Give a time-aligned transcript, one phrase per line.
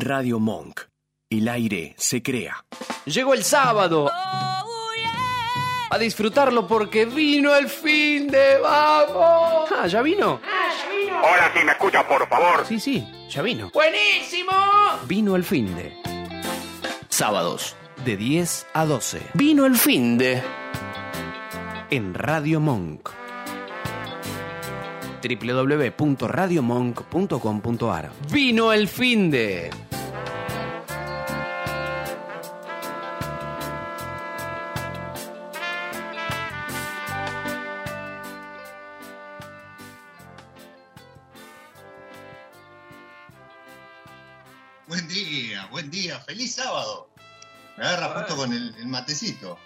[0.00, 0.80] Radio Monk.
[1.30, 2.64] El aire se crea.
[3.04, 4.10] Llegó el sábado.
[5.92, 9.70] A disfrutarlo porque vino el fin de vamos.
[9.76, 10.40] Ah, ¿ya vino?
[11.22, 12.64] Hola, si me escucha, por favor.
[12.66, 13.70] Sí, sí, ya vino.
[13.74, 14.52] ¡Buenísimo!
[15.06, 15.92] Vino el fin de.
[17.08, 19.20] Sábados, de 10 a 12.
[19.34, 20.42] Vino el fin de.
[21.90, 23.10] En Radio Monk.
[25.22, 29.70] www.radiomonk.com.ar Vino el fin de.
[48.40, 49.58] Con el, el matecito.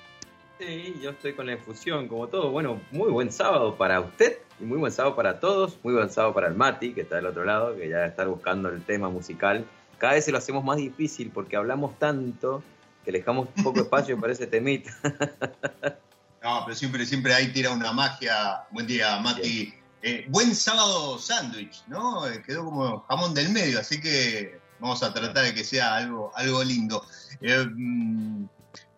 [0.59, 2.51] Sí, yo estoy con la infusión, como todo.
[2.51, 5.78] Bueno, muy buen sábado para usted y muy buen sábado para todos.
[5.84, 8.68] Muy buen sábado para el Mati, que está del otro lado, que ya está buscando
[8.68, 9.65] el tema musical.
[9.98, 12.65] Cada vez se lo hacemos más difícil porque hablamos tanto
[13.05, 14.91] que le dejamos poco espacio para ese temita.
[16.43, 18.66] No, pero siempre, siempre ahí tira una magia.
[18.70, 19.73] Buen día, Mati.
[20.02, 22.29] Eh, buen sábado sándwich, ¿no?
[22.29, 26.30] Eh, quedó como jamón del medio, así que vamos a tratar de que sea algo,
[26.35, 27.02] algo lindo.
[27.41, 28.45] Eh, mm,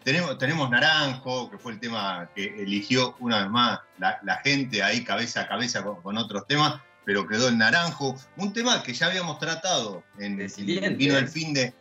[0.06, 4.80] tenemos, tenemos Naranjo, que fue el tema que eligió una vez más la, la gente
[4.80, 8.14] ahí cabeza a cabeza con, con otros temas, pero quedó el Naranjo.
[8.36, 10.90] Un tema que ya habíamos tratado en Resiliente.
[10.90, 11.74] Vino el fin de.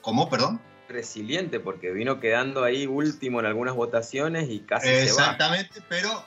[0.00, 0.60] ¿Cómo, perdón?
[0.88, 5.02] Resiliente porque vino quedando ahí último en algunas votaciones y casi se va.
[5.02, 6.26] Exactamente, pero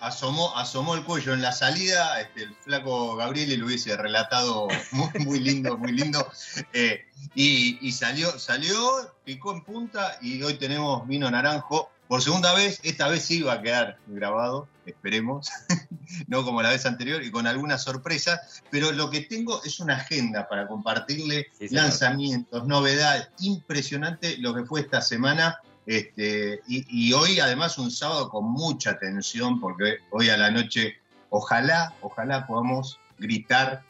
[0.00, 2.20] asomó, asomó el cuello en la salida.
[2.20, 6.30] Este, el flaco Gabriel lo hubiese relatado muy, muy lindo, muy lindo.
[6.72, 7.04] Eh,
[7.34, 11.90] y, y salió, salió, picó en punta y hoy tenemos vino naranjo.
[12.08, 15.50] Por segunda vez, esta vez sí va a quedar grabado, esperemos,
[16.26, 19.96] no como la vez anterior y con algunas sorpresas, pero lo que tengo es una
[19.96, 27.12] agenda para compartirle Sí, lanzamientos, novedades, impresionante lo que fue esta semana este, y, y
[27.14, 30.98] hoy además un sábado con mucha tensión, porque hoy a la noche
[31.30, 33.82] ojalá, ojalá podamos gritar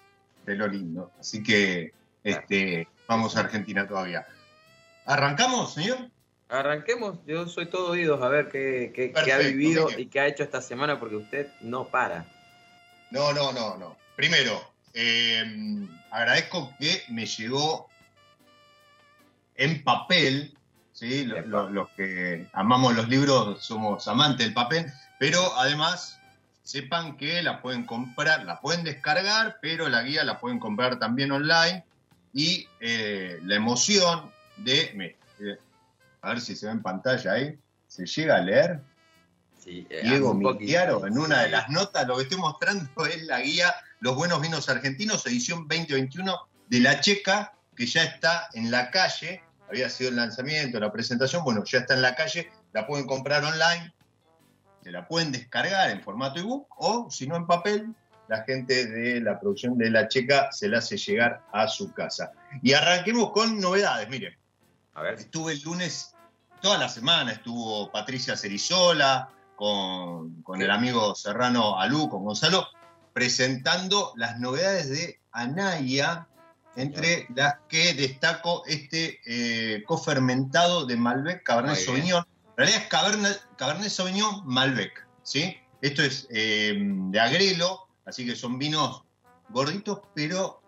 [0.46, 1.10] de lo lindo.
[1.18, 1.92] Así que
[2.22, 4.26] este, vamos a Argentina todavía.
[5.06, 6.08] ¿Arrancamos, señor?
[6.48, 10.26] Arranquemos, yo soy todo oídos a ver qué, qué- qué ha vivido y qué ha
[10.28, 12.24] hecho esta semana porque usted no para.
[13.10, 13.96] No, no, no, no.
[14.16, 14.58] Primero,
[14.94, 15.44] eh,
[16.10, 17.88] agradezco que me llegó
[19.56, 20.56] en papel,
[20.98, 21.24] ¿sí?
[21.24, 24.86] Lo- lo- Los, que amamos los libros somos amantes del papel,
[25.18, 26.18] pero además
[26.62, 31.30] sepan que la pueden comprar, la pueden descargar, pero la guía la pueden comprar también
[31.32, 31.84] online
[32.34, 34.92] y eh, la emoción de...
[34.94, 35.56] me- eh,
[36.20, 37.58] a ver si se ve en pantalla ahí.
[37.86, 38.80] ¿Se llega a leer?
[39.58, 40.34] Sí, eh, Diego.
[40.34, 44.40] Migliaro, en una de las notas, lo que estoy mostrando es la guía Los Buenos
[44.40, 46.36] Vinos Argentinos, edición 2021
[46.68, 51.44] de La Checa, que ya está en la calle, había sido el lanzamiento, la presentación,
[51.44, 53.92] bueno, ya está en la calle, la pueden comprar online,
[54.82, 57.94] se la pueden descargar en formato ebook o, si no en papel,
[58.28, 62.32] la gente de la producción de La Checa se la hace llegar a su casa.
[62.62, 64.36] Y arranquemos con novedades, miren.
[64.94, 66.14] A ver, Estuve el lunes,
[66.60, 72.68] toda la semana estuvo Patricia Cerizola, con, con el amigo Serrano Alú, con Gonzalo,
[73.12, 76.27] presentando las novedades de Anaya,
[76.78, 81.76] entre las que destaco este eh, cofermentado de Malbec Cabernet.
[81.76, 82.24] Sauvignon.
[82.50, 85.56] En realidad es Cabernet, Cabernet Sauvignon Malbec, ¿sí?
[85.80, 89.02] Esto es eh, de agrelo, así que son vinos
[89.48, 90.62] gorditos, pero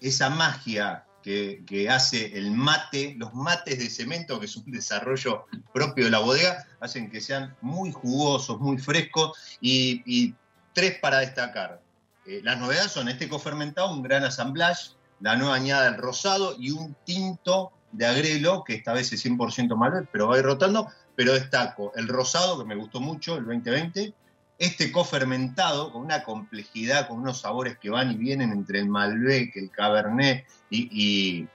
[0.00, 5.46] esa magia que, que hace el mate, los mates de cemento, que es un desarrollo
[5.72, 10.34] propio de la bodega, hacen que sean muy jugosos, muy frescos y, y
[10.72, 11.82] tres para destacar.
[12.26, 16.70] Eh, las novedades son este cofermentado, un gran assemblage, la nueva añada del rosado y
[16.70, 20.88] un tinto de agrelo, que esta vez es 100% Malbec, pero va a ir rotando,
[21.14, 24.12] pero destaco el rosado, que me gustó mucho, el 2020,
[24.58, 29.56] este cofermentado con una complejidad, con unos sabores que van y vienen entre el Malbec,
[29.56, 31.48] el Cabernet y,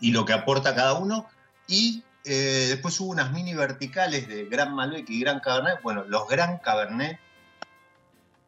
[0.00, 1.26] y- lo que aporta cada uno.
[1.66, 5.82] Y eh, después hubo unas mini verticales de Gran Malbec y Gran Cabernet.
[5.82, 7.18] Bueno, los Gran Cabernet,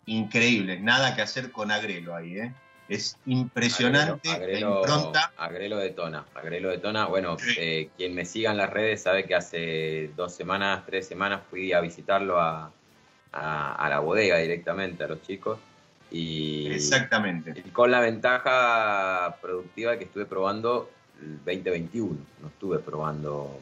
[0.06, 2.54] increíbles, nada que hacer con Agrelo ahí, ¿eh?
[2.90, 5.32] Es impresionante Agrelo, la impronta.
[5.36, 6.24] Agrelo de Tona.
[6.34, 7.06] Agrelo de Tona.
[7.06, 7.54] Bueno, Sí.
[7.56, 11.72] eh, quien me siga en las redes sabe que hace dos semanas, tres semanas fui
[11.72, 12.72] a visitarlo a,
[13.32, 15.58] a- a la bodega directamente, a los chicos.
[16.10, 17.54] Y, Exactamente.
[17.64, 20.90] y con la ventaja productiva que estuve probando
[21.22, 22.18] el 2021.
[22.42, 23.56] No estuve probando.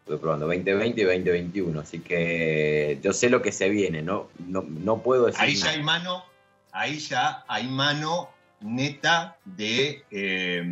[0.00, 1.80] Estuve probando 2020 y 2021.
[1.80, 4.28] Así que yo sé lo que se viene, ¿no?
[4.46, 5.40] No, no puedo decir.
[5.40, 6.24] Ahí ya hay mano,
[6.72, 8.28] ahí ya hay mano
[8.60, 10.64] neta de, eh,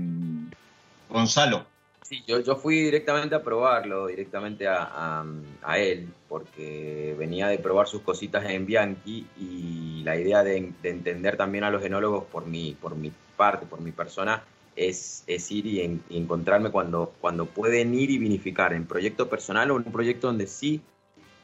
[1.08, 1.66] Gonzalo.
[2.02, 5.25] Sí, yo, yo fui directamente a probarlo, directamente a,
[5.62, 10.90] a, él, porque venía de probar sus cositas en Bianchi y la idea de, de,
[10.90, 14.42] entender también a los enólogos por mi, por mi parte, por mi persona,
[14.76, 15.80] es, es ir y,
[16.10, 20.26] y, encontrarme cuando, cuando pueden ir y vinificar en proyecto personal o en un proyecto
[20.26, 20.82] donde sí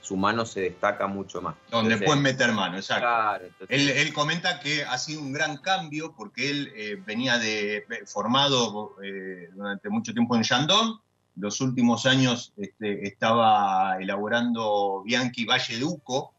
[0.01, 1.55] su mano se destaca mucho más.
[1.71, 3.07] Donde entonces, pueden meter mano, exacto.
[3.07, 7.39] Claro, entonces, él, él, comenta que ha sido un gran cambio porque él eh, venía
[7.39, 10.99] de formado eh, durante mucho tiempo en Shandong,
[11.37, 16.35] los últimos años este, estaba elaborando Bianchi Valle Duco,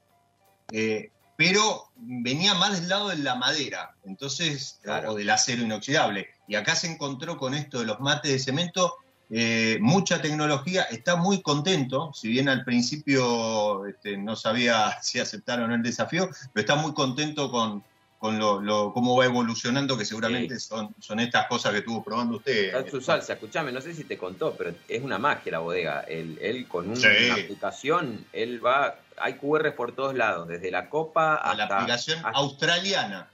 [0.72, 5.12] eh, pero venía más del lado de la madera, entonces, claro.
[5.12, 6.28] o del acero inoxidable.
[6.48, 8.96] Y acá se encontró con esto de los mates de cemento
[9.34, 15.72] eh, mucha tecnología, está muy contento, si bien al principio este, no sabía si aceptaron
[15.72, 17.82] el desafío, pero está muy contento con,
[18.20, 20.68] con lo, lo, cómo va evolucionando, que seguramente sí.
[20.68, 22.76] son, son estas cosas que estuvo probando usted.
[22.76, 26.02] Es su salsa, escúchame, no sé si te contó, pero es una magia la bodega.
[26.02, 27.08] Él, él con un, sí.
[27.26, 31.56] una aplicación, él va, hay QR por todos lados, desde la copa hasta...
[31.56, 33.30] La aplicación hasta, australiana.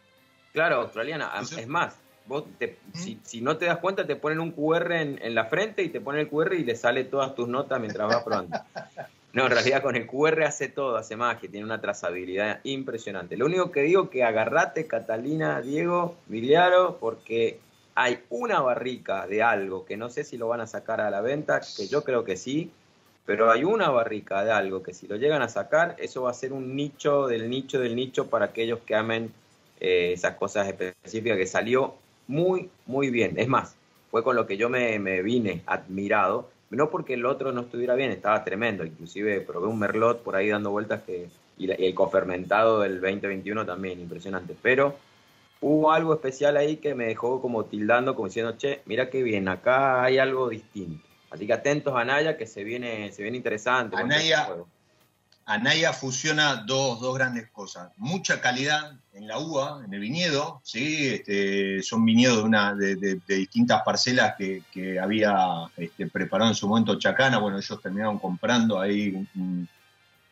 [0.54, 1.32] Claro, australiana.
[1.42, 1.96] Eso, es más,
[2.28, 2.98] Vos te, ¿Mm?
[2.98, 5.90] si, si, no te das cuenta, te ponen un QR en, en, la frente y
[5.90, 8.58] te ponen el QR y le sale todas tus notas mientras vas probando.
[9.34, 13.38] No, en realidad con el QR hace todo, hace magia, tiene una trazabilidad impresionante.
[13.38, 17.60] Lo único que digo que agarrate, Catalina, Diego, Miliaro, porque
[17.94, 21.22] hay una barrica de algo que no sé si lo van a sacar a la
[21.22, 22.72] venta, que yo creo que sí,
[23.28, 26.34] pero hay una barrica de algo que si lo llegan a sacar, eso va a
[26.34, 29.32] ser un nicho del nicho del nicho para aquellos que amen
[29.80, 31.96] eh, esas cosas específicas que salió
[32.28, 33.34] muy, muy bien.
[33.38, 33.76] Es más,
[34.12, 37.96] fue con lo que yo me, me, vine admirado, no porque el otro no estuviera
[37.96, 41.96] bien, estaba tremendo, inclusive probé un merlot por ahí dando vueltas que, y, y el
[41.96, 44.96] cofermentado del 2021 también, impresionante, pero
[45.62, 49.48] hubo algo especial ahí que me dejó como tildando, como diciendo, che, mira qué bien,
[49.48, 51.06] acá hay algo distinto.
[51.30, 53.98] Así que atentos a Naya, que se viene, se viene interesante.
[53.98, 54.50] Anaya,
[55.50, 57.90] Anaya fusiona dos, dos, grandes cosas.
[57.96, 61.08] Mucha calidad en la uva, en el viñedo, ¿sí?
[61.08, 65.36] Este, son viñedos de, distintas parcelas que, había
[65.78, 67.38] este, preparado en su momento Chacana.
[67.38, 69.70] Bueno, ellos terminaron comprando ahí un,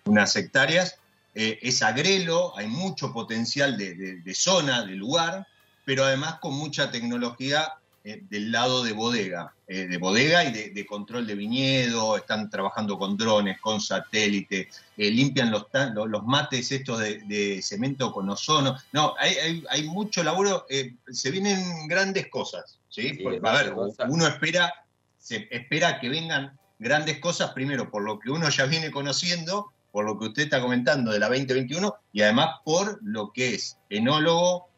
[0.04, 0.98] unas hectáreas.
[1.34, 5.48] Eh, es agrelo, hay mucho potencial de, zona, de lugar,
[5.86, 7.74] pero además con mucha tecnología
[8.08, 12.52] eh, del lado de bodega, eh, de bodega y de, de, control de viñedo, están
[12.52, 15.66] trabajando con drones, con satélite, eh, limpian los,
[15.96, 18.78] los, los, mates estos de, de, cemento con ozono.
[18.92, 23.10] No, hay, hay, hay mucho laburo, eh, se vienen grandes cosas, ¿sí?
[23.10, 23.74] sí Porque, a ver,
[24.08, 24.72] uno espera,
[25.18, 30.06] se espera que vengan grandes cosas, primero por lo que uno ya viene conociendo, por
[30.06, 34.70] lo que usted está comentando de la 2021 y además por lo que es enólogo,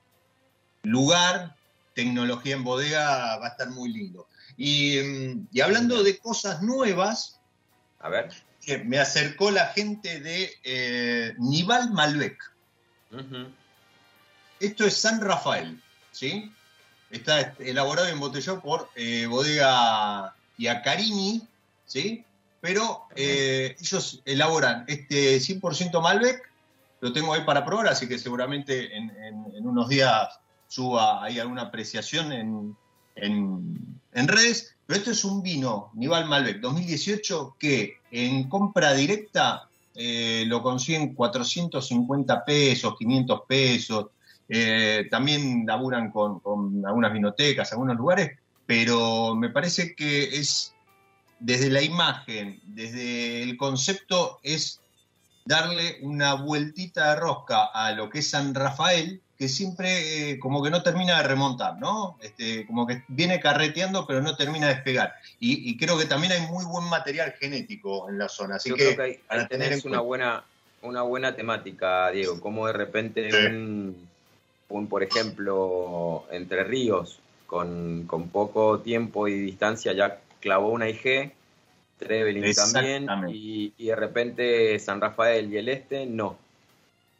[0.83, 1.56] lugar,
[1.97, 4.27] tecnología en bodega va a estar muy lindo.
[4.55, 7.39] Y, mm, y hablando de cosas nuevas,
[7.99, 8.29] a ver,
[8.63, 12.37] que me acercó la gente de eh, Nival Malbec.
[13.11, 13.47] Uh -huh.
[14.59, 16.53] Esto es San Rafael, ¿sí?
[17.09, 21.47] Está elaborado y embotellado por eh, bodega Iacarini,
[21.87, 22.23] ¿sí?
[22.61, 26.47] Pero eh, ellos elaboran este 100% Malbec,
[27.01, 30.27] lo tengo ahí para probar, así que seguramente en, en, en unos días
[30.67, 32.75] suba ahí alguna apreciación en,
[33.15, 40.43] en, redes, pero esto es un vino, Nival Malbec 2018, que en compra directa eh,
[40.47, 44.05] lo consiguen 450 pesos, 500 pesos,
[44.49, 50.73] eh, también laburan con, con, algunas vinotecas, algunos lugares, pero me parece que es
[51.39, 54.81] desde la imagen, desde el concepto, es
[55.45, 60.63] darle una vueltita de rosca a lo que es San Rafael, que siempre eh, como
[60.63, 62.17] que no termina de remontar, ¿no?
[62.21, 65.13] Este, como que viene carreteando pero no termina de despegar.
[65.39, 68.75] Y, y, creo que también hay muy buen material genético en la zona, así Yo
[68.75, 70.43] que, que hay, para tener en una buena
[70.81, 73.37] una buena temática, Diego, como de repente sí.
[73.47, 74.07] un,
[74.69, 81.31] un, por ejemplo, Entre Ríos, con, con, poco tiempo y distancia ya clavó una IG,
[81.97, 86.37] Trevelin también, y, y de repente San Rafael y el Este no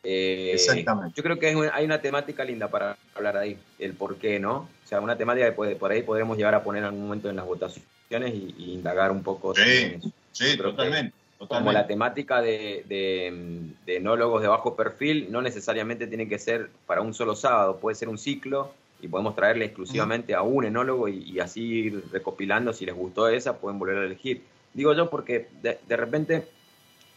[0.09, 1.13] eh, Exactamente.
[1.17, 4.39] Yo creo que hay una, hay una, temática linda para hablar ahí, el por qué,
[4.39, 4.69] ¿no?
[4.85, 7.29] O sea, una temática que puede, por ahí podremos llegar a poner en algún momento
[7.29, 9.53] en las votaciones y, y indagar un poco.
[9.53, 9.97] Sí,
[10.31, 11.47] sí totalmente, totalmente.
[11.49, 16.69] Como la temática de, de, de, enólogos de bajo perfil no necesariamente tiene que ser
[16.85, 18.71] para un solo sábado, puede ser un ciclo
[19.01, 23.27] y podemos traerle exclusivamente a un enólogo y, y, así ir recopilando, si les gustó
[23.27, 24.41] esa, pueden volver a elegir.
[24.73, 26.47] Digo yo porque de, de repente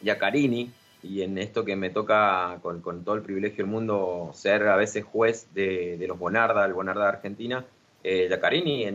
[0.03, 4.77] Yacarini, y en esto que me toca con, todo el privilegio del mundo ser a
[4.77, 7.65] veces juez de, los Bonarda, el Bonarda de Argentina,
[8.03, 8.87] eh, Giacarini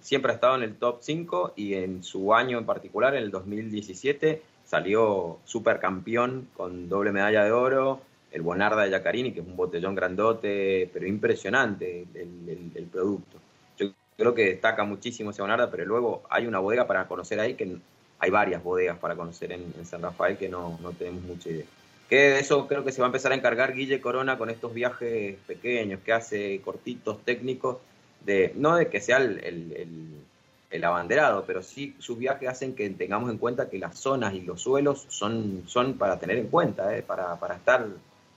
[0.00, 3.30] siempre ha estado en el top 5 y en su año en particular, en el
[3.30, 8.00] 2017, salió supercampeón con doble medalla de oro,
[8.32, 13.38] el Bonarda de Giacarini, que es un botellón grandote, pero impresionante el, producto.
[13.78, 17.54] Yo creo que destaca muchísimo ese Bonarda, pero luego hay una bodega para conocer ahí,
[17.54, 17.78] que
[18.18, 21.66] hay varias bodegas para conocer en, San Rafael que no, no tenemos mucha idea.
[22.08, 25.36] Que eso creo que se va a empezar a encargar Guille Corona con estos viajes
[25.46, 27.78] pequeños que hace, cortitos, técnicos,
[28.24, 30.22] de no de que sea el,
[30.70, 34.42] el, abanderado, pero sí sus viajes hacen que tengamos en cuenta que las zonas y
[34.42, 37.86] los suelos son, son para tener en cuenta, eh, para, para estar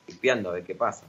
[0.08, 1.06] limpiando a ver qué pasa.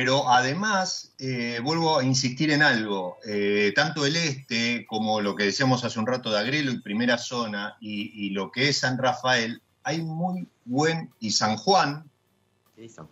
[0.00, 5.44] Pero además, eh, vuelvo a insistir en algo, eh, tanto el este como lo que
[5.44, 9.60] decíamos hace un rato de Agrelo y Primera Zona y, lo que es San Rafael,
[9.82, 12.10] hay muy buen, y San Juan,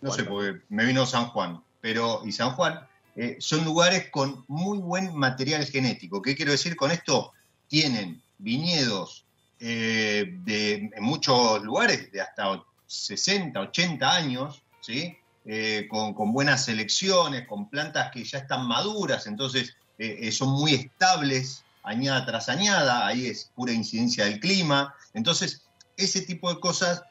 [0.01, 2.79] no sé, porque me vino San Juan, pero y San Juan,
[3.15, 6.23] eh, son lugares con muy buen material genético.
[6.23, 7.33] ¿Qué quiero decir con esto?
[7.67, 9.25] Tienen viñedos
[9.59, 15.15] de, en muchos lugares de hasta 60, 80 años, ¿sí?
[15.51, 20.75] Eh, con, buenas selecciones, con plantas que ya están maduras, entonces eh, eh, son muy
[20.75, 25.63] estables añada tras añada, ahí es pura incidencia del clima, entonces
[25.97, 27.01] ese tipo de cosas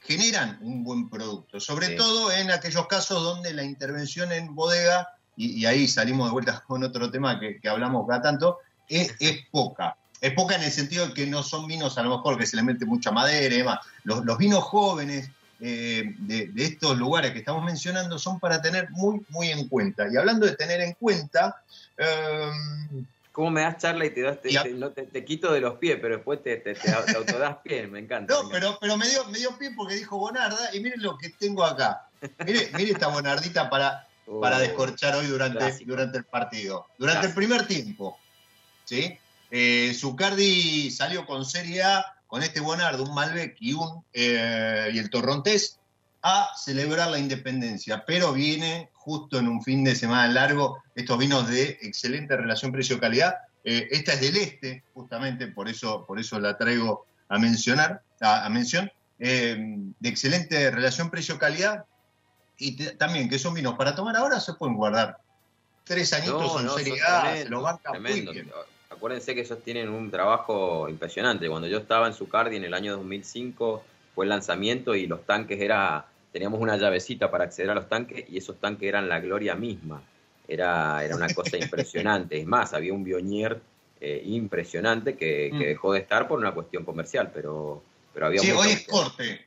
[0.00, 5.64] generan un buen producto, sobre todo en aquellos casos donde la intervención en bodega, y,
[5.64, 9.14] ahí salimos de vuelta con otro tema que, hablamos cada tanto, es,
[9.52, 9.96] poca.
[10.20, 12.56] Es poca en el sentido de que no son vinos a lo mejor que se
[12.56, 13.78] le mete mucha madera y demás.
[14.02, 19.50] los vinos jóvenes eh, de, estos lugares que estamos mencionando son para tener muy, muy
[19.50, 20.06] en cuenta.
[20.12, 21.62] Y hablando de tener en cuenta...
[21.96, 26.42] Em, ¿Cómo me das charla y te, das, te, quito de los pies, pero después
[26.42, 26.74] te, te,
[27.14, 27.86] autodas pie?
[27.86, 28.32] Me encanta.
[28.32, 31.28] No, Pero, pero me, dio, me dio pie porque dijo Bonarda y miren lo que
[31.28, 32.08] tengo acá.
[32.46, 34.08] Mire, mire esta Bonardita para,
[34.40, 36.86] para oh, descorchar hoy durante, durante el partido.
[36.96, 38.18] Durante el primer tiempo.
[38.86, 39.18] ¿sí?
[39.50, 44.98] Eh, Zucardi salió con Serie A con este Bonardo, un Malbec y, un, eh, y
[44.98, 45.78] el Torrontés
[46.20, 51.48] a celebrar la independencia, pero viene justo en un fin de semana largo estos vinos
[51.48, 53.38] de excelente relación precio-calidad.
[53.64, 58.46] Eh, esta es del este, justamente, por eso, por eso la traigo a mencionar, a,
[58.50, 59.56] mención, eh,
[59.98, 61.86] de excelente relación precio-calidad.
[62.58, 65.16] Y también que son vinos para tomar ahora, se pueden guardar.
[65.84, 67.64] Tres añitos en serie A, se los
[67.98, 68.50] muy bien
[68.96, 71.48] acuérdense que ellos tienen un trabajo impresionante.
[71.48, 73.82] Cuando yo estaba en Zucardi en el año 2005
[74.14, 78.24] fue el lanzamiento y los tanques era, teníamos una llavecita para acceder a los tanques
[78.28, 80.02] y esos tanques eran la gloria misma.
[80.48, 82.40] Era, era una cosa impresionante.
[82.40, 83.60] Es más, había un Bionier
[84.00, 85.58] eh, impresionante que, mm.
[85.58, 87.82] dejó de estar por una cuestión comercial, pero,
[88.14, 88.40] pero había...
[88.40, 89.46] Sí, hoy es corte.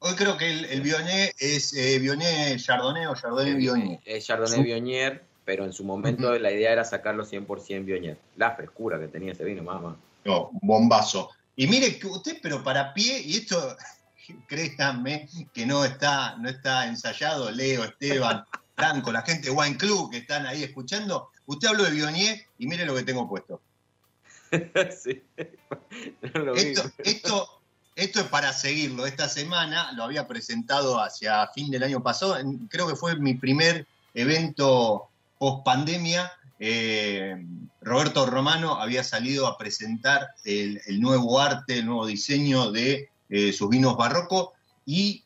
[0.00, 4.00] Hoy creo que el, el Bionier es eh, Bionier Chardonnay o Chardonnay Bionier.
[4.04, 8.18] Es Chardonnay Bionier pero en su momento la idea era sacarlo 100% Bionier.
[8.36, 9.96] La frescura que tenía ese vino, mamá.
[10.24, 11.30] No, bombazo.
[11.56, 13.76] Y mire que usted, pero para pie, y esto,
[14.48, 18.44] créanme que no está, no está ensayado, Leo, Esteban,
[18.76, 22.66] Franco, la gente de Wine Club que están ahí escuchando, usted habló de Bionier y
[22.66, 23.60] mire lo que tengo puesto.
[25.02, 25.22] sí.
[26.56, 27.60] esto, esto,
[27.96, 29.06] esto es para seguirlo.
[29.06, 32.36] Esta semana lo había presentado hacia fin del año pasado.
[32.68, 35.08] Creo que fue mi primer evento
[35.44, 37.36] post pandemia, eh,
[37.82, 43.68] Roberto Romano había salido a presentar el, nuevo arte, el nuevo diseño de eh, sus
[43.68, 44.48] vinos barrocos
[44.86, 45.22] y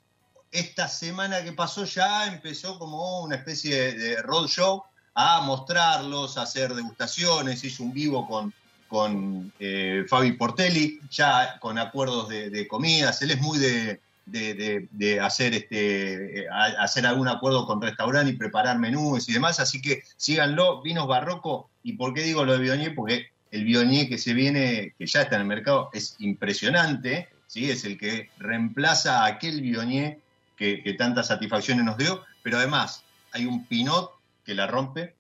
[0.51, 4.83] esta semana que pasó ya empezó como una especie de, roadshow
[5.15, 8.53] a mostrarlos, a hacer degustaciones, hizo un vivo con,
[8.89, 15.21] con eh, Fabi Portelli, ya con acuerdos de, de comidas, él es muy de, de,
[15.21, 19.61] hacer, este, hacer algún acuerdo con restaurante y preparar menús y demás.
[19.61, 21.71] Así que síganlo, vinos barroco.
[21.83, 22.95] ¿Y por qué digo lo de Bionier?
[22.95, 27.29] Porque el Bionier que se viene, que ya está en el mercado, es impresionante.
[27.47, 27.71] ¿sí?
[27.71, 30.19] Es el que reemplaza a aquel Bionier
[30.57, 32.25] que, tantas satisfacciones nos dio.
[32.43, 34.13] Pero además, hay un Pinot
[34.45, 35.15] que la rompe.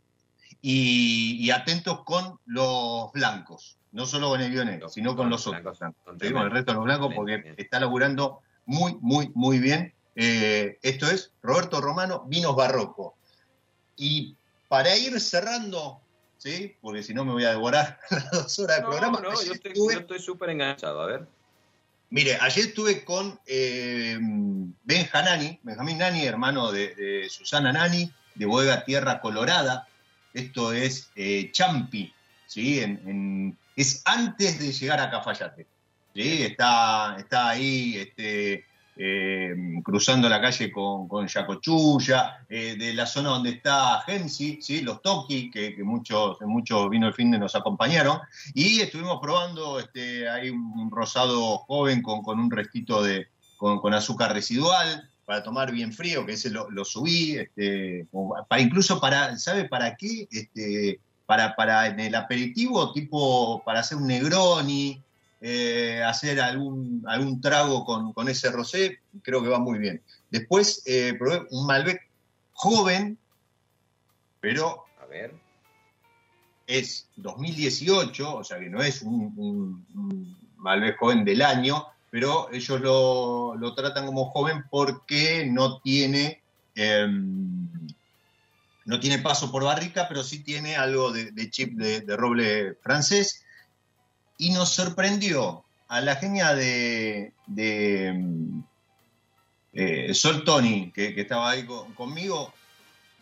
[0.60, 5.78] Y, atentos con los blancos, no solo con el Bionier, sino con los otros.
[5.78, 9.94] Con el resto de los blancos, porque está laburando muy, muy, muy bien.
[10.14, 13.16] Eh, esto es Roberto Romano, Vinos Barroco.
[13.96, 14.36] Y
[14.68, 16.00] para ir cerrando,
[16.36, 16.76] ¿sí?
[16.82, 19.20] porque si no me voy a devorar las dos horas de programa.
[19.20, 19.52] No, yo
[19.90, 21.26] estoy súper enganchado, a ver.
[22.10, 28.84] Mire, ayer estuve con eh, Ben Hanani, Benjamín Nani, hermano de, Susana Nani, de Bodega
[28.84, 29.88] Tierra Colorada.
[30.34, 32.12] Esto es eh, Champi,
[32.46, 32.82] ¿sí?
[33.76, 35.66] es antes de llegar a Cafayate.
[36.18, 36.42] ¿Sí?
[36.42, 38.64] Está, está ahí este,
[38.96, 44.80] eh, cruzando la calle con, con Yacochuya, eh, de la zona donde está Gensi, ¿sí?
[44.80, 48.18] los Toki, que, muchos, muchos vino el fin de nos acompañaron,
[48.52, 55.08] y estuvimos probando, este, hay un rosado joven con, un restito de, con, azúcar residual,
[55.24, 58.08] para tomar bien frío, que ese lo, subí, este,
[58.48, 60.26] para, incluso para, ¿sabe para qué?
[60.32, 65.02] Este, para, para en el aperitivo, tipo para hacer un Negroni,
[65.40, 70.02] eh, hacer algún, algún trago con, ese rosé, creo que va muy bien.
[70.30, 72.08] Después eh, probé un Malbec
[72.52, 73.16] joven,
[74.40, 75.32] pero a ver.
[76.66, 83.74] es 2018, o sea que no es un, Malbec joven del año, pero ellos lo,
[83.76, 86.42] tratan como joven porque no tiene...
[86.74, 87.68] Em,
[88.86, 93.44] no tiene paso por barrica, pero sí tiene algo de, chip de roble francés
[94.38, 97.32] y nos sorprendió a la genia de,
[99.72, 102.52] eh, Sol Tony, que, estaba ahí conmigo,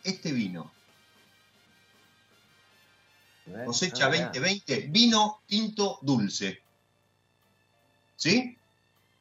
[0.03, 0.71] este vino.
[3.65, 6.61] Cosecha 2020, ah, vino tinto dulce.
[8.15, 8.57] ¿Sí?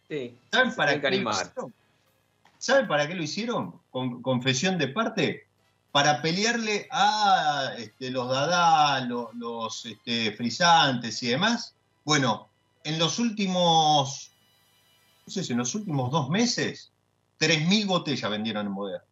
[0.09, 0.37] Sí.
[0.51, 1.75] ¿Saben para qué lo hicieron?
[2.59, 3.81] ¿Saben para qué lo hicieron?
[3.91, 5.47] Con, confesión de parte.
[5.93, 11.76] Para pelearle a este, los Dada, los, este, frisantes y demás,
[12.07, 12.49] bueno,
[12.85, 14.31] en los últimos,
[15.27, 16.93] no sé si en los últimos dos meses,
[17.41, 19.05] 3.000 botellas vendieron en bodega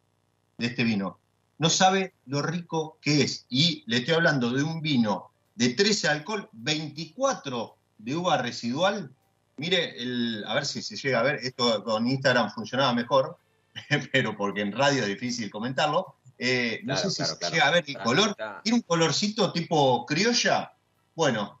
[0.57, 1.19] de este vino.
[1.57, 3.45] No sabe lo rico que es.
[3.49, 9.13] Y le estoy hablando de un vino de 13 alcohol, 24 de uva residual.
[9.57, 13.37] Mire, el, a ver si se llega a ver, esto con Instagram funcionaba mejor,
[14.13, 16.15] pero porque en radio es difícil comentarlo.
[16.37, 18.37] Eh, no sé si se llega a ver el color.
[18.63, 20.71] Tiene un colorcito tipo criolla.
[21.13, 21.59] Bueno,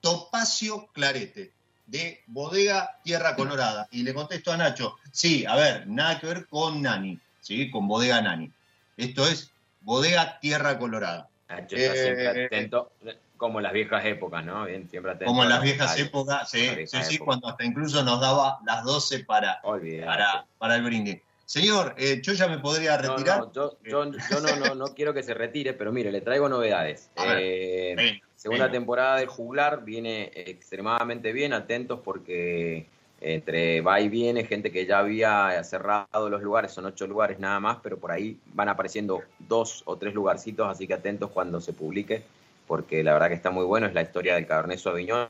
[0.00, 1.52] Topacio Clarete,
[1.86, 3.88] de Bodega Tierra Colorada.
[3.90, 7.70] Y le contesto a Nacho, sí, a ver, nada que ver con Nani, ¿sí?
[7.70, 8.50] Con Bodega Nani.
[8.96, 11.28] Esto es Bodega Tierra Colorada.
[11.48, 12.92] Nacho está siempre eh, atento,
[13.36, 14.64] como en las viejas épocas, ¿no?
[14.66, 15.26] Bien, siempre atento.
[15.26, 19.24] Como en las viejas épocas, sí, sí, sí, cuando hasta incluso nos daba las 12
[19.24, 21.20] para, para, para el brindis.
[21.50, 23.40] Señor, eh, yo ya me podría retirar.
[23.40, 27.10] No, yo, yo, no, no, no, quiero que se retire, pero mire, le traigo novedades.
[27.42, 32.86] Eh, segunda temporada del juglar viene extremadamente bien, atentos porque
[33.20, 37.60] entre va y viene, gente que ya había cerrado los lugares, son ocho lugares nada
[37.60, 41.74] más, pero por ahí van apareciendo dos o tres lugarcitos, así que atentos cuando se
[41.74, 42.22] publique,
[42.66, 45.28] porque la verdad que está muy bueno, es la historia del Cabernet Sauvignon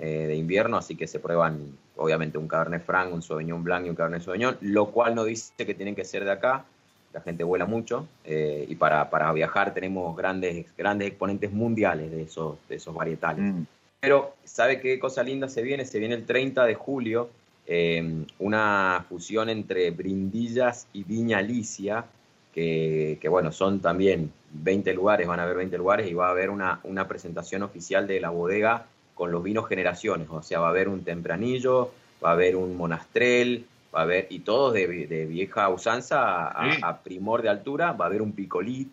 [0.00, 3.90] eh, de invierno, así que se prueban obviamente un Cabernet Franc, un Sauvignon Blanc y
[3.90, 6.64] un Cabernet Sauvignon, lo cual no dice que tienen que ser de acá,
[7.12, 12.22] la gente vuela mucho eh, y para, para, viajar tenemos grandes, grandes exponentes mundiales de
[12.22, 13.44] esos, de esos varietales.
[13.44, 13.62] Mm.
[14.00, 15.84] Pero, ¿sabe qué cosa linda se viene?
[15.84, 17.30] Se viene el 30 de julio
[17.66, 22.04] eh, una fusión entre Brindillas y Viña Alicia,
[22.52, 26.30] que, que, bueno, son también 20 lugares, van a haber 20 lugares y va a
[26.30, 30.66] haber una, una presentación oficial de la bodega con los vinos generaciones, o sea, va
[30.66, 34.86] a haber un tempranillo, va a haber un monastrel, va a haber, y todos de,
[35.26, 38.88] vieja usanza a, primor de altura, va a haber un picolí,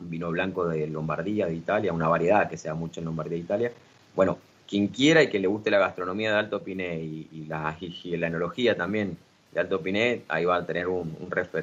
[0.00, 3.36] un vino blanco de Lombardía, de Italia, una variedad que se da mucho en Lombardía,
[3.36, 3.72] de Italia.
[4.14, 8.26] Bueno, quien quiera y que le guste la gastronomía de Alto Piné y, la, la
[8.26, 9.16] enología también
[9.52, 11.16] de Alto Piné, ahí va a tener un,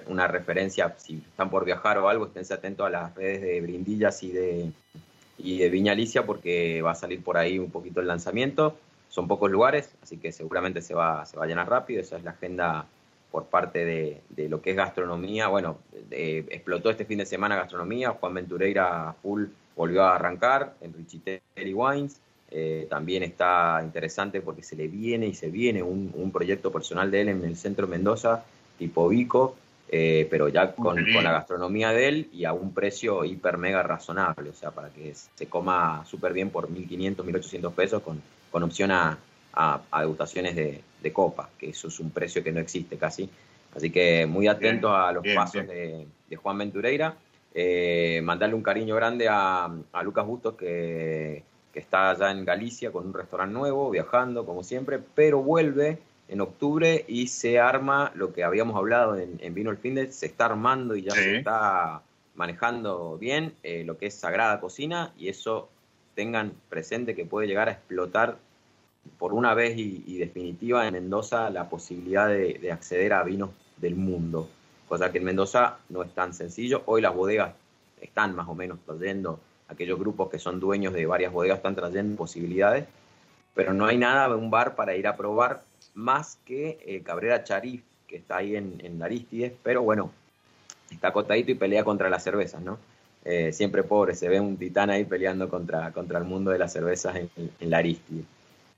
[0.08, 4.23] una referencia, si están por viajar o algo, esténse atentos a las redes de Brindillas
[4.23, 4.71] y de
[5.38, 8.77] y de Viña Alicia porque va a salir por ahí un poquito el lanzamiento.
[9.15, 12.01] Son pocos lugares, así que seguramente se va, se va a llenar rápido.
[12.01, 12.86] Esa es la agenda
[13.32, 15.47] por parte de, de lo que es gastronomía.
[15.47, 15.78] Bueno,
[16.12, 18.10] explotó este fin de semana gastronomía.
[18.10, 22.19] Juan Ventureira full volvió a arrancar en Richiteri Wines.
[22.51, 27.10] Eh, también está interesante porque se le viene y se viene un, un proyecto personal
[27.10, 28.43] de él en el centro Mendoza,
[28.78, 29.56] tipo Vico,
[29.88, 34.49] eh, pero ya con, la gastronomía de él y a un precio hiper mega razonable,
[34.49, 38.21] o sea, para que se coma súper bien por 1.500, 1.800 pesos con,
[38.56, 39.18] con opción a,
[39.52, 43.30] a, degustaciones de, copa, que eso es un precio que no existe casi.
[43.76, 47.18] Así que muy atentos a los pasos De, Juan Ventureira.
[47.54, 52.94] Eh, mandarle un cariño grande a, a Lucas Bustos, que, que está allá en Galicia
[52.94, 58.32] con un restaurante nuevo, viajando como siempre, pero vuelve en octubre y se arma lo
[58.32, 62.04] que habíamos hablado en, Vino el Fin de, se está armando y ya se está
[62.36, 65.68] manejando bien eh, lo que es Sagrada Cocina y eso
[66.15, 68.38] tengan presente que puede llegar a explotar
[69.18, 74.50] por una vez y, definitiva en Mendoza la posibilidad de, acceder a vinos del mundo,
[74.88, 76.84] cosa que en Mendoza no es tan sencillo.
[76.86, 77.54] Hoy las bodegas
[78.02, 82.18] están más o menos trayendo, aquellos grupos que son dueños de varias bodegas están trayendo
[82.18, 82.86] posibilidades,
[83.54, 85.62] pero no hay nada un bar para ir a probar
[85.94, 90.12] más que eh, Cabrera Charif, que está ahí en, en Aristides, pero bueno,
[90.91, 92.78] está acotadito y pelea contra las cervezas, ¿no?
[93.24, 96.72] Eh, siempre pobre, se ve un titán ahí peleando contra, contra el mundo de las
[96.72, 98.26] cervezas en, en la Aristides.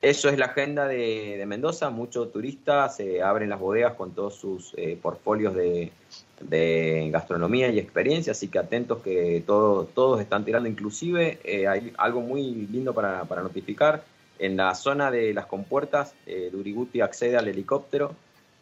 [0.01, 4.35] Eso es la agenda de, de Mendoza, muchos turistas se abren las bodegas con todos
[4.35, 5.91] sus eh, portfolios de,
[6.39, 11.93] de, gastronomía y experiencia, así que atentos que todo, todos están tirando, inclusive eh, hay
[11.97, 14.03] algo muy lindo para, para, notificar,
[14.37, 18.13] en la zona de las compuertas, eh, Duriguti accede al helicóptero,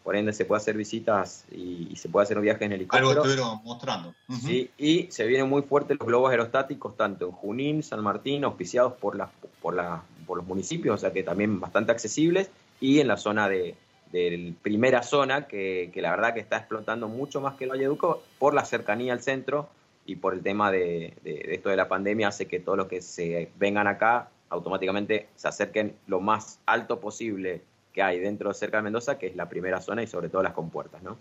[0.05, 3.09] por ende se puede hacer visitas y, y se puede hacer un viaje en helicóptero.
[3.09, 4.09] Algo estuvieron mostrando.
[4.29, 4.39] Uh -huh.
[4.39, 8.93] sí, y se vienen muy fuertes los globos aerostáticos, tanto en Junín, San Martín, auspiciados
[8.93, 9.29] por, las,
[9.61, 13.47] por, la, por los municipios, o sea que también bastante accesibles, y en la zona
[13.47, 13.75] de,
[14.11, 18.23] de primera zona, que, que, la verdad que está explotando mucho más que el Valleduco
[18.39, 19.69] por la cercanía al centro
[20.05, 22.87] y por el tema de, de, de esto de la pandemia, hace que todos los
[22.87, 27.61] que se vengan acá automáticamente se acerquen lo más alto posible
[27.93, 30.43] que hay dentro de cerca de Mendoza, que es la primera zona y sobre todo
[30.43, 31.17] las compuertas, ¿no?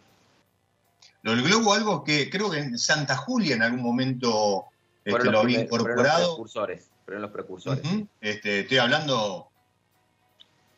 [1.23, 4.67] Lo del globo, algo que creo que en Santa Julia en algún momento
[5.05, 6.19] este, lo había incorporado.
[6.19, 6.91] Los precursores.
[7.05, 7.85] Fueron los precursores.
[7.85, 8.09] Uh -huh.
[8.21, 9.49] este, estoy hablando.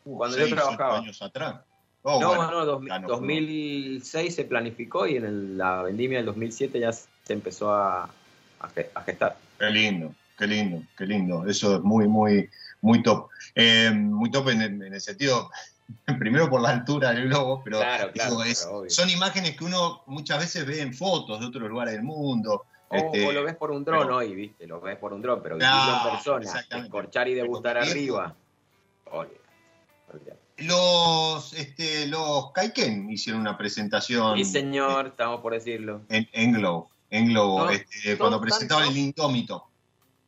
[0.05, 0.97] Uh, Cuando seis, yo trabajaba.
[0.99, 1.61] años atrás.
[2.03, 6.27] Oh, no, bueno, no, dos, no, 2006 se planificó y en el, la vendimia del
[6.27, 8.09] 2007 ya se empezó a,
[8.59, 9.37] a, gestar.
[9.59, 11.45] Qué lindo, qué lindo, qué lindo.
[11.47, 12.49] Eso es muy, muy,
[12.81, 13.27] muy top.
[13.55, 15.49] Eh, muy top en, en el sentido,
[16.19, 20.03] primero por la altura del globo, pero, claro, claro, es, claro, son imágenes que uno
[20.05, 22.65] muchas veces ve en fotos de otros lugares del mundo.
[22.89, 24.65] O, este, o lo ves por un dron hoy, ¿viste?
[24.65, 28.33] Lo ves por un dron, pero vivirlo en persona, escorchar y degustar arriba.
[29.11, 29.41] Oye,
[30.13, 30.33] oye.
[30.57, 34.37] Los, este, los Kaiken hicieron una presentación.
[34.37, 36.01] Sí, señor, eh, estamos por decirlo.
[36.09, 39.67] En, en Globo, en Globo no, este, cuando presentaban el Indómito.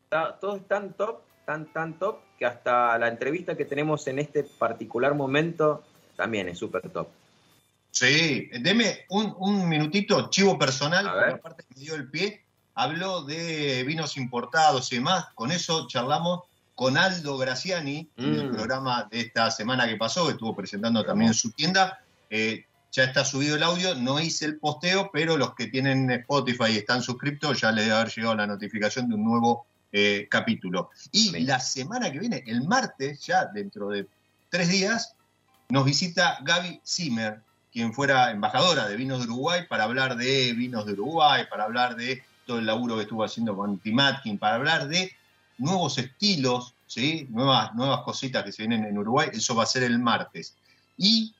[0.09, 5.15] Todos están top, tan, tan top, que hasta la entrevista que tenemos en este particular
[5.15, 5.83] momento
[6.15, 7.07] también es súper top.
[7.91, 12.43] Sí, deme un, un, minutito, chivo personal, por la parte que me dio el pie.
[12.79, 15.25] Habló de vinos importados y demás.
[15.35, 16.43] Con eso charlamos
[16.75, 18.23] con Aldo Graciani mm.
[18.23, 21.99] en el programa de esta semana que pasó, que estuvo presentando también en su tienda.
[22.29, 26.71] Eh, ya está subido el audio, no hice el posteo, pero los que tienen Spotify
[26.71, 30.89] y están suscriptos ya les debe haber llegado la notificación de un nuevo eh, capítulo.
[31.11, 34.07] Y la semana que viene, el martes, ya dentro de
[34.49, 35.15] tres días,
[35.67, 37.41] nos visita Gaby Zimmer,
[37.73, 41.97] quien fuera embajadora de Vinos de Uruguay, para hablar de vinos de Uruguay, para hablar
[41.97, 45.11] de todo el laburo que estuvo haciendo con Timatkin, para hablar de
[45.59, 47.27] nuevos estilos, ¿sí?
[47.29, 50.55] nuevas, nuevas cositas que se vienen en Uruguay, eso va a ser el martes.
[50.97, 51.35] Y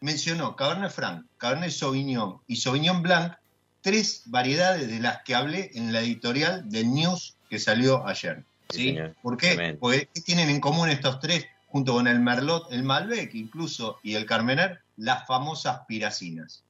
[0.00, 3.34] mencionó Cabernet Franc, Cabernet Sauvignon y Sauvignon Blanc,
[3.82, 8.42] tres variedades de las que hablé en la editorial del News que salió ayer.
[8.70, 8.96] ¿sí?
[8.96, 9.76] sí ¿Por qué?
[9.78, 14.14] Porque ¿qué tienen en común estos tres, junto con el Merlot, el Malbec incluso y
[14.14, 14.80] el Carmener?
[14.96, 16.62] Las famosas piracinas.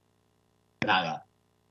[0.84, 1.24] Nada.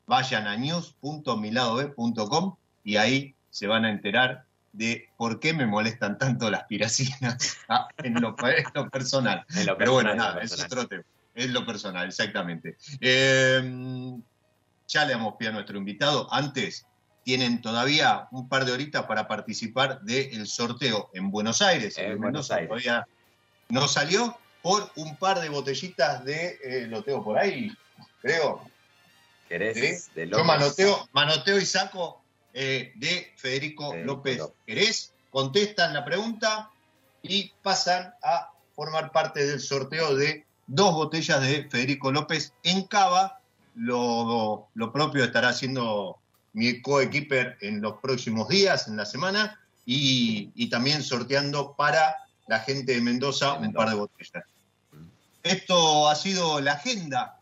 [0.06, 6.50] Vayan a news.miladob.com y ahí se van a enterar de por qué me molestan tanto
[6.50, 9.46] las piracinas ah, en, lo, en, lo, personal.
[9.56, 11.04] En lo Pero personal, bueno, nada, es otro tema.
[11.36, 12.78] Es lo personal, exactamente.
[13.00, 14.18] Eh,
[14.88, 16.32] ya le damos pie a nuestro invitado.
[16.32, 16.86] Antes,
[17.24, 21.98] tienen todavía un par de horitas para participar del sorteo en Buenos Aires.
[21.98, 22.70] En, en Buenos Aires.
[22.70, 23.08] Todavía
[23.70, 27.72] no salió por un par de botellitas de, eh, lo tengo por ahí,
[28.22, 28.64] creo.
[30.16, 32.22] Yo manoteo, manoteo y saco
[32.54, 36.72] eh, de Federico, Federico López Querés, contestan la pregunta
[37.22, 43.40] y pasan a formar parte del sorteo de dos botellas de Federico López en Cava.
[43.76, 46.20] Lo, lo propio estará haciendo
[46.54, 52.16] mi coequiper en los próximos días, en la semana, y, y, también sorteando para
[52.48, 53.68] la gente de Mendoza, de Mendoza.
[53.68, 54.44] un par de botellas.
[55.42, 57.40] Esto ha sido la agenda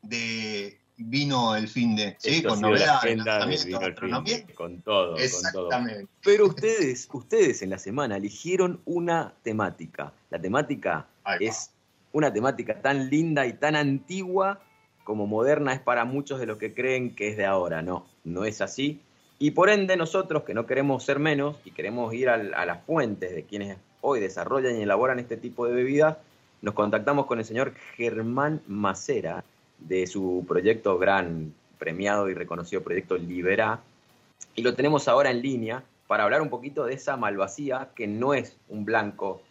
[0.00, 2.42] de vino el fin de, ¿sí?
[2.42, 5.94] con novedades, gastronomía, con todo, Exactamente.
[5.94, 6.18] Con todo.
[6.24, 10.12] Pero ustedes, ustedes en la semana eligieron una temática.
[10.30, 11.06] La temática
[11.40, 11.70] es
[12.12, 14.60] una temática tan linda y tan antigua
[15.04, 17.82] como moderna es para muchos de los que creen que es de ahora.
[17.82, 19.00] No, no es así.
[19.38, 22.84] Y por ende nosotros que no queremos ser menos y queremos ir a, a las
[22.84, 26.18] fuentes de quienes hoy desarrollan y elaboran este tipo de bebidas,
[26.60, 29.44] nos contactamos con el señor Germán Macera,
[29.88, 33.80] de su proyecto gran, premiado y reconocido proyecto Libera.
[34.54, 38.34] Y lo tenemos ahora en línea para hablar un poquito de esa malvasía que no
[38.34, 39.42] es un blanco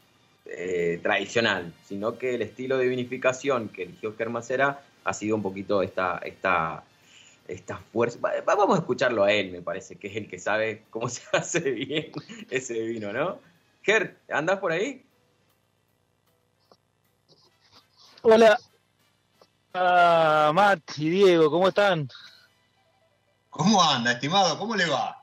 [0.45, 5.81] eh, tradicional, sino que el estilo de vinificación que eligió Germacera ha sido un poquito
[5.81, 6.83] esta, esta,
[7.47, 8.19] esta fuerza.
[8.45, 11.59] Vamos a escucharlo a él, me parece, que es el que sabe cómo se hace
[11.71, 12.11] bien
[12.49, 13.39] ese vino, ¿no?
[13.83, 15.03] Ger, ¿andás por ahí?
[18.21, 18.59] Hola,
[19.73, 22.07] ah, Matt y Diego, ¿cómo están?
[23.49, 24.57] ¿Cómo anda, estimado?
[24.57, 25.17] ¿Cómo le va?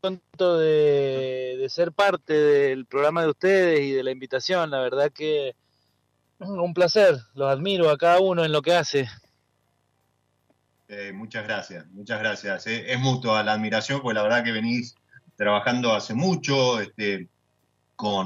[0.00, 5.12] Contento de, de ser parte del programa de ustedes y de la invitación, la verdad
[5.12, 5.54] que
[6.50, 9.08] un placer, los admiro a cada uno en lo que hace.
[10.88, 12.66] Eh, muchas gracias, muchas gracias.
[12.66, 14.94] Eh, es mutua la admiración, porque la verdad que venís
[15.36, 17.28] trabajando hace mucho, este,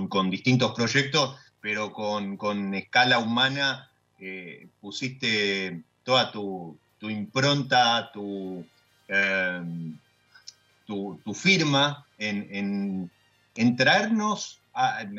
[0.09, 8.65] con, distintos proyectos, pero con, escala humana eh, pusiste toda tu, impronta, tu,
[9.07, 9.61] eh,
[10.87, 13.11] tu, tu, firma en,
[13.55, 14.61] en, traernos,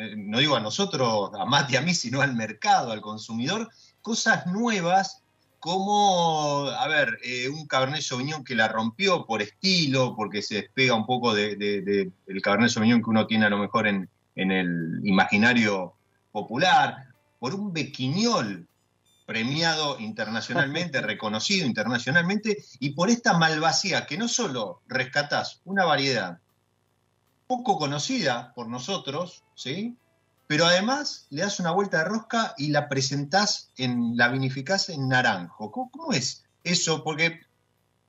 [0.08, 3.70] no digo a nosotros, a Mati a mí, sino al mercado, al consumidor,
[4.02, 5.22] cosas nuevas
[5.60, 10.96] como, a ver, eh, un Cabernet Sauvignon que la rompió por estilo, porque se despega
[10.96, 14.10] un poco del de, de, de Cabernet Sauvignon que uno tiene a lo mejor en,
[14.38, 15.94] en el imaginario
[16.32, 17.08] popular,
[17.40, 18.68] por un bequiñol
[19.26, 26.40] premiado internacionalmente, reconocido internacionalmente, y por esta malvasía que no solo rescatás una variedad
[27.48, 29.98] poco conocida por nosotros, ¿sí?
[30.48, 35.10] pero además le das una vuelta de rosca y la presentás en, la vinificás en
[35.10, 35.72] naranjo.
[35.72, 37.04] ¿Cómo, ¿Cómo, es eso?
[37.04, 37.42] Porque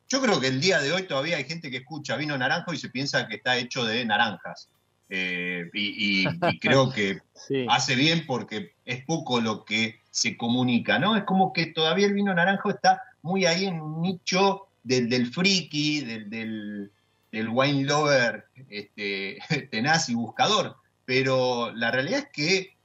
[0.09, 2.79] yo creo que el día de hoy todavía hay gente que escucha vino naranjo y
[2.79, 4.69] se piensa que está hecho de naranjas.
[5.11, 7.67] Eh, y, y, y, creo que sí.
[7.69, 11.17] hace bien porque es poco lo que se comunica, ¿no?
[11.17, 15.33] Es como que todavía el vino naranjo está muy ahí en un nicho del, del
[15.33, 16.93] friki, del, del,
[17.31, 19.39] del, wine lover este,
[19.71, 22.77] tenaz y buscador, pero la realidad es que,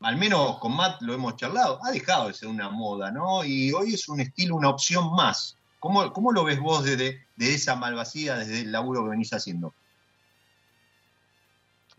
[0.00, 3.44] al menos con Matt lo hemos charlado, ha dejado de ser una moda, ¿no?
[3.44, 5.56] Y hoy es un estilo, una opción más.
[5.78, 9.74] ¿Cómo, cómo lo ves vos desde de esa malvasía, desde el laburo que venís haciendo?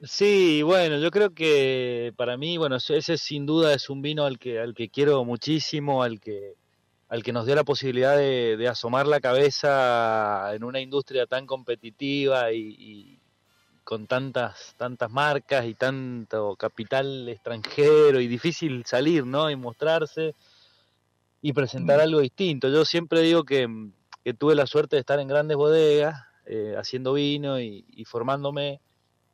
[0.02, 4.40] Sí, bueno, yo creo que para mí, bueno, ese sin duda es un vino al
[4.40, 6.56] que, al que quiero muchísimo, al que,
[7.10, 11.46] al que nos dio la posibilidad de, de asomar la cabeza en una industria tan
[11.46, 13.20] competitiva y, y,
[13.84, 19.50] con tantas, tantas marcas y tanto capital extranjero y difícil salir, ¿no?
[19.52, 20.36] Y mostrarse
[21.42, 22.70] y presentar algo distinto.
[22.70, 23.68] Yo siempre digo que,
[24.24, 28.80] que tuve la suerte de estar en grandes bodegas, eh, haciendo vino y, y formándome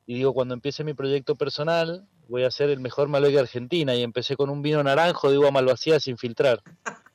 [0.10, 3.94] y digo, cuando empiece mi proyecto personal, voy a ser el mejor Malbec de Argentina.
[3.94, 6.62] Y empecé con un vino naranjo de uva malvasía sin filtrar.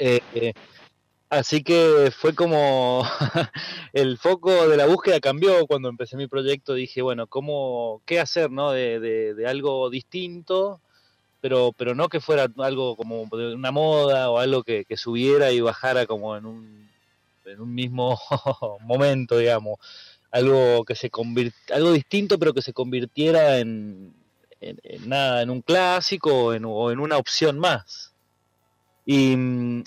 [0.00, 0.54] Eh, eh,
[1.30, 3.06] así que fue como
[3.92, 6.74] el foco de la búsqueda cambió cuando empecé mi proyecto.
[6.74, 8.72] Dije, bueno, ¿cómo, ¿qué hacer no?
[8.72, 10.80] de, de, de algo distinto?
[11.40, 15.60] Pero, pero no que fuera algo como una moda o algo que, que subiera y
[15.60, 16.90] bajara como en un,
[17.44, 18.18] en un mismo
[18.80, 19.78] momento, digamos
[20.34, 21.12] algo que se
[21.72, 24.12] algo distinto pero que se convirtiera en,
[24.60, 28.12] en, en nada en un clásico o en, una opción más.
[29.06, 29.36] Y,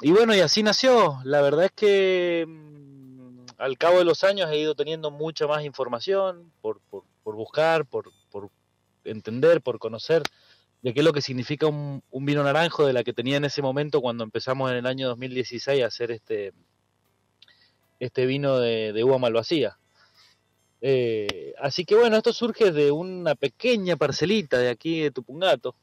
[0.10, 1.20] bueno y así nació.
[1.26, 5.66] La verdad es que mm, al cabo de los años he ido teniendo mucha más
[5.66, 7.04] información por, por,
[7.36, 8.50] buscar por, por,
[9.04, 10.24] entender por conocer
[10.82, 13.62] de qué es lo que significa un, vino naranjo de la que tenía en ese
[13.62, 16.54] momento cuando empezamos en el año 2016 a hacer este
[18.00, 19.78] este vino de, de uva malvasía
[20.82, 25.76] eh, así que bueno, esto surge de una pequeña parcelita de aquí de Tupungato,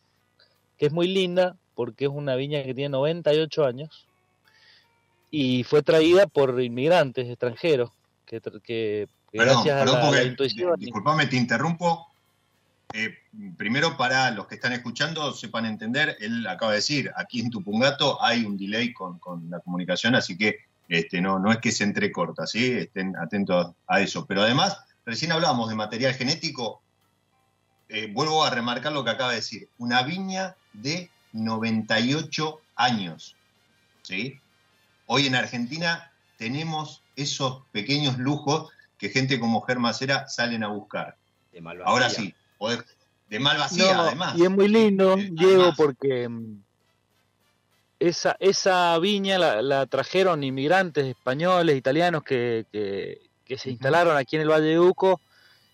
[0.79, 4.07] que es muy linda porque es una viña que tiene 98 años
[5.31, 7.91] y fue traída por inmigrantes extranjeros
[8.25, 10.75] que, que, que perdón, gracias perdón, a la, porque, la intuición.
[10.79, 12.07] Disculpame, te interrumpo.
[12.93, 13.13] Eh,
[13.57, 18.23] primero, para los que están escuchando, sepan entender, él acaba de decir, aquí en Tupungato
[18.23, 21.85] hay un delay con, con la comunicación, así que este, no, no es que se
[21.85, 22.73] entrecorta, ¿sí?
[22.73, 24.27] Estén atentos a eso.
[24.27, 26.83] Pero además, recién hablábamos de material genético,
[27.89, 33.37] eh, vuelvo a remarcar lo que acaba de decir, una viña de 98 años,
[34.03, 34.41] ¿sí?
[35.07, 41.17] Hoy en Argentina tenemos esos pequeños lujos que gente como Germacera salen a buscar.
[41.85, 42.85] Ahora sí, poder,
[43.29, 44.35] de malvasía no, además.
[44.37, 45.77] Y es muy lindo, eh, Diego, además.
[45.77, 46.63] porque mm,
[47.99, 54.37] esa, esa viña la, la, trajeron inmigrantes españoles, italianos que, que, que se instalaron aquí
[54.37, 55.21] en el Valle de Uco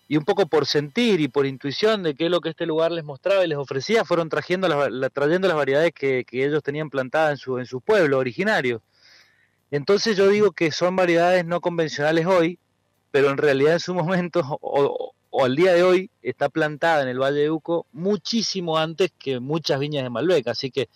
[0.07, 2.91] y un poco por sentir y por intuición de qué es lo que este lugar
[2.91, 6.61] les mostraba y les ofrecía, fueron trayendo las, la, trayendo las variedades que, que, ellos
[6.63, 8.81] tenían plantadas en su, en su pueblo originario.
[9.71, 12.59] Entonces yo digo que son variedades no convencionales hoy,
[13.11, 17.07] pero en realidad en su momento o, o al día de hoy está plantada en
[17.07, 20.89] el Valle de Uco muchísimo antes que muchas viñas de Malbec, así que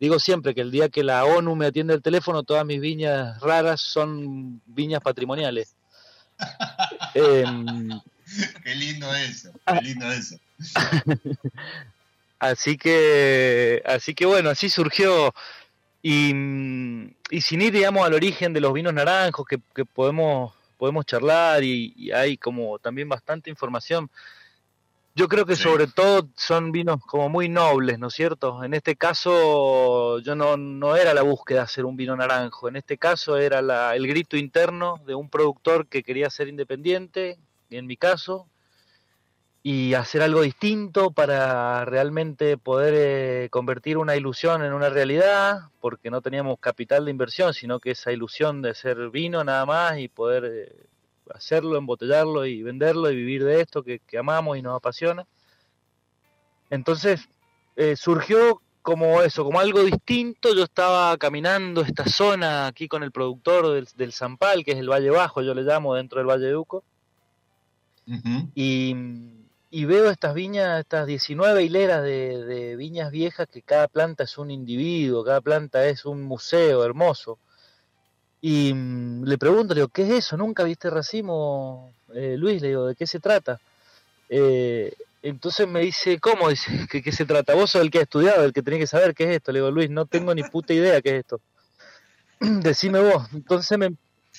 [0.00, 3.38] digo siempre que el día que la ONU me atiende el teléfono, todas mis viñas
[3.40, 5.76] raras son viñas patrimoniales.
[7.14, 7.44] eh,
[8.64, 10.36] qué lindo eso, qué lindo eso.
[12.38, 15.34] así que, así que bueno, así surgió.
[16.02, 16.30] Y,
[17.30, 21.62] y sin ir, digamos, al origen de los vinos naranjos que, que podemos, podemos charlar
[21.62, 24.10] y, y hay como también bastante información
[25.14, 28.62] yo creo que sobre todo son vinos como muy nobles, ¿no es cierto?
[28.62, 32.76] En este caso yo no, no era la búsqueda de hacer un vino naranjo, en
[32.76, 37.38] este caso era la, el grito interno de un productor que quería ser independiente,
[37.70, 38.48] en mi caso,
[39.62, 46.10] y hacer algo distinto para realmente poder eh, convertir una ilusión en una realidad, porque
[46.10, 50.08] no teníamos capital de inversión, sino que esa ilusión de ser vino nada más y
[50.08, 50.44] poder...
[50.46, 50.86] Eh,
[51.34, 55.26] hacerlo, embotellarlo y venderlo y vivir de esto que, amamos y nos apasiona.
[56.70, 57.28] Entonces
[57.76, 60.54] eh, surgió como eso, como algo distinto.
[60.54, 64.88] Yo estaba caminando esta zona aquí con el productor del, del Zampal, que es el
[64.88, 66.84] Valle Bajo, yo le llamo dentro del Valle Duco.
[68.54, 68.96] y,
[69.70, 74.36] y, veo estas viñas, estas 19 hileras de, de, viñas viejas, que cada planta es
[74.36, 77.38] un individuo, cada planta es un museo hermoso.
[78.40, 80.36] Y mm, le pregunto, le digo, ¿qué es eso?
[80.36, 82.62] ¿Nunca viste racimo, eh, Luis?
[82.62, 83.60] Le digo, ¿de qué se trata?
[84.28, 86.48] Eh, entonces me dice, ¿cómo?
[86.50, 87.54] Dice, ¿qué, ¿qué, se trata?
[87.54, 89.52] Vos sos el que ha estudiado, el que tenés que saber qué es esto.
[89.52, 91.40] Le digo, Luis, no tengo ni puta idea qué es esto.
[92.40, 93.28] Decime vos.
[93.34, 93.94] Entonces me,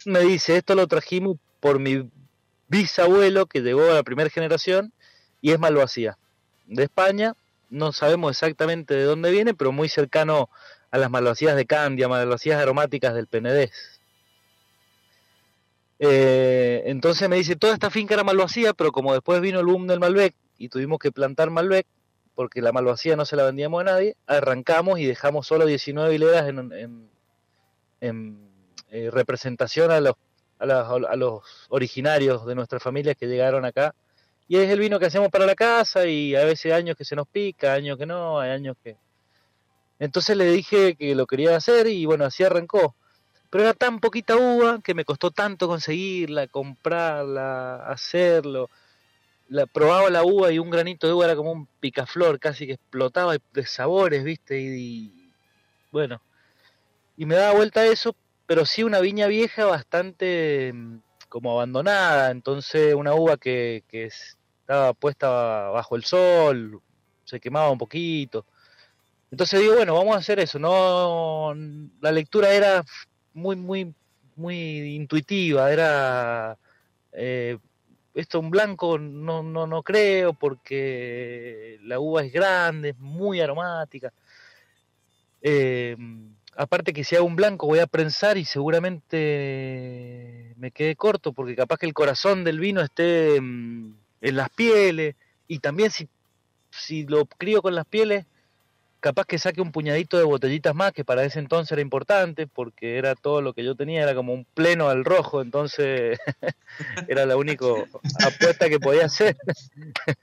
[0.06, 2.10] me dice, esto lo trajimos por mi
[2.68, 4.94] bisabuelo que llegó a la primera generación
[5.42, 6.18] y es Malvasía,
[6.66, 7.34] de España.
[7.70, 10.50] No sabemos exactamente de dónde viene, pero muy cercano
[10.90, 13.72] a las malvasías de Candia, malvasías aromáticas del Penedés.
[16.04, 19.86] Eh, entonces me dice, toda esta finca era malvasía, pero como después vino el boom
[19.86, 21.86] del Malbec y tuvimos que plantar Malbec,
[22.34, 26.50] porque la malvasía no se la vendíamos a nadie, arrancamos y dejamos solo 19 hileras
[26.50, 27.12] en,
[28.90, 30.16] eh, representación a los,
[30.58, 33.94] a, los originarios de nuestras familias que llegaron acá.
[34.48, 37.16] Y es el vino que hacemos para la casa y a veces años que se
[37.16, 38.98] nos pica, años que no, hay años que,
[40.00, 42.96] entonces le dije que lo quería hacer y bueno, así arrancó.
[43.52, 48.70] Pero era tan poquita uva que me costó tanto conseguirla, comprarla, hacerlo.
[49.50, 52.74] La, probaba la uva y un granito de uva era como un picaflor, casi que
[52.74, 54.58] explotaba de sabores, ¿viste?
[54.62, 55.34] Y,
[55.92, 56.22] bueno,
[57.18, 58.16] y me daba vuelta eso,
[58.48, 64.94] pero sí una viña vieja bastante mm, como abandonada, entonces una uva que, que estaba
[64.94, 65.30] puesta
[65.72, 66.82] bajo el sol,
[67.26, 68.46] se quemaba un poquito.
[69.30, 70.60] Entonces digo, bueno, vamos a hacer eso.
[70.60, 71.54] No,
[72.02, 72.84] la lectura era
[73.34, 73.94] muy, muy,
[74.36, 75.72] muy intuitiva.
[75.72, 76.58] Era
[77.14, 77.58] eh,
[78.14, 84.12] esto un blanco no, no, no creo porque la uva es grande, es muy aromática.
[85.42, 85.96] Eh,
[86.56, 91.56] aparte que si hago un blanco voy a prensar y seguramente me quede corto porque
[91.56, 95.16] capaz que el corazón del vino esté en las pieles
[95.48, 96.08] y también si,
[96.70, 98.26] si lo crío con las pieles
[99.02, 102.98] capaz que saque un puñadito de botellitas más, que para ese entonces era importante, porque
[102.98, 106.20] era todo lo que yo tenía, era como un pleno al rojo, entonces
[107.10, 107.66] era la única
[108.26, 109.36] apuesta que podía hacer.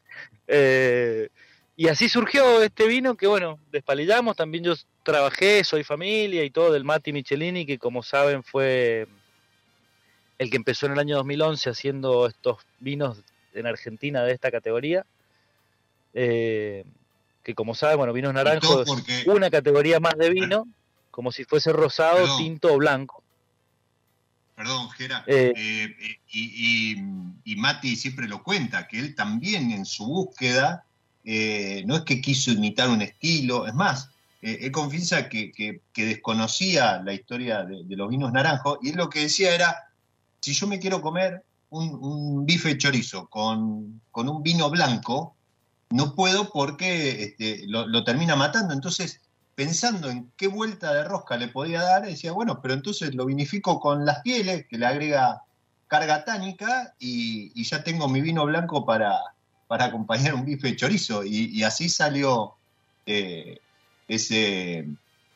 [0.50, 1.28] Eh,
[1.76, 6.72] y así surgió este vino que, bueno, despalillamos, también yo trabajé, soy familia y todo
[6.72, 9.06] del Mati Michelini, que como saben fue
[10.38, 15.04] el que empezó en el año 2011 haciendo estos vinos en Argentina de esta categoría.
[16.14, 16.84] Eh,
[17.48, 18.86] que como sabe, bueno, vinos naranjos,
[19.24, 20.68] una categoría más de vino,
[21.10, 23.22] como si fuese rosado, tinto o blanco.
[24.54, 26.98] Perdón, Gera, eh, eh, y,
[27.44, 30.84] y, Mati siempre lo cuenta, que él también en su búsqueda,
[31.24, 34.10] eh, no es que quiso imitar un estilo, es más,
[34.42, 39.54] él confiesa que, desconocía la historia de, los vinos naranjos, y él lo que decía
[39.54, 39.74] era,
[40.42, 45.34] si yo me quiero comer un, bife chorizo con, con un vino blanco,
[45.90, 48.74] no puedo porque este, lo, termina matando.
[48.74, 49.20] Entonces,
[49.54, 53.80] pensando en qué vuelta de rosca le podía dar, decía, bueno, pero entonces lo vinifico
[53.80, 55.42] con las pieles, que le agrega
[55.86, 59.18] carga tánica, y, ya tengo mi vino blanco para,
[59.66, 61.24] para acompañar un bife de chorizo.
[61.24, 62.54] Y, así salió
[63.06, 63.58] eh,
[64.06, 64.86] ese...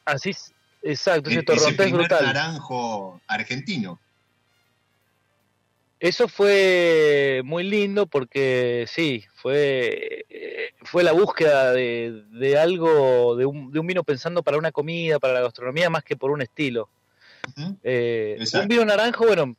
[0.05, 0.33] Así,
[0.83, 3.99] exacto, e, ese, primer naranjo argentino.
[6.03, 10.27] Eso fue muy lindo porque sí, fue,
[10.93, 15.19] fue la búsqueda de, de algo, de un, de un, vino pensando para una comida,
[15.19, 16.91] para la gastronomía, más que por un estilo.
[17.83, 19.57] Eh, un vino naranjo, bueno,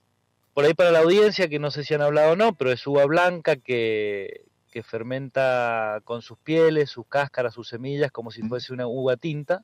[0.53, 2.85] por ahí para la audiencia, que no sé si han hablado o no, pero es
[2.85, 8.71] uva blanca que, que fermenta con sus pieles, sus cáscaras, sus semillas, como si fuese
[8.71, 9.63] una uva tinta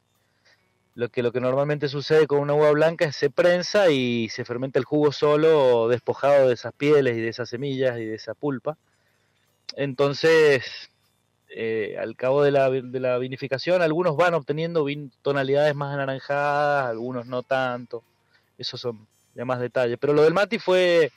[0.96, 4.44] lo que, lo que normalmente sucede con una uva blanca es se prensa y se
[4.44, 8.34] fermenta el jugo solo, despojado de esas pieles y de esas semillas y de esa
[8.34, 8.76] pulpa.
[9.76, 10.90] Entonces,
[11.50, 14.86] eh, al cabo de la, de la vinificación, algunos van obteniendo
[15.22, 18.04] tonalidades más anaranjadas, algunos no tanto.
[18.58, 19.98] Esos son de más detalles.
[20.00, 21.12] Pero lo del Mati fue,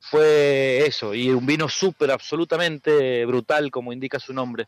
[0.00, 4.66] fue eso, y un vino súper, absolutamente brutal, como indica su nombre,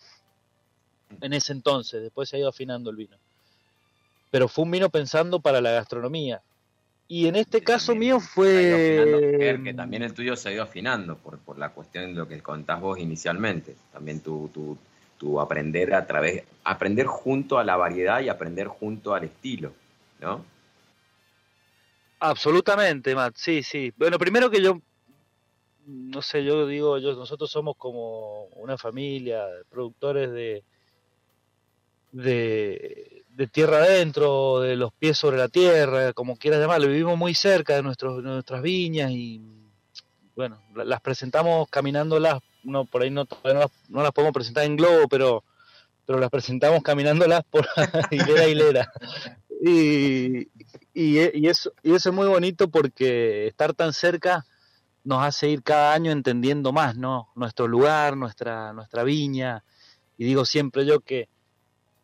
[1.21, 2.03] en ese entonces.
[2.03, 3.17] Después se ha ido afinando el vino.
[4.31, 6.41] Pero fue un vino pensando para la gastronomía.
[7.07, 9.59] Y en este caso mío fue...
[9.63, 12.41] Que también el tuyo se ha ido afinando por, por la cuestión de lo que
[12.41, 13.77] contás vos inicialmente.
[13.93, 14.79] También tu, tu,
[15.23, 19.73] tu aprender a través, aprender junto a la variedad y aprender junto al estilo,
[20.21, 20.45] ¿no?
[22.19, 23.93] Absolutamente, Matt, sí, sí.
[23.97, 24.81] Bueno, primero que yo,
[25.87, 30.65] no sé, yo digo, yo, nosotros somos como una familia, productores de,
[32.11, 36.89] de, de, tierra adentro, de los pies sobre la tierra, como quieras llamarlo.
[36.89, 39.41] Vivimos muy cerca de, nuestros, nuestras viñas y,
[40.35, 43.27] bueno, las presentamos caminándolas, no, por ahí no,
[43.89, 45.45] no, las podemos presentar en globo, pero,
[46.07, 47.67] pero las presentamos caminándolas por
[48.11, 48.93] hilera a hilera.
[49.65, 50.49] Y,
[50.95, 54.45] y, eso, y eso es muy bonito porque estar tan cerca
[55.05, 57.31] nos hace ir cada año entendiendo más, ¿no?
[57.35, 59.65] Nuestro lugar, nuestra, nuestra viña.
[60.17, 61.29] Y digo siempre yo que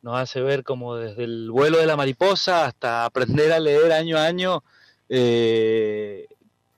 [0.02, 4.16] nos hace ver como desde el vuelo de la mariposa hasta aprender a leer año
[4.16, 4.62] a año
[5.08, 6.26] eh,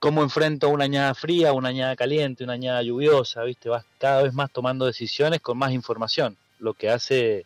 [0.01, 3.68] cómo enfrento una añada fría, una añada caliente, una añada lluviosa, ¿viste?
[3.68, 7.44] Vas cada vez más tomando decisiones con más información, lo que hace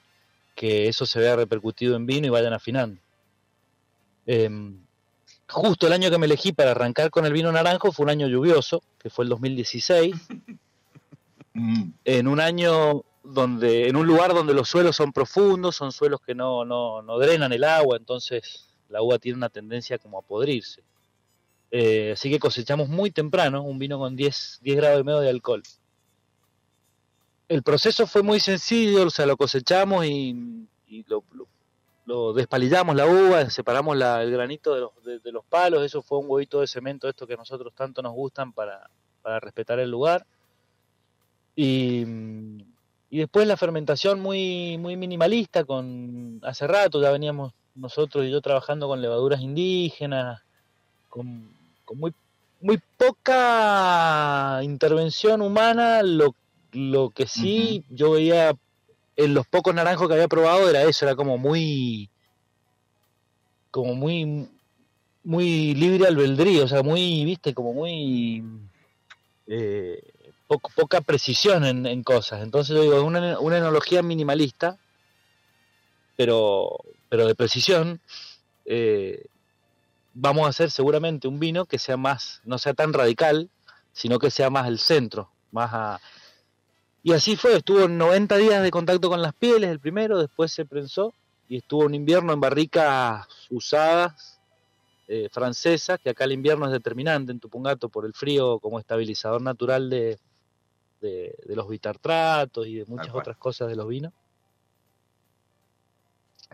[0.54, 3.00] que eso se vea repercutido en vino y vayan afinando.
[4.24, 4.78] Em,
[5.48, 8.28] justo el año que me elegí para arrancar con el vino naranjo fue un año
[8.28, 10.14] lluvioso, que fue el 2016,
[11.54, 11.82] mm.
[12.04, 16.36] en un año donde, en un lugar donde los suelos son profundos, son suelos que
[16.36, 20.82] no, no, no drenan el agua, entonces la uva tiene una tendencia como a podrirse.
[21.76, 25.28] Eh, así que cosechamos muy temprano un vino con 10, 10 grados y medio de
[25.28, 25.60] alcohol.
[27.48, 30.64] El proceso fue muy sencillo, o sea, lo cosechamos y,
[31.08, 31.24] lo,
[32.06, 36.26] lo despalillamos la uva, separamos el granito de los, de, los, palos, eso fue un
[36.28, 38.88] huevito de cemento, esto que a nosotros tanto nos gustan para,
[39.20, 40.24] para respetar el lugar.
[41.56, 42.04] Y,
[43.10, 48.40] y, después la fermentación muy, muy minimalista, con hace rato ya veníamos nosotros y yo
[48.40, 50.40] trabajando con levaduras indígenas,
[51.08, 51.52] con,
[51.84, 52.14] con muy,
[52.60, 56.34] muy poca intervención humana, lo,
[56.72, 58.54] lo que sí yo veía
[59.16, 62.10] en los pocos naranjos que había probado era eso, era como muy
[63.70, 64.48] como muy
[65.24, 68.44] muy libre albedrío, o sea, muy, viste, como muy
[69.46, 70.02] eh,
[70.76, 72.42] poca precisión en, cosas.
[72.42, 74.78] Entonces yo digo, una, una enología minimalista,
[76.16, 76.76] pero,
[77.08, 78.00] pero de precisión,
[78.66, 79.24] eh,
[80.14, 83.50] vamos a hacer seguramente un vino que sea más, no sea tan radical,
[83.92, 86.00] sino que sea más el centro, más a,
[87.04, 90.64] y así fue, estuvo 90 días de contacto con las pieles, el primero, después se
[90.64, 91.12] prensó
[91.46, 94.40] y estuvo un invierno en barricas usadas,
[95.06, 99.42] eh, francesas, que acá el invierno es determinante en Tupungato por el frío como estabilizador
[99.42, 100.18] natural de,
[101.02, 104.14] de, los bitartratos y de muchas otras cosas de los vinos.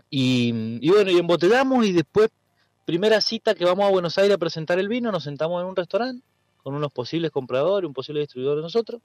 [0.09, 2.29] Y, y, bueno, y embotellamos y después,
[2.91, 5.77] primera cita que vamos a Buenos Aires a presentar el vino, nos sentamos en un
[5.77, 6.25] restaurante
[6.61, 9.01] con unos posibles compradores, un posible distribuidor de nosotros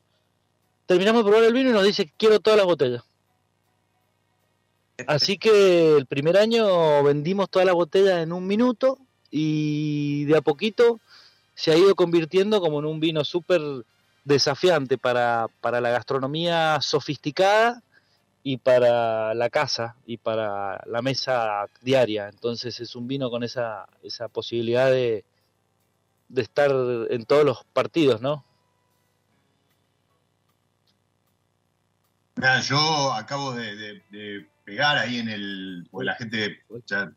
[0.87, 3.05] terminamos de probar el vino y nos dice, quiero todas las botellas.
[5.07, 8.99] Así que el primer año vendimos todas las botellas en un minuto
[9.30, 10.99] y de a poquito
[11.55, 13.61] se ha ido convirtiendo como en un vino súper
[14.24, 17.82] desafiante para, para la gastronomía sofisticada
[18.49, 22.28] y para la casa y para la mesa diaria.
[22.28, 25.24] Entonces es un vino con esa, esa posibilidad de,
[26.28, 26.70] de estar
[27.11, 28.44] en todos los partidos, ¿no?
[32.62, 34.01] yo acabo de,
[34.64, 35.88] pegar ahí en el.
[35.90, 36.61] Porque la gente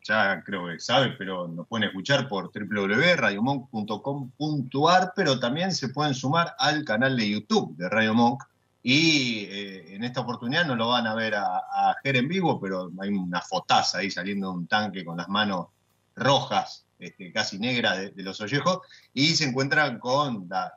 [0.02, 6.56] ya, creo que sabe, pero nos pueden escuchar por www.radiomonk.com.ar, pero también se pueden sumar
[6.58, 8.42] al canal de YouTube de Radio Monk.
[8.82, 12.60] Y eh, en esta oportunidad no lo van a ver a, a Ger en vivo,
[12.60, 15.68] pero hay una fotaza ahí saliendo de un tanque con las manos
[16.16, 18.80] rojas, este, casi negras de, los ollejos,
[19.14, 20.74] y se encuentran con la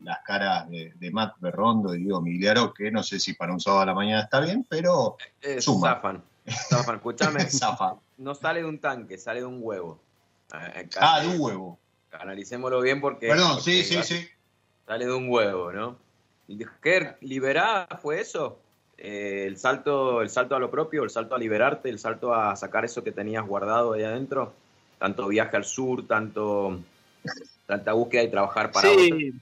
[0.00, 3.82] las caras de, Matt Berrondo y Diego Migliaro, que no sé si para un sábado
[3.82, 6.22] a la mañana está bien, pero eh, Zafan.
[6.46, 7.46] Zafan, escúchame.
[8.18, 10.00] No sale de un tanque, sale de un huevo.
[10.74, 11.78] Eh, ah, de un huevo.
[12.12, 13.28] Analicémoslo bien porque...
[13.28, 14.26] Perdón, sí, sí, sí.
[14.86, 15.98] Sale de un huevo, ¿no?
[16.82, 18.58] ¿Qué liberá fue eso?
[18.98, 22.56] Eh, el salto el salto a lo propio, el salto a liberarte, el salto a
[22.56, 24.54] sacar eso que tenías guardado ahí adentro,
[24.98, 26.78] tanto viaje al sur, tanto
[27.66, 28.88] tanta búsqueda y trabajar para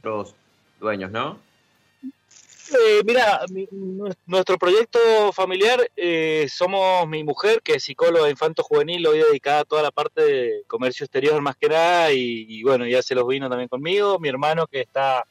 [0.01, 0.35] otros
[0.81, 1.39] dueños, ¿no?
[2.03, 3.69] Eh, mira, mi-
[4.27, 4.99] nuestro proyecto
[5.33, 9.91] familiar, eh, somos mi mujer, que es psicóloga infanto juvenil, hoy dedicada a toda la
[9.91, 13.69] parte de comercio exterior más que nada, y, y bueno, ya se los vino también
[13.69, 15.25] conmigo, mi hermano que está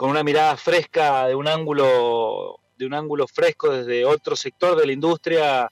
[0.00, 4.86] con una mirada fresca de un ángulo, de un ángulo fresco desde otro sector de
[4.86, 5.70] la industria,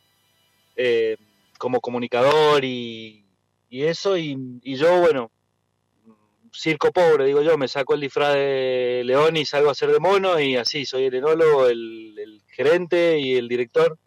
[0.76, 1.16] eh,
[1.56, 3.24] como comunicador y,
[3.70, 5.30] y eso, y, yo, bueno,
[6.52, 9.98] circo pobre, digo yo, me saco el disfraz de león y salgo a hacer de
[9.98, 13.98] mono y así, soy el enólogo, el, el gerente y el director.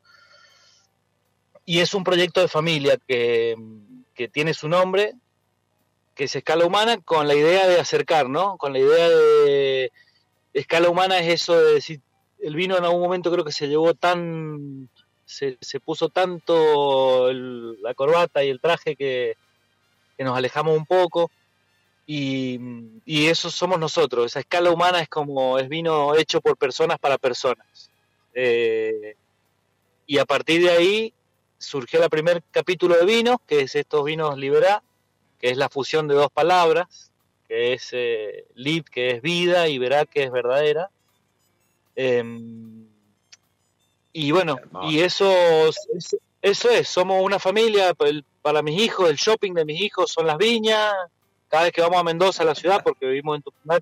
[1.65, 3.55] Y es un proyecto de familia que,
[4.13, 5.13] que tiene su nombre,
[6.13, 8.59] que es Escala Humana, con la idea de acercar, ¿no?
[8.59, 9.91] Con la idea de...
[10.54, 12.02] Escala Humana es eso de decir,
[12.39, 14.89] el vino en algún momento creo que se llevó tan...
[15.26, 19.38] Se, se puso tanto la corbata y el traje que,
[20.18, 21.32] que nos alejamos un poco
[22.06, 22.60] y,
[23.06, 24.26] y eso somos nosotros.
[24.26, 27.89] Esa escala humana es como es vino hecho por personas para personas.
[28.34, 29.16] Eh,
[30.06, 31.14] y a partir de ahí
[31.58, 34.84] surgió el primer capítulo de vinos, que es estos vinos Liberá,
[35.39, 37.11] que es la fusión de dos palabras,
[37.52, 40.89] que es eh, lib, que es vida, y verá, que es verdadera.
[41.97, 42.88] Em,
[44.14, 44.89] y bueno, Hermoso.
[44.89, 45.30] y eso,
[46.41, 50.28] eso, es, somos una familia, el- para mis hijos, el shopping de mis hijos son
[50.28, 50.93] las viñas,
[51.49, 53.82] cada vez que vamos a Mendoza, a la ciudad, porque vivimos en Tucumán,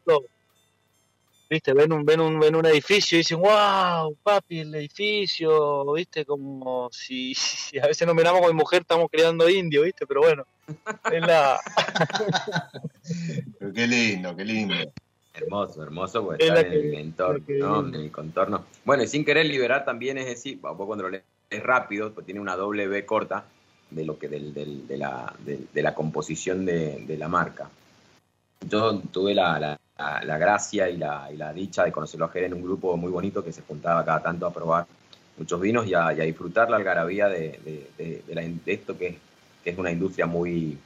[1.47, 6.25] viste, ven un, ven un, ven un edificio y dicen, wow, papi, el edificio, viste,
[6.25, 10.21] como si, si a veces nos miramos con mi mujer, estamos creando indio, viste, pero
[10.21, 10.43] bueno,
[11.11, 11.59] es la,
[13.59, 14.75] Pero qué lindo, qué lindo.
[15.33, 17.87] Hermoso, hermoso, porque Es está la en que- el entorno, ¿no?
[17.87, 18.65] En el contorno.
[18.83, 21.23] Bueno, y sin querer liberar también es decir, vos cuando lo lees
[21.63, 23.45] rápido, pues tiene una doble B corta
[23.89, 27.69] de lo que del, del- de, la, de, de la composición de, de la marca.
[28.67, 32.53] Yo tuve la, la- gracia y la, y la dicha de conocerlo a Jere en
[32.53, 34.85] un grupo muy bonito que se juntaba cada tanto a probar
[35.37, 38.73] muchos vinos y a, y a disfrutar la algarabía de, de- de- de la- de
[38.73, 39.15] esto que es,
[39.63, 40.77] que es una industria muy,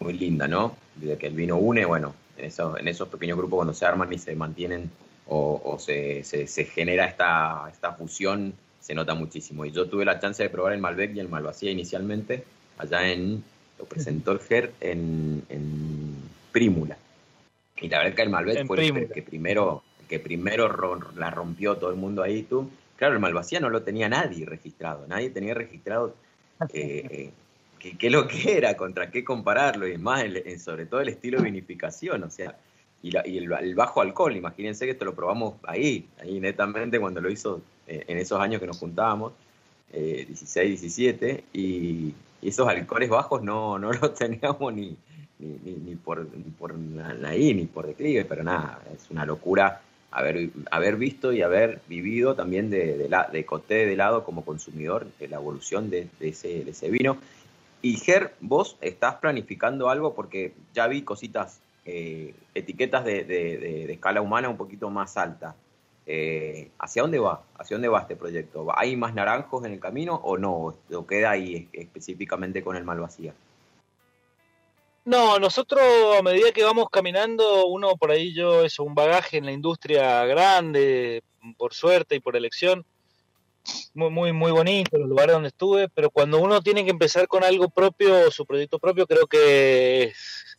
[0.00, 0.76] muy linda, ¿no?
[0.96, 4.12] De que el vino une, bueno, en esos, en esos pequeños grupos cuando se arman
[4.12, 4.90] y se mantienen
[5.26, 9.64] o, o se, se- se genera esta, esta fusión, se nota muchísimo.
[9.64, 12.44] Y yo tuve la chance de probar el Malbec y el Malvasía inicialmente,
[12.78, 13.42] allá en,
[13.78, 16.14] lo presentó el GER en, en
[16.52, 16.96] Prímula.
[17.80, 21.00] Y la verdad que el Malbec En fue el, que primero, el que primero ro-
[21.16, 22.70] la rompió todo el mundo ahí, tú.
[22.96, 26.14] Claro, el Malvasía no lo tenía nadie registrado, nadie tenía registrado
[26.72, 27.32] eh,
[27.84, 31.08] eh, qué, lo que era, contra qué compararlo, y más el- en- sobre todo el
[31.08, 32.56] estilo de vinificación, o sea,
[33.02, 37.20] y, la- y el, bajo alcohol, imagínense que esto lo probamos ahí, ahí netamente cuando
[37.20, 39.32] lo hizo eh, en esos años que nos juntábamos,
[39.92, 44.94] eh, 16, 17, y, esos alcoholes bajos no, no los teníamos ni,
[45.38, 46.74] ni, ni, por, ni por
[47.24, 49.80] ahí, ni por declive, pero nada, es una locura
[50.10, 54.44] haber, haber visto y haber vivido también de, de, la, de Coté de lado como
[54.44, 57.16] consumidor la evolución de ese, de ese vino.
[57.84, 63.86] Y Ger, vos estás planificando algo porque ya vi cositas, eh, etiquetas de, de- de-
[63.86, 65.54] de escala humana un poquito más alta.
[66.06, 67.42] Eh, ¿Hacia dónde va?
[67.58, 68.66] ¿Hacia dónde va este proyecto?
[68.74, 70.74] ¿Hay más naranjos en el camino o no?
[70.94, 73.34] ¿O queda ahí específicamente con el Malvasía?
[75.04, 75.82] No, nosotros
[76.18, 80.24] a medida que vamos caminando, uno por ahí yo es un bagaje en la industria
[80.24, 81.22] grande,
[81.58, 82.86] por suerte y por elección,
[83.94, 87.44] muy muy muy bonito los lugares donde estuve, pero cuando uno tiene que empezar con
[87.44, 90.12] algo propio, su proyecto propio, creo que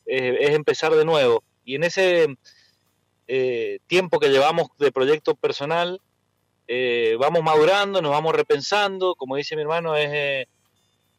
[0.05, 1.43] es, empezar de nuevo.
[1.63, 2.35] Y en ese
[3.27, 6.01] eh, tiempo que llevamos de proyecto personal,
[6.67, 10.47] eh, vamos madurando, nos vamos repensando, como dice mi hermano, es eh,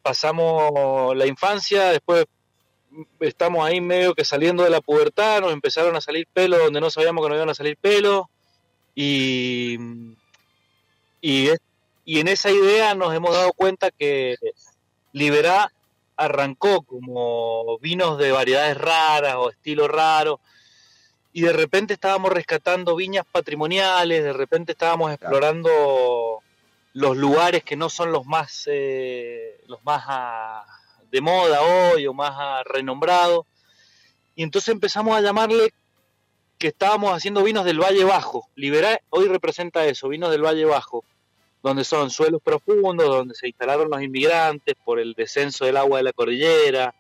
[0.03, 2.27] pasamos la infancia, después
[3.21, 6.91] estamos ahí medio que saliendo de la pubertad, nos empezaron a salir pelos donde no
[6.91, 8.27] sabíamos que nos iban a salir pelos
[8.95, 9.77] y,
[11.21, 11.49] y,
[12.07, 14.37] y en esa idea nos hemos dado cuenta que
[15.13, 15.73] Liberá
[16.17, 20.39] arrancó como vinos de variedades raras o estilos raros
[21.33, 26.43] y de repente estábamos rescatando viñas patrimoniales, de repente estábamos explorando
[26.93, 30.65] los lugares que no son los más eh, los más ah,
[31.11, 33.47] de moda hoy o más ah, renombrados.
[34.37, 35.75] Y entonces empezamos a llamarle
[36.57, 38.49] que estábamos haciendo vinos del Valle Bajo.
[38.55, 41.05] Liberá hoy representa eso, vinos del Valle Bajo,
[41.67, 46.05] donde son suelos profundos, donde se instalaron los inmigrantes por el descenso del agua de
[46.05, 46.95] la cordillera,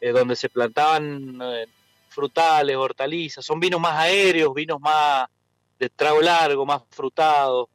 [0.00, 1.66] eh, donde se plantaban eh,
[2.08, 5.28] frutales, hortalizas, son vinos más aéreos, vinos más
[5.78, 7.68] de trago largo, más frutados.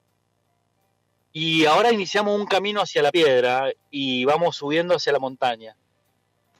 [1.32, 5.78] Y ahora iniciamos un camino hacia la piedra y vamos subiendo hacia la montaña.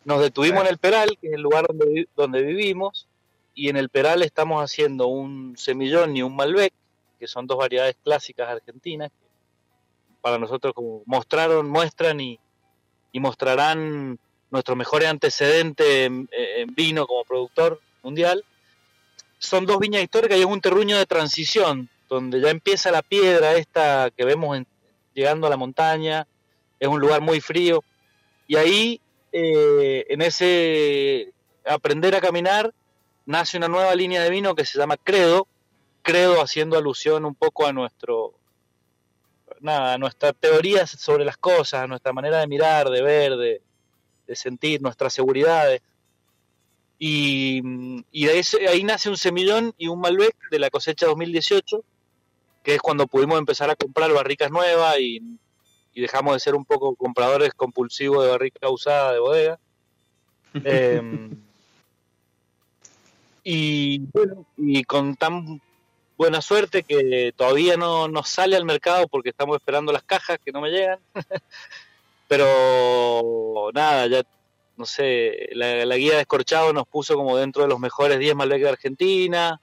[0.06, 3.06] Nos detuvimos en el Peral, que es el lugar donde, donde vivimos,
[3.54, 6.72] y en el Peral estamos haciendo un semillón y un Malbec,
[7.20, 9.12] que son dos variedades clásicas argentinas,
[10.22, 12.40] para nosotros como mostraron, muestran y,
[13.12, 16.30] y mostrarán nuestro mejor antecedente en,
[16.76, 18.44] vino como productor mundial.
[19.40, 23.56] Son dos viñas históricas y es un terruño de transición, donde ya empieza la piedra
[23.56, 24.58] esta que vemos
[25.14, 26.28] llegando a la montaña,
[26.80, 27.84] es un lugar muy frío,
[28.48, 29.02] y ahí
[29.32, 31.34] eh, en ese
[31.66, 32.74] aprender a caminar
[33.26, 35.48] nace una nueva línea de vino que se llama Credo,
[36.02, 38.34] Credo haciendo alusión un poco a nuestro
[39.62, 43.62] nada, nuestra teoría sobre las cosas, nuestra manera de mirar, de ver, de,
[44.28, 45.82] de sentir, nuestras seguridades.
[47.00, 47.62] Y,
[48.12, 51.84] y de ese, ahí nace un semillón y un Malbec de la cosecha 2018,
[52.64, 55.22] que es cuando pudimos empezar a comprar barricas nuevas y,
[55.94, 59.60] y dejamos de ser un poco compradores compulsivos de barrica usada de bodega.
[60.64, 61.30] eh,
[63.44, 65.62] y bueno, y con tan
[66.18, 70.52] buena suerte que todavía no nos sale al mercado porque estamos esperando las cajas que
[70.52, 71.00] no me llegan.
[72.28, 74.24] Pero nada, ya
[74.76, 78.36] no sé, la, la, guía de Escorchado nos puso como dentro de los mejores 10
[78.36, 79.62] Malbec de Argentina.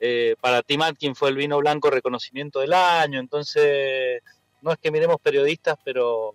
[0.00, 3.20] Eh, para Tim Atkin fue el vino blanco reconocimiento del año.
[3.20, 4.22] Entonces,
[4.62, 6.34] no es que miremos periodistas, pero,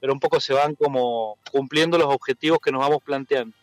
[0.00, 3.56] pero un poco se van como cumpliendo los objetivos que nos vamos planteando.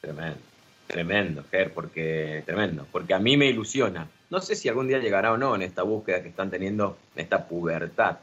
[0.00, 0.55] Tremendo.
[0.86, 4.08] Tremendo, Ger, porque tremendo, porque a mí me ilusiona.
[4.30, 7.22] No sé si algún día llegará o no en esta búsqueda que están teniendo, en
[7.22, 8.18] esta pubertad,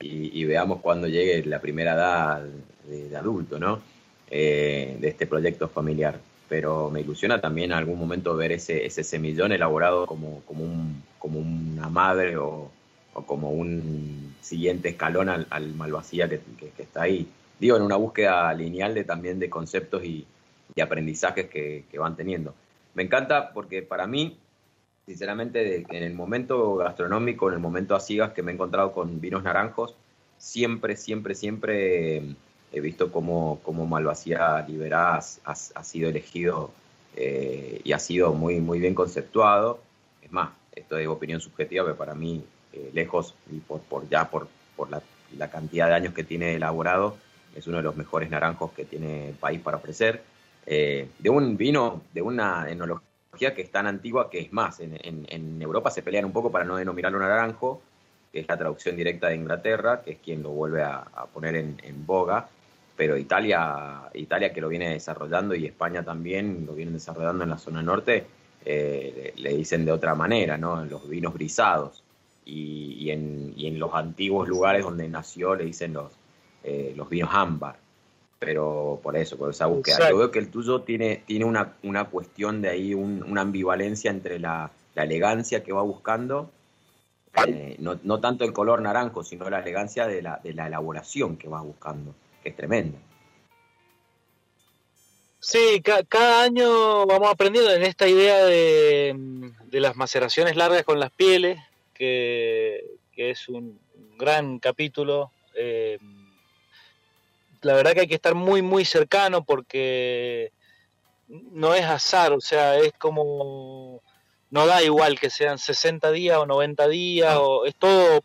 [0.00, 2.42] y, veamos cuando llegue la primera edad
[2.88, 3.80] de, adulto, ¿no?
[4.28, 6.18] Eh, de este proyecto familiar.
[6.48, 11.38] Pero me ilusiona también en algún momento ver ese, semillón elaborado como, como, un, como
[11.38, 12.70] una madre o,
[13.26, 17.28] como un siguiente escalón al, al Malvasía que, que, que está ahí.
[17.60, 20.26] Digo, en una búsqueda lineal de, también de conceptos y,
[20.74, 22.54] y aprendizajes que, van teniendo.
[22.94, 24.38] Me encanta porque para mí,
[25.06, 29.42] sinceramente, en el momento gastronómico, en el momento a que me he encontrado con vinos
[29.42, 29.94] naranjos,
[30.38, 32.22] siempre, siempre, siempre
[32.72, 36.70] he visto cómo, cómo Malvasía Liberás ha, ha, sido elegido
[37.16, 39.80] eh, y ha sido muy, muy bien conceptuado.
[40.22, 44.30] Es más, esto es opinión subjetiva, pero para mí, eh, lejos, y por, por ya
[44.30, 45.02] por, por la,
[45.36, 47.16] la cantidad de años que tiene elaborado,
[47.54, 50.22] es uno de los mejores naranjos que tiene el país para ofrecer
[50.66, 54.98] eh, de un vino, de una enología que es tan antigua que es más, en,
[55.02, 57.82] en, en, Europa se pelean un poco para no denominarlo naranjo,
[58.30, 61.56] que es la traducción directa de Inglaterra, que es quien lo vuelve a, a poner
[61.56, 62.48] en, en, boga,
[62.96, 67.58] pero Italia, Italia que lo viene desarrollando y España también lo vienen desarrollando en la
[67.58, 68.26] zona norte,
[68.64, 70.84] eh, le, dicen de otra manera, ¿no?
[70.84, 72.04] Los vinos brisados.
[72.44, 76.12] Y, y, en, y en los antiguos lugares donde nació le dicen los,
[76.64, 77.76] eh, los vinos ámbar
[78.44, 79.94] pero por eso, por esa búsqueda.
[79.94, 80.14] Exacto.
[80.14, 84.10] Yo veo que el tuyo tiene, tiene una, una cuestión de ahí, un, una ambivalencia
[84.10, 86.50] entre la, la, elegancia que va buscando,
[87.46, 91.36] eh, no, no, tanto el color naranjo, sino la elegancia de la, de la elaboración
[91.36, 92.98] que va buscando, que es tremenda.
[95.38, 100.98] Sí, ca cada año vamos aprendiendo en esta idea de, de las maceraciones largas con
[100.98, 101.60] las pieles,
[101.94, 103.78] que, que es un
[104.18, 105.30] gran capítulo.
[105.54, 106.00] Eh,
[107.62, 110.52] la verdad que hay que estar muy, muy cercano porque
[111.28, 114.02] no es azar, o sea, es como,
[114.50, 118.22] no da igual que sean 60 días o 90 días, o, es todo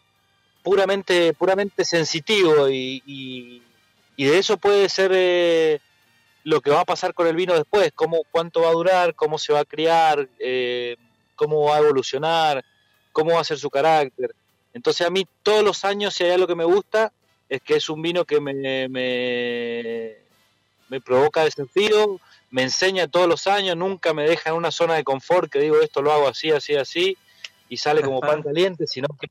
[0.64, 3.62] puramente, puramente sensitivo y, y,
[4.26, 5.80] de eso puede ser eh,
[6.44, 9.38] lo que va a pasar con el vino después, cómo, cuánto va a durar, cómo
[9.38, 10.98] se va a criar, eh,
[11.36, 12.66] cómo va a evolucionar,
[13.14, 14.36] cómo va a ser su carácter.
[14.74, 17.14] Entonces a mí todos los años, si hay algo que me gusta,
[17.50, 20.18] es que es un vino que me, me,
[20.90, 22.20] me, provoca desafío,
[22.50, 25.80] me enseña todos los años, nunca me deja en una zona de confort que digo
[25.80, 27.18] esto lo hago así, así, así,
[27.70, 29.30] y sale como pan caliente, sino que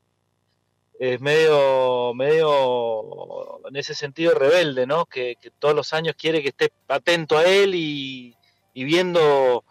[0.99, 5.05] es medio, medio en ese sentido rebelde, ¿no?
[5.05, 8.35] Que, que todos los años quiere que estés atento a él y,
[8.73, 9.63] y viendo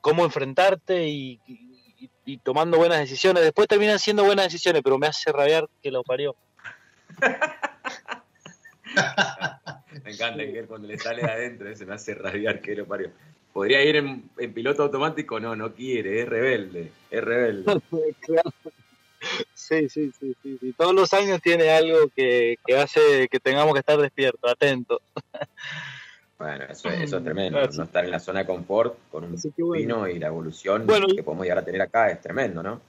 [0.00, 3.42] cómo enfrentarte y, y, y, tomando buenas decisiones.
[3.42, 6.36] Después terminan siendo buenas decisiones, pero me hace rabiar que lo parió.
[10.04, 13.10] Me encanta que cuando le sale de adentro se me hace rabiar que lo parió.
[13.52, 15.38] ¿Podría ir en, en, piloto automático?
[15.38, 17.80] No, no quiere, es rebelde, es rebelde.
[19.54, 23.72] Sí, sí, sí, sí, sí, Todos los años tiene algo que, que hace que tengamos
[23.72, 24.98] que estar despiertos, atentos.
[26.38, 27.60] Bueno, eso, eso es tremendo.
[27.60, 29.72] No estar en la zona de confort con un bueno.
[29.74, 32.80] vino y la evolución bueno, que podemos llegar a tener acá es tremendo, ¿no?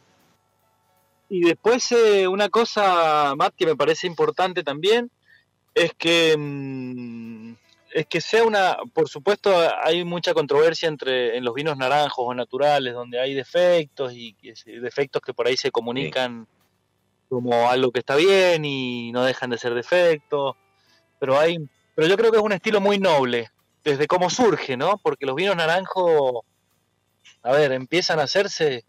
[1.29, 5.09] Y después eh, una cosa, Matt, que me parece importante también,
[5.73, 7.53] es que mmm,
[7.93, 9.53] es que sea una, por supuesto,
[9.83, 14.35] hay mucha controversia entre en los vinos naranjos o naturales, donde hay defectos y,
[14.81, 16.47] defectos que por ahí se comunican
[17.29, 20.55] como algo que está bien y no dejan de ser defectos,
[21.19, 21.57] pero hay,
[21.95, 23.49] pero yo creo que es un estilo muy noble
[23.83, 24.97] desde cómo surge, ¿no?
[24.97, 26.41] Porque los vinos naranjos,
[27.43, 28.85] a ver, empiezan a hacerse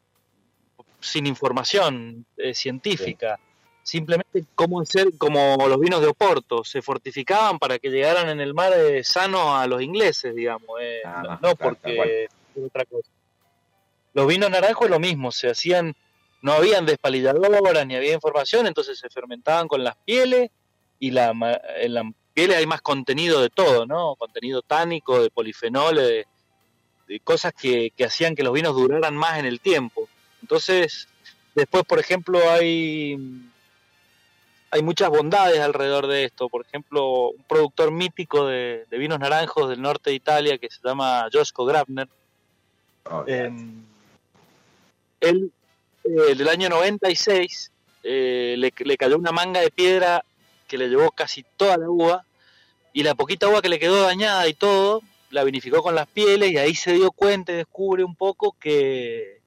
[1.04, 3.38] sin información eh, científica
[3.84, 8.54] simplemente como ser como los vinos de Oporto, se fortificaban para que llegaran en el
[8.54, 12.26] mar eh, sano a los ingleses, digamos, eh, ah, no, porque
[12.56, 13.10] otra cosa.
[14.14, 15.94] Los vinos naranjos es lo mismo, se hacían,
[16.40, 20.50] no habían despalilladoras ni había información, entonces se fermentaban con las pieles
[20.98, 21.34] y la,
[21.76, 24.16] en las pieles hay más contenido de todo, ¿no?
[24.16, 26.26] Contenido tánico, de polifenoles,
[27.06, 30.08] de, cosas que, que hacían que los vinos duraran más en el tiempo.
[30.44, 31.08] Entonces,
[31.54, 33.16] después, por ejemplo, hay
[34.70, 36.50] hay muchas bondades alrededor de esto.
[36.50, 41.30] Por ejemplo, un productor mítico de, vinos naranjos del norte de Italia que se llama
[41.32, 42.08] Josko Grabner.
[43.04, 43.84] Oh, em,
[45.20, 45.50] él,
[46.04, 47.72] eh, del año 96,
[48.02, 50.22] eh, le, le, cayó una manga de piedra
[50.68, 52.24] que le llevó casi toda la uva
[52.92, 56.52] y la poquita uva que le quedó dañada y todo, la vinificó con las pieles
[56.52, 59.43] y ahí se dio cuenta y descubre un poco que,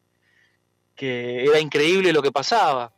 [0.97, 2.91] que era increíble lo que pasaba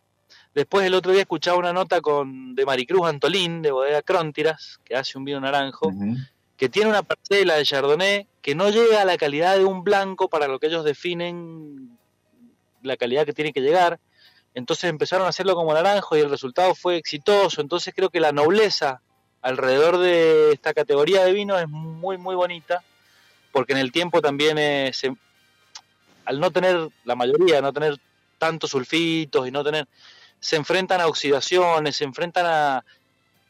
[0.53, 4.95] Después el otro día escuchaba una nota con de Maricruz Antolín, de Bodega Cróntiras, que
[4.95, 5.91] hace un vino naranjo,
[6.57, 10.27] que tiene una parcela de Chardonnay que no llega a la calidad de un blanco
[10.27, 11.97] para lo que ellos definen
[12.81, 13.99] la calidad que tiene que llegar.
[14.55, 17.61] Entonces empezaron a hacerlo como naranjo y el resultado fue exitoso.
[17.61, 19.01] Entonces creo que la nobleza
[19.41, 22.83] alrededor de esta categoría de vino es muy, muy bonita,
[23.51, 24.91] porque en el tiempo también eh,
[26.29, 27.97] al no tener, la mayoría, no tener
[28.37, 29.87] tantos sulfitos y no tener,
[30.39, 32.85] se enfrentan a oxidaciones, se enfrentan a,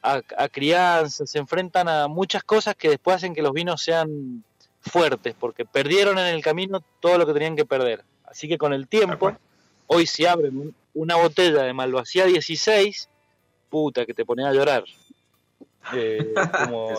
[0.01, 4.45] a, crianzas, se enfrentan a muchas cosas que después hacen que los vinos sean
[4.79, 8.05] fuertes, porque perdieron en el camino todo lo que tenían que perder.
[8.23, 9.35] Así que con el tiempo,
[9.87, 13.09] hoy si abren una botella de Malvasía 16,
[13.69, 14.85] puta, que te pones a llorar.
[15.93, 16.91] Eh, como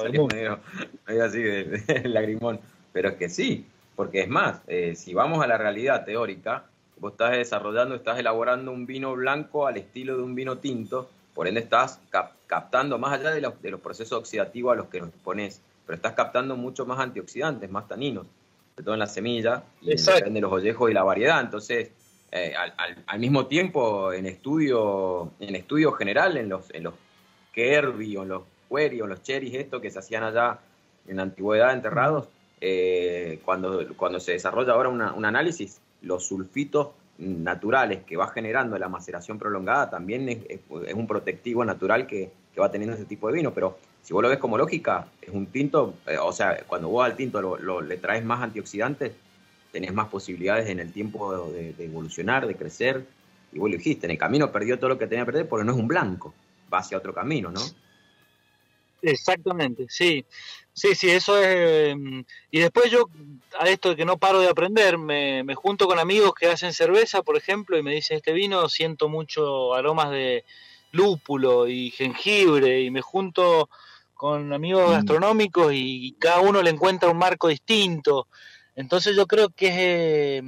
[1.23, 2.61] así de, lagrimón.
[2.93, 3.65] Pero es que sí,
[4.01, 6.65] porque es más, eh, si vamos a la realidad teórica,
[6.97, 11.47] vos estás desarrollando, estás elaborando un vino blanco al estilo de un vino tinto, por
[11.47, 12.01] ende estás
[12.47, 15.97] captando, más allá de los, de los, procesos oxidativos a los que nos pones, pero
[15.97, 18.27] estás captando mucho más antioxidantes, más taninos,
[18.71, 21.39] sobre todo en la semilla, y de los ollejos y la variedad.
[21.43, 21.91] Entonces,
[22.33, 22.55] eh,
[23.07, 26.95] al, mismo tiempo, en estudio, en estudio general, en los, en los
[27.53, 30.59] Kerby o en los Query o los Cherries, esto que se hacían allá
[31.07, 32.29] en la antigüedad enterrados,
[32.61, 36.89] eh, cuando, cuando se desarrolla ahora un análisis, los sulfitos
[37.21, 40.61] naturales que va generando la maceración prolongada también es,
[40.95, 44.37] un protectivo natural que, va teniendo ese tipo de vino, pero si vos lo ves
[44.37, 48.23] como lógica, es un tinto, eh, o sea, cuando vos al tinto lo, le traes
[48.23, 49.13] más antioxidantes,
[49.73, 53.07] tenés más posibilidades en el tiempo de, evolucionar, de crecer,
[53.51, 55.65] y vos lo dijiste, en el camino perdió todo lo que tenía que perder porque
[55.65, 56.35] no es un blanco,
[56.73, 57.63] va hacia otro camino, ¿no?
[59.01, 60.27] Exactamente, sí.
[60.81, 61.95] Sí, sí, eso es...
[61.95, 63.11] Mm, y después yo,
[63.59, 67.23] a esto de que no paro de aprender, me, junto con amigos que hacen cerveza,
[67.23, 70.43] por ejemplo, y me dicen, este vino siento mucho aromas de
[70.93, 73.69] lúpulo y jengibre, y me junto
[74.15, 74.93] con amigos mm.
[74.93, 78.27] gastronómicos y, cada uno le encuentra un marco distinto.
[78.75, 80.45] Entonces yo creo que es,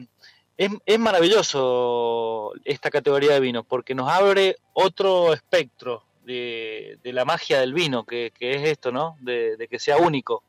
[0.57, 7.61] es, es maravilloso esta categoría de vinos, porque nos abre otro espectro de, la magia
[7.61, 9.16] del vino, que, es esto, ¿no?
[9.20, 10.43] De, que sea único.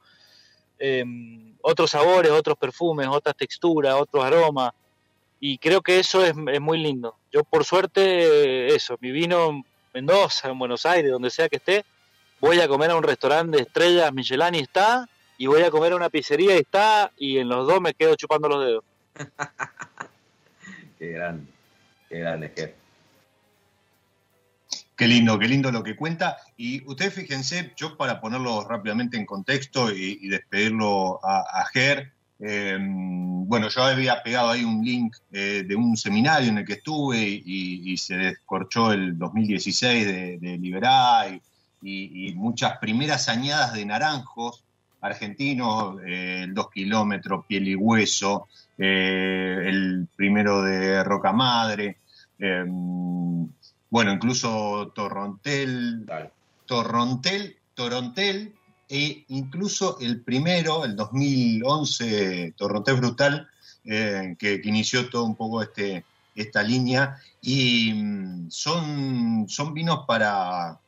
[0.80, 4.74] Em, otros sabores, otros perfumes, otras texturas, otros aromas.
[5.40, 7.18] Y creo que eso es, muy lindo.
[7.32, 11.86] Yo, por suerte, eso, mi vino en Mendoza, en Buenos Aires, donde sea que esté,
[12.40, 15.08] voy a comer a un restaurante de estrellas Michelin y está,
[15.38, 18.16] y voy a comer a una pizzería y está, y en los dos me quedo
[18.16, 18.84] chupando los dedos.
[21.00, 21.52] qué grande,
[22.10, 22.83] qué grande, jefe.
[25.04, 26.38] Qué lindo, qué lindo lo que cuenta.
[26.56, 33.68] Y ustedes fíjense, yo para ponerlo rápidamente en contexto y, despedirlo a, Ger, em, bueno,
[33.68, 37.98] yo había pegado ahí un link eh, de un seminario en el que estuve y,
[37.98, 41.28] se descorchó el 2016 de, Liberá
[41.82, 44.64] y, muchas primeras añadas de naranjos
[45.02, 48.48] argentinos, eh, el 2 kilómetros, piel y hueso,
[48.78, 51.98] eh, el primero de Roca Madre.
[53.94, 56.08] Bueno, incluso Torrontel,
[56.66, 58.56] Torrontel, Torontel,
[58.90, 63.48] e incluso el primero, el 2011, Torrontel Brutal,
[63.86, 70.80] eh, que, inició todo un poco este, esta línea, y mm, son, son vinos para,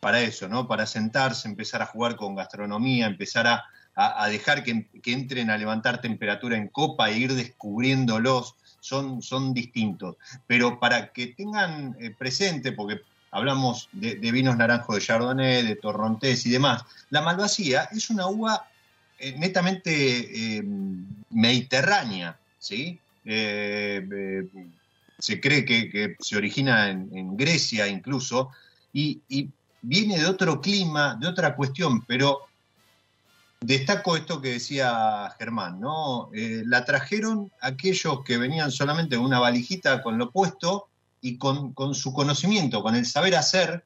[0.00, 0.66] para eso, ¿no?
[0.66, 3.64] Para sentarse, empezar a jugar con gastronomía, empezar a,
[3.94, 10.16] a, dejar que, entren a levantar temperatura en copa e ir descubriéndolos, son, son distintos.
[10.46, 16.44] Pero para que tengan eh, presente, porque hablamos de, vinos naranjos de Chardonnay, de Torrontés
[16.44, 18.68] y demás, la Malvasía es una uva
[19.18, 20.62] eh, netamente eh,
[21.30, 23.00] mediterránea, ¿sí?
[23.24, 24.50] se
[25.40, 28.50] cree que, se origina en, Grecia incluso,
[28.92, 29.48] y, y,
[29.80, 32.40] viene de otro clima, de otra cuestión, pero
[33.60, 36.30] destaco esto que decía Germán, ¿no?
[36.34, 40.88] Eh, la trajeron aquellos que venían solamente con una valijita con lo puesto
[41.20, 43.84] y con, su conocimiento, con el saber hacer,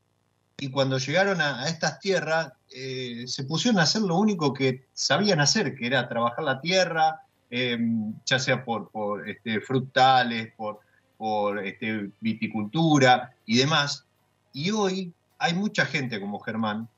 [0.58, 5.40] y cuando llegaron a, estas tierras eh, se pusieron a hacer lo único que sabían
[5.40, 8.90] hacer, que era trabajar la tierra, em, ya sea por,
[9.28, 10.80] este, frutales, por,
[11.16, 14.04] por este, viticultura y demás.
[14.52, 16.88] Y hoy hay mucha gente como Germán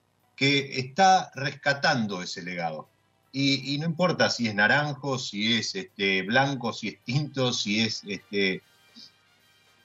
[0.40, 2.88] que está rescatando ese legado.
[3.30, 8.02] Y, no importa si es naranjo, si es este, blanco, si es tinto, si es
[8.08, 8.62] este,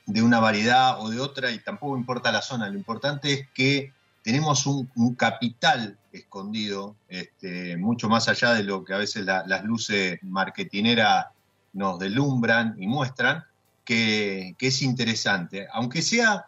[0.05, 2.69] de una variedad o de otra, y tampoco importa la zona.
[2.69, 3.91] Lo importante es que
[4.23, 10.19] tenemos un, capital escondido, este, mucho más allá de lo que a veces las luces
[10.23, 11.25] marketineras
[11.73, 13.43] nos delumbran y muestran,
[13.83, 15.67] que, que es interesante.
[15.73, 16.47] Aunque sea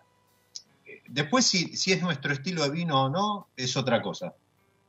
[1.09, 4.33] Después, si, es nuestro estilo de vino o no, es otra cosa.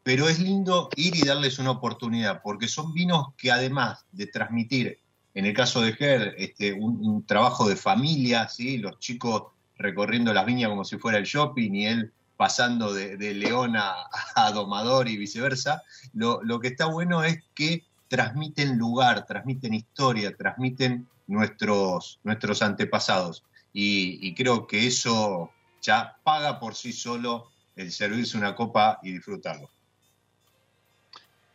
[0.03, 4.99] Pero es lindo ir y darles una oportunidad, porque son vinos que además de transmitir,
[5.35, 8.79] en el caso de Ger, este, un, trabajo de familia, ¿sí?
[8.79, 9.45] los chicos
[9.77, 15.09] recorriendo las viñas como si fuera el shopping y él pasando de, León a, Domador
[15.09, 15.83] y viceversa,
[16.15, 23.45] lo, que está bueno es que transmiten lugar, transmiten historia, transmiten nuestros, nuestros antepasados.
[23.73, 25.51] y creo que eso
[25.83, 29.71] ya paga por sí solo el servirse una copa y disfrutarlo.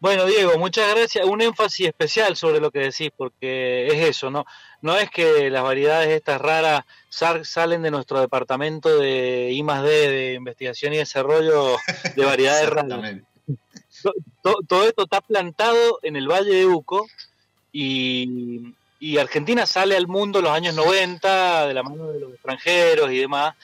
[0.03, 1.25] Bueno, Diego, muchas gracias.
[1.25, 4.45] Un énfasis especial sobre lo que decís, porque es eso, ¿no?
[4.81, 10.93] No es que las variedades estas raras salen de nuestro departamento de I de investigación
[10.93, 11.77] y desarrollo
[12.17, 13.21] de variedades raras.
[14.41, 17.07] Todo, esto está plantado en el Valle de Uco
[17.71, 22.33] y, y Argentina sale al mundo en los años 90 de la mano de los
[22.33, 23.55] extranjeros y demás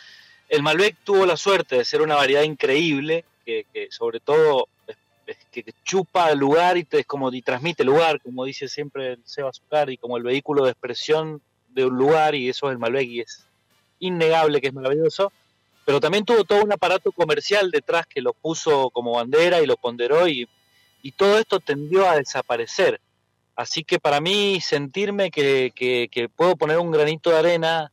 [0.49, 4.67] el Malbec tuvo la suerte de ser una variedad increíble, que, sobre todo
[5.51, 9.53] que chupa el lugar y, te, como, y transmite lugar, como dice siempre el Seba
[9.53, 13.07] Zucar, y como el vehículo de expresión de un lugar, y eso es el Malbec,
[13.07, 13.45] y es
[13.99, 15.31] innegable que es maravilloso,
[15.85, 19.77] pero también tuvo todo un aparato comercial detrás que lo puso como bandera y lo
[19.77, 20.47] ponderó, y,
[21.03, 22.99] y todo esto tendió a desaparecer.
[23.55, 27.91] Así que para mí sentirme que, que puedo poner un granito de arena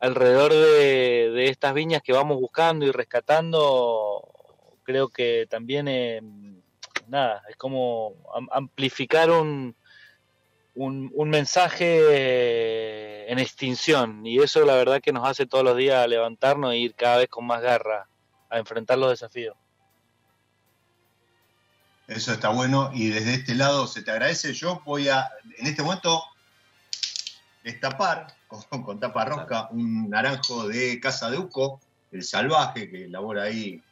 [0.00, 4.22] alrededor de, estas viñas que vamos buscando y rescatando,
[4.82, 6.20] creo que también, eh,
[7.08, 8.14] nada, es como
[8.52, 9.74] amplificar un,
[10.74, 16.72] un, mensaje en extinción y eso la verdad que nos hace todos los días levantarnos
[16.72, 18.08] e ir cada vez con más garra
[18.50, 19.56] a enfrentar los desafíos.
[22.06, 24.52] Eso está bueno y desde este lado se te agradece.
[24.52, 25.28] Yo voy a,
[25.58, 26.22] en este momento,
[27.64, 28.35] destapar
[28.84, 31.80] con, tapa rosca un naranjo de Casa de Uco,
[32.12, 33.82] el salvaje que elabora ahí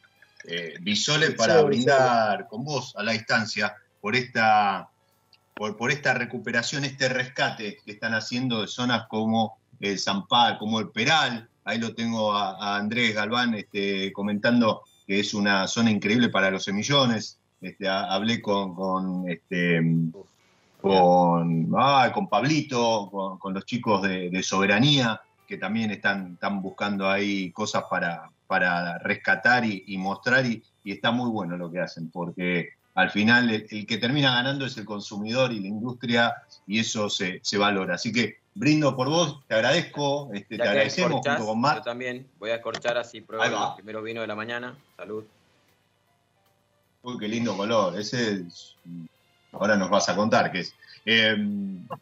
[0.47, 4.89] eh, Bisole para brindar con vos a la distancia por esta,
[5.55, 10.91] por, esta recuperación, este rescate que están haciendo de zonas como el Zampal, como el
[10.91, 11.49] Peral.
[11.65, 16.65] Ahí lo tengo a, Andrés Galván este, comentando que es una zona increíble para los
[16.65, 17.39] semillones.
[17.63, 19.81] Este, hablé con, con este,
[20.85, 23.09] con, ah, con Pablito,
[23.41, 29.65] con, los chicos de, Soberanía, que también están, están buscando ahí cosas para, para rescatar
[29.65, 34.35] y, mostrar, y, está muy bueno lo que hacen, porque al final el, que termina
[34.35, 36.35] ganando es el consumidor y la industria,
[36.67, 37.95] y eso se, valora.
[37.95, 42.51] Así que brindo por vos, te agradezco, este, te agradecemos junto con Yo también voy
[42.51, 44.77] a escorchar así, pruebo el primero vino de la mañana.
[44.99, 45.25] Salud.
[47.03, 47.99] Uy, qué lindo color.
[47.99, 48.77] Ese es
[49.59, 50.75] ahora nos vas a contar qué es.
[51.07, 51.37] Eh,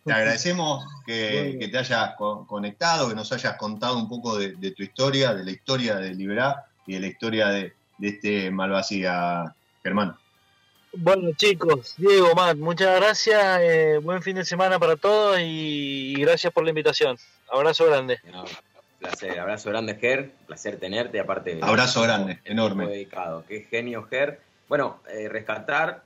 [0.04, 2.14] te agradecemos que, te hayas
[2.46, 6.66] conectado, que nos hayas contado un poco de, tu historia, de la historia de Liberá
[6.86, 10.16] y de la historia de, este Malvasía, Germán.
[10.94, 16.52] Bueno chicos, Diego, Matt, muchas gracias, eh, buen fin de semana para todos y, gracias
[16.52, 17.16] por la invitación.
[17.50, 18.20] Abrazo grande.
[18.98, 21.60] placer, abrazo grande Ger, placer tenerte, aparte.
[21.62, 22.86] Abrazo grande, enorme.
[22.88, 24.40] Dedicado, qué genio Ger.
[24.68, 26.02] Bueno, eh, rescatar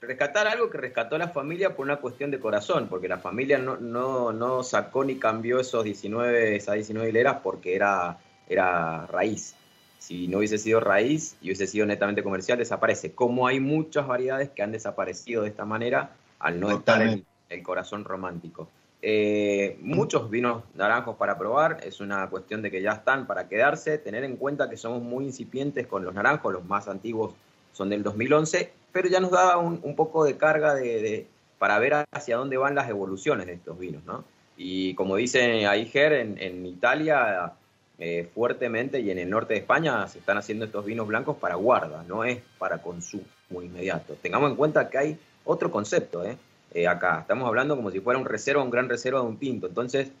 [0.00, 3.76] rescatar algo que rescató la familia por una cuestión de corazón, porque la familia no,
[3.76, 8.18] no, no sacó ni cambió esos 19, esas 19 hileras porque era,
[8.48, 9.54] era raíz.
[9.98, 13.12] si no hubiese sido raíz y hubiese sido netamente comercial, desaparece.
[13.12, 17.62] Como hay muchas variedades que han desaparecido de esta manera al no estar en el
[17.62, 18.68] corazón romántico.
[19.00, 23.98] Eh, muchos vinos naranjos para probar, es una cuestión de que ya están para quedarse,
[23.98, 27.32] tener en cuenta que somos muy incipientes con los naranjos, los más antiguos
[27.72, 31.26] son del 2011, pero ya nos da un, poco de carga de,
[31.58, 34.24] para ver hacia dónde van las evoluciones de estos vinos, ¿no?
[34.56, 37.52] Y como dice Aiger, en, en Italia
[38.00, 41.56] eh, fuertemente y en el norte de España se están haciendo estos vinos blancos para
[41.56, 44.14] guarda, no es para consumo inmediato.
[44.22, 46.36] Tengamos en cuenta que hay otro concepto, ¿eh?
[46.74, 47.20] Eh, acá.
[47.22, 49.66] Estamos hablando como si fuera un reserva, un gran reserva de un tinto.
[49.66, 50.12] Entonces,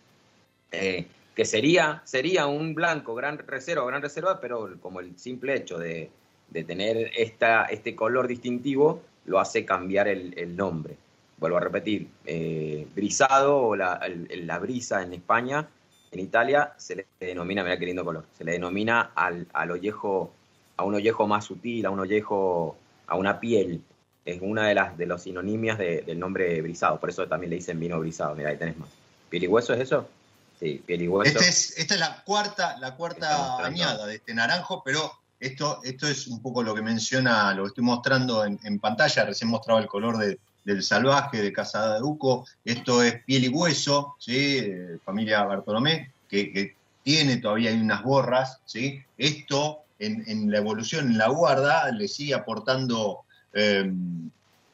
[0.72, 1.06] eh,
[1.36, 6.10] que sería, sería un blanco, gran reserva, gran reserva, pero como el simple hecho de,
[6.52, 10.96] tener esta, este color distintivo lo hace cambiar el, nombre.
[11.38, 15.68] Vuelvo a repetir, eh, brisado o la, la, brisa en España,
[16.10, 20.32] en Italia se le denomina, mira qué lindo color, se le denomina al, al ollejo,
[20.76, 22.76] a un ollejo más sutil, a un ollejo,
[23.06, 23.82] a una piel
[24.28, 27.80] es una de las de los sinonimias del nombre brisado, por eso también le dicen
[27.80, 28.34] vino brisado.
[28.34, 28.90] Mira, ahí tenés más.
[29.30, 30.06] ¿Piel y hueso es eso?
[30.60, 31.38] Sí, piel y hueso.
[31.38, 35.10] Este es, esta es la cuarta, la cuarta añada de este naranjo, pero
[35.40, 39.24] esto, esto es un poco lo que menciona, lo que estoy mostrando en, pantalla.
[39.24, 40.18] Recién mostraba el color
[40.64, 42.46] del salvaje, de Casa de Duco.
[42.64, 44.62] Esto es piel y hueso, ¿sí?
[45.04, 48.60] familia Bartolomé, que, tiene todavía unas borras.
[48.66, 49.00] ¿sí?
[49.16, 53.20] Esto en, en, la evolución, en la guarda, le sigue aportando
[53.54, 53.90] eh,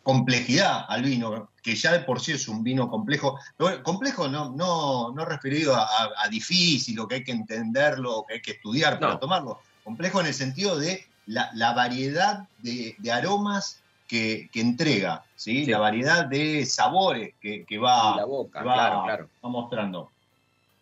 [0.03, 3.39] complejidad al vino, que ya de por sí es un vino complejo.
[3.83, 8.43] complejo no, no, no referido a, difícil o que hay que entenderlo o que hay
[8.43, 9.59] que estudiar para tomarlo.
[9.85, 15.67] Complejo en el sentido de la, variedad de, aromas que, entrega, ¿sí?
[15.67, 20.11] la variedad de sabores que, va, la boca, claro, mostrando.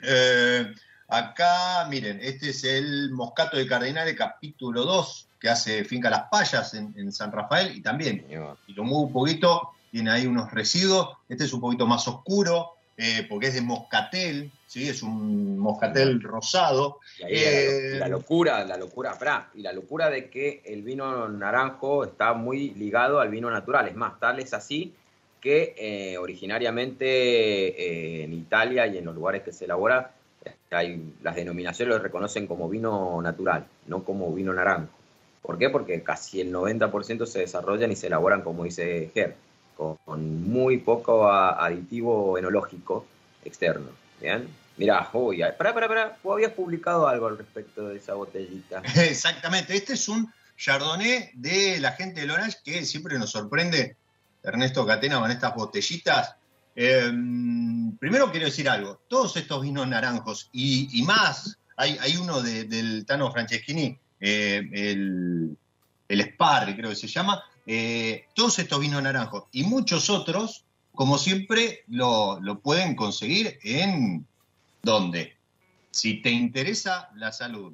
[0.00, 0.72] Eh,
[1.08, 6.74] acá, miren, este es el Moscato de Cardenales, capítulo 2, que hace Finca Las Payas
[6.74, 8.26] en, San Rafael y también,
[8.66, 12.76] y lo muevo un poquito, tiene ahí unos residuos, este es un poquito más oscuro,
[13.04, 14.88] eh, porque es de moscatel, ¿sí?
[14.88, 17.00] es un moscatel rosado.
[17.18, 19.18] Y, ahí la, eh, locura, la locura,
[19.54, 23.96] y la locura de que el vino naranjo está muy ligado al vino natural, es
[23.96, 24.94] más, tal es así
[25.40, 30.12] que eh, originariamente en Italia y en los lugares que se elabora,
[30.70, 34.92] hay, las denominaciones lo reconocen como vino natural, no como vino naranjo.
[35.42, 35.70] ¿Por qué?
[35.70, 39.34] Porque casi el 90% se desarrollan y se elaboran, como dice Ger,
[39.76, 43.06] con, muy poco aditivo enológico
[43.44, 43.88] externo.
[44.20, 44.48] ¿Bien?
[44.76, 48.82] Mirá, uy, pará, pará, pará, vos habías publicado algo al respecto de esa botellita.
[48.96, 53.96] Exactamente, este es un Chardonnay de la gente de Lorange que siempre nos sorprende,
[54.42, 56.36] Ernesto Catena, con estas botellitas.
[56.74, 63.04] Em, primero quiero decir algo, todos estos vinos naranjos y, más, hay, hay uno del
[63.04, 65.56] Tano Franceschini eh, el,
[66.08, 71.84] el creo que se llama, eh, todos estos vinos naranjos y muchos otros, como siempre,
[71.88, 74.26] lo, pueden conseguir en
[74.82, 75.36] ¿dónde?
[75.90, 77.72] Si te interesa la salud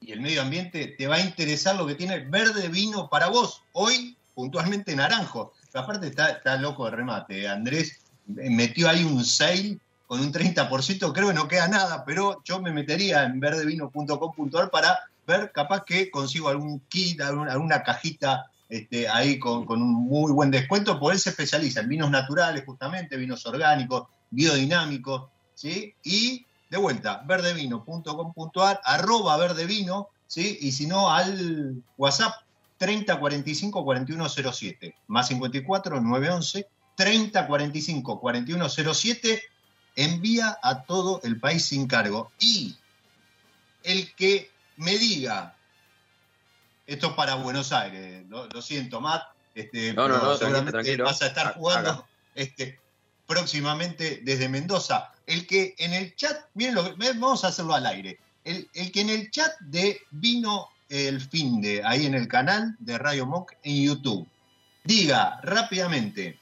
[0.00, 3.62] y el medio ambiente, te va a interesar lo que tiene verde vino para vos.
[3.72, 5.52] Hoy, puntualmente naranjo.
[5.74, 7.48] Aparte está, está loco de remate.
[7.48, 12.60] Andrés metió ahí un sale con un 30%, creo que no queda nada, pero yo
[12.60, 19.38] me metería en verdevino.com.ar para ver, capaz que consigo algún kit, alguna, cajita este, ahí
[19.38, 24.08] con, un muy buen descuento, porque él se especializa en vinos naturales, justamente, vinos orgánicos,
[24.30, 25.94] biodinámicos, ¿sí?
[26.02, 30.58] Y de vuelta, verdevino.com.ar, arroba verdevino, ¿sí?
[30.60, 32.34] Y si no, al WhatsApp
[32.78, 39.42] 3045 4107, más 54 911 3045 4107,
[39.96, 42.30] envía a todo el país sin cargo.
[42.38, 42.76] Y
[43.82, 45.55] el que me diga,
[46.86, 49.22] esto es para Buenos Aires, lo, siento, Matt,
[49.54, 49.94] este,
[50.38, 52.78] seguramente vas a estar jugando este,
[53.26, 55.12] próximamente desde Mendoza.
[55.26, 58.18] El que en el chat, miren, lo vamos a hacerlo al aire.
[58.44, 62.96] El, que en el chat de Vino el Fin de, ahí en el canal de
[62.96, 64.28] Radio Monk en YouTube,
[64.84, 66.38] diga rápidamente,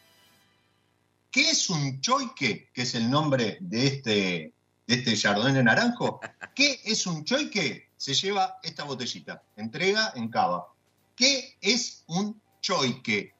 [1.30, 2.68] ¿qué es un choique?
[2.74, 4.52] Que es el nombre de este,
[4.86, 6.20] de este Chardonnay naranjo.
[6.54, 7.83] ¿Qué es un choique?
[8.04, 10.68] Se lleva esta botellita, entrega en cava.
[11.16, 13.32] ¿Qué es un choique?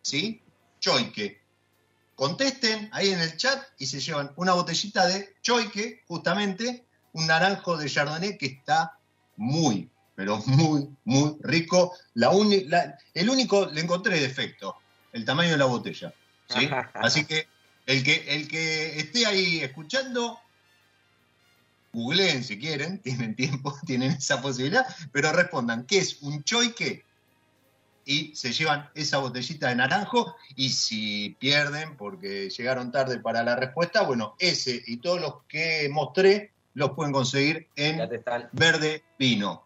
[0.00, 0.40] ¿Sí?
[0.78, 1.42] Choique.
[2.14, 7.76] Contesten ahí en el chat y se llevan una botellita de choique, justamente un naranjo
[7.76, 8.96] de Chardonnay que está
[9.38, 11.92] muy, pero muy, muy rico.
[12.14, 12.30] La
[13.14, 14.76] el único, le encontré defecto,
[15.12, 16.14] el tamaño de la botella.
[16.48, 16.70] ¿sí?
[16.94, 17.48] Así que
[17.86, 20.38] el, que el que esté ahí escuchando,
[21.92, 27.04] googleen si quieren, tienen tiempo, tienen esa posibilidad, pero respondan, ¿qué es un choique?
[28.04, 33.54] Y se llevan esa botellita de naranjo y si pierden porque llegaron tarde para la
[33.54, 38.00] respuesta, bueno, ese y todos los que mostré los pueden conseguir en
[38.52, 39.64] verde vino.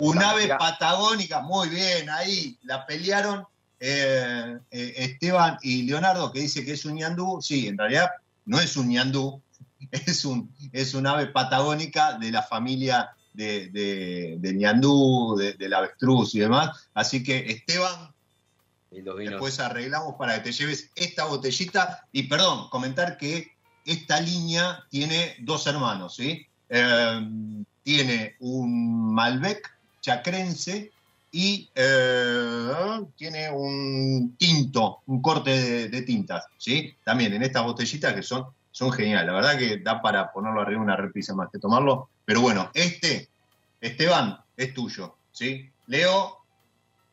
[0.00, 3.46] Un ave patagónica, muy bien, ahí la pelearon
[3.78, 7.40] eh, eh, Esteban y Leonardo, que dice que es un ñandú.
[7.42, 8.10] Sí, en realidad
[8.46, 9.40] no es un ñandú,
[9.90, 16.34] es un, es un ave patagónica de la familia de, de, del ñandú, del avestruz
[16.34, 16.88] y demás.
[16.94, 18.14] Así que Esteban,
[18.90, 22.06] después arreglamos para que te lleves esta botellita.
[22.12, 23.52] Y perdón, comentar que
[23.84, 26.46] esta línea tiene dos hermanos, ¿sí?
[26.68, 27.28] Eh,
[27.82, 29.70] tiene un Malbec
[30.00, 30.90] chacrense
[31.30, 36.94] y eh, tiene un tinto, un corte de, tintas, ¿sí?
[37.04, 38.46] También en estas botellitas que son,
[38.76, 39.28] son geniales.
[39.28, 42.10] La verdad que da para ponerlo arriba una repisa más que tomarlo.
[42.26, 43.26] Pero bueno, este,
[43.80, 45.70] Esteban, es tuyo, ¿sí?
[45.86, 46.44] Leo,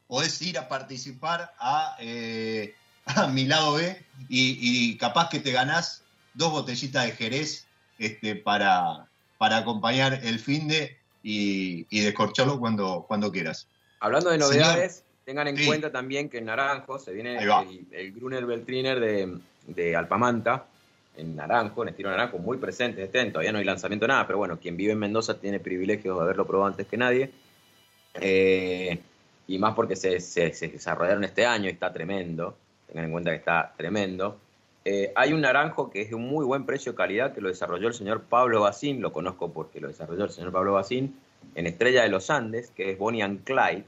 [0.08, 6.04] podés ir a participar a, eh, a mi lado B y, capaz que te ganás
[6.34, 7.66] dos botellitas de Jerez
[7.98, 9.08] este, para,
[9.38, 13.70] para acompañar el fin de y, y descorcharlo cuando, cuando quieras.
[14.02, 19.00] Hablando de novedades, tengan en cuenta también que en Naranjo se viene el, Gruner Beltriner
[19.00, 19.38] de,
[19.68, 20.66] de, Alpamanta,
[21.18, 24.60] en Naranjo, en estilo Naranjo, muy presente este Todavía no hay lanzamiento nada, pero bueno,
[24.60, 27.32] quien vive en Mendoza tiene privilegios de haberlo probado antes que nadie.
[28.16, 29.00] Eh,
[29.48, 32.56] y más porque se, desarrollaron este año y está tremendo.
[32.88, 34.38] Tengan en cuenta que está tremendo.
[34.86, 37.50] Eh, hay un naranjo que es de un muy buen precio y calidad que lo
[37.50, 41.18] desarrolló el señor Pablo Bacín, lo conozco porque lo desarrolló el señor Pablo Bacín,
[41.56, 43.86] en Estrella de los Andes, que es Bonnie and Clyde.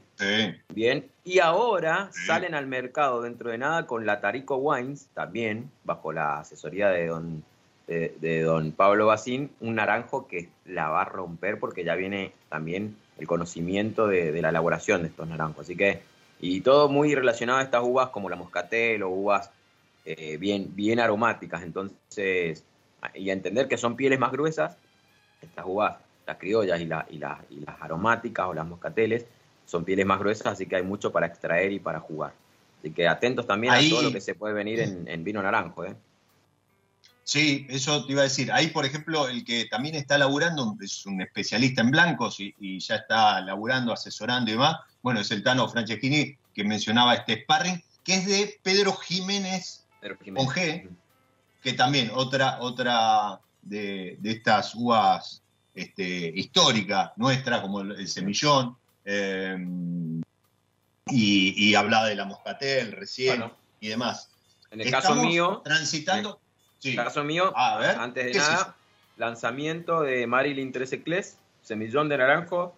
[0.74, 1.10] Bien.
[1.24, 6.40] Y ahora salen al mercado dentro de nada con la Tarico Wines, también bajo la
[6.40, 7.44] asesoría de don,
[7.86, 12.96] de, don Pablo Bacín, un naranjo que la va a romper porque ya viene también
[13.18, 15.66] el conocimiento de, la elaboración de estos naranjos.
[15.66, 16.02] Así que,
[16.40, 19.50] y todo muy relacionado a estas uvas como la moscatel o uvas
[20.04, 21.62] eh, bien, bien aromáticas.
[21.62, 22.64] Entonces,
[23.14, 24.76] y a entender que son pieles más gruesas,
[25.42, 25.96] estas uvas
[26.26, 29.26] las criollas y, y, las aromáticas o las moscateles
[29.66, 32.32] son pieles más gruesas, así que hay mucho para extraer y para jugar.
[32.78, 35.84] Así que atentos también a todo lo que se puede venir en, vino naranjo.
[35.84, 35.94] ¿eh?
[37.24, 38.52] Sí, eso te iba a decir.
[38.52, 42.96] Ahí, por ejemplo, el que también está laburando, es un especialista en blancos y, ya
[42.96, 48.14] está laburando, asesorando y demás, bueno, es el Tano Franceschini que mencionaba este sparring, que
[48.14, 50.88] es de Pedro Jiménez, Pedro G,
[51.60, 55.42] que también otra, otra de, de estas uvas
[55.76, 58.76] este, histórica nuestra, como el, semillón,
[59.06, 59.56] eh,
[61.06, 63.44] y, hablaba de la moscatel recién
[63.80, 64.28] y demás.
[64.72, 66.40] En el caso mío, transitando.
[66.82, 68.76] En el caso mío, antes de nada,
[69.16, 72.74] lanzamiento de Marilyn 13 Cles, semillón de naranjo,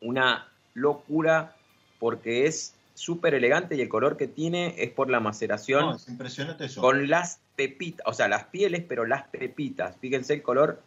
[0.00, 1.54] una locura
[1.98, 5.96] porque es súper elegante y el color que tiene es por la maceración.
[5.96, 6.80] es impresionante eso.
[6.80, 9.96] Con las pepitas, o sea, las pieles, pero las pepitas.
[10.00, 10.80] Fíjense el color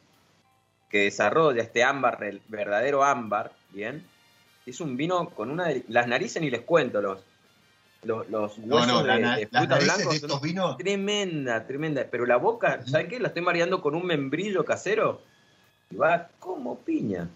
[0.89, 4.05] que desarrolla este ámbar, el verdadero ámbar, ¿bien?
[4.65, 7.19] Es un vino con una de las narices ni les cuento los
[8.05, 9.77] los, los huesos de, fruta
[10.13, 10.77] estos vinos...
[10.77, 13.19] tremenda, tremenda, pero la boca, ¿sabes qué?
[13.19, 15.21] La estoy mareando con un membrillo casero
[15.89, 17.29] y va como piña.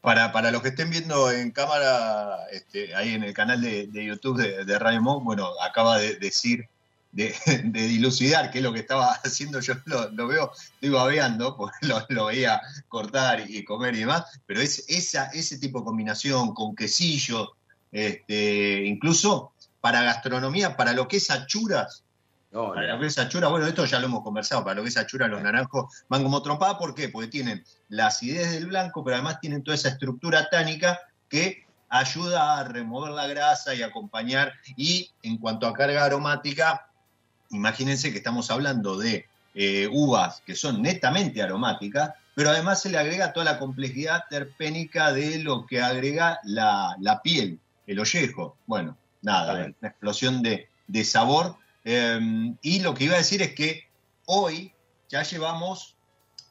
[0.00, 4.38] Para, para los que estén viendo en cámara, este, ahí en el canal de, YouTube
[4.38, 6.68] de, de Radio bueno, acaba de decir
[7.12, 7.34] de,
[7.72, 12.60] dilucidar qué es lo que estaba haciendo, yo lo, veo, estoy babeando, porque lo, veía
[12.88, 17.52] cortar y comer y demás, pero es esa, ese tipo de combinación con quesillo,
[17.92, 22.04] este, incluso para gastronomía, para lo que es achuras,
[22.52, 24.96] para lo que es achuras, bueno, esto ya lo hemos conversado, para lo que es
[24.96, 27.08] achuras los naranjos van como trompada, ¿por qué?
[27.08, 30.98] Porque tienen la acidez del blanco, pero además tienen toda esa estructura tánica
[31.28, 36.89] que ayuda a remover la grasa y acompañar, y en cuanto a carga aromática,
[37.50, 42.98] imagínense que estamos hablando de eh, uvas que son netamente aromáticas, pero además se le
[42.98, 48.56] agrega toda la complejidad terpénica de lo que agrega la, piel, el ollejo.
[48.66, 50.68] Bueno, nada, una explosión de,
[51.04, 51.56] sabor.
[51.84, 53.88] Em, y lo que iba a decir es que
[54.26, 54.72] hoy
[55.08, 55.96] ya llevamos,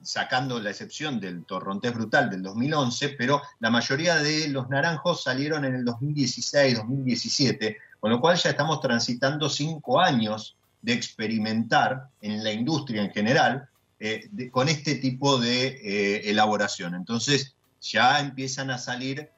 [0.01, 5.65] sacando la excepción del torrontés brutal del 2011, pero la mayoría de los naranjos salieron
[5.65, 12.43] en el 2016, 2017, con lo cual ya estamos transitando cinco años de experimentar en
[12.43, 13.69] la industria en general
[13.99, 16.95] eh, con este tipo de eh, elaboración.
[16.95, 19.29] Entonces ya empiezan a salir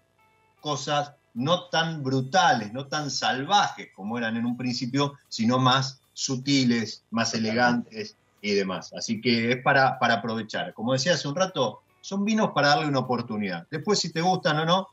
[0.60, 7.04] cosas no tan brutales, no tan salvajes como eran en un principio, sino más sutiles,
[7.10, 8.92] más elegantes, y demás.
[8.94, 10.74] Así que es para, para aprovechar.
[10.74, 13.68] Como decía hace un rato, son vinos para darle una oportunidad.
[13.70, 14.88] Después, si te gustan o no,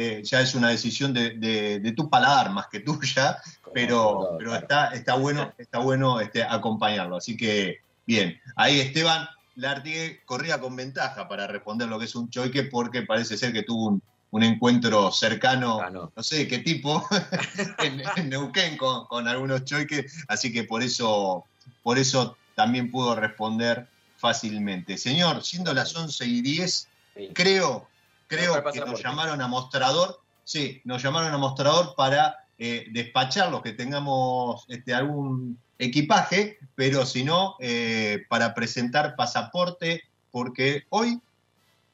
[0.00, 3.36] eh, ya es una decisión de, de- de tu paladar más que tuya,
[3.74, 7.16] pero, pero está, está bueno, está bueno este, acompañarlo.
[7.16, 9.26] Así que, bien, ahí Esteban
[9.56, 13.64] Lartigue corría con ventaja para responder lo que es un choique, porque parece ser que
[13.64, 16.12] tuvo un, un encuentro cercano, Ganó.
[16.14, 17.04] no sé de qué tipo,
[17.78, 21.44] en, en Neuquén con, con algunos choiques, así que por eso,
[21.82, 24.96] por eso también pudo responder fácilmente.
[24.96, 27.30] Señor, siendo las 11 y 10, Sí.
[27.34, 27.87] creo,
[28.28, 33.62] creo que nos llamaron a mostrador, sí, nos llamaron a mostrador para eh, despachar los
[33.62, 41.20] que tengamos este, algún equipaje, pero si no, eh, para presentar pasaporte, porque hoy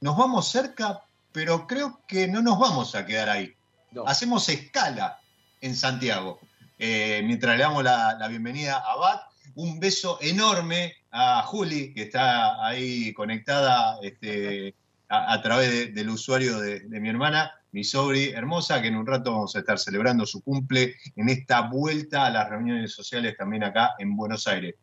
[0.01, 1.03] nos vamos cerca,
[1.33, 3.55] pero creo que no nos vamos a quedar ahí.
[3.93, 4.07] No.
[4.07, 5.21] Hacemos escala
[5.61, 6.41] en Santiago.
[6.79, 9.23] Eh, mientras le damos la, la bienvenida a Bat,
[9.55, 14.75] un beso enorme a Juli, que está ahí conectada este,
[15.09, 18.97] a, a través de- del usuario de, de mi hermana, mi sobri hermosa, que en
[18.97, 23.37] un rato vamos a estar celebrando su cumple en esta vuelta a las reuniones sociales
[23.37, 24.75] también acá en Buenos Aires.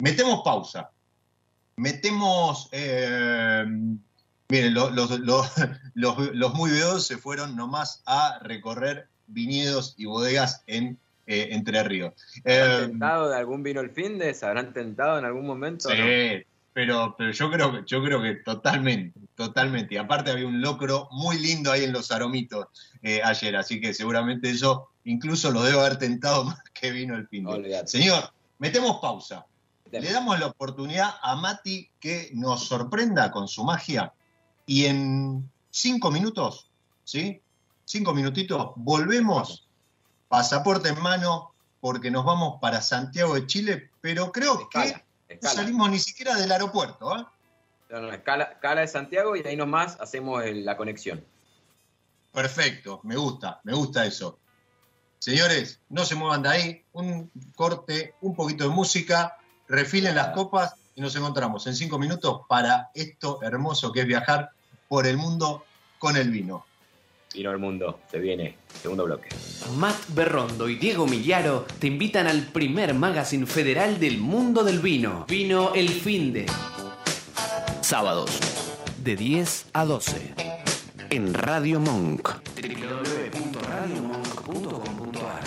[0.00, 0.90] Metemos pausa.
[1.76, 2.68] Metemos.
[2.72, 3.64] eh,
[4.48, 5.48] miren, lo- los, los-
[5.94, 11.80] los- los muy veodos se fueron nomás a recorrer viñedos y bodegas en eh, Entre
[11.84, 12.12] Ríos.
[12.44, 14.34] ¿Se habrán Eh, tentado de algún vino el fin de?
[14.34, 15.88] ¿Se habrán tentado en algún momento?
[15.88, 15.94] no?
[16.72, 19.94] Pero, pero yo creo que yo creo que totalmente, totalmente.
[19.94, 22.66] Y aparte había un locro muy lindo ahí en los aromitos
[23.02, 27.26] eh, ayer, así que seguramente eso incluso lo debo haber tentado más que vino el
[27.28, 27.44] fin.
[27.44, 27.86] de.
[27.86, 29.46] Señor, metemos pausa.
[29.90, 34.12] Le damos la oportunidad a Mati que nos sorprenda con su magia
[34.64, 36.70] y en cinco minutos,
[37.02, 37.42] ¿sí?
[37.84, 39.66] Cinco minutitos, volvemos,
[40.28, 44.94] pasaporte en mano, porque nos vamos para Santiago de Chile, pero creo que
[45.30, 47.24] Escala, no salimos ni siquiera del aeropuerto, ¿eh?
[47.90, 51.24] No, no, escala, escala de Santiago y ahí nomás hacemos el- la conexión.
[52.32, 54.38] Perfecto, me gusta, me gusta eso.
[55.18, 59.36] Señores, no se muevan de ahí, un corte, un poquito de música,
[59.68, 64.50] refilen las copas y nos encontramos en cinco minutos para esto hermoso que es viajar
[64.88, 65.64] por el mundo
[65.98, 66.64] con el vino.
[67.34, 68.56] Vino el mundo, se viene.
[68.82, 69.28] Segundo bloque.
[69.76, 75.26] Matt Berrondo y Diego Millaro te invitan al primer magazine federal del mundo del vino.
[75.28, 76.46] Vino El Finde.
[77.82, 78.30] Sábados,
[79.02, 80.34] de 10 a 12.
[81.10, 82.30] En Radio Monk.
[82.56, 85.40] www.radiomonk.com.ar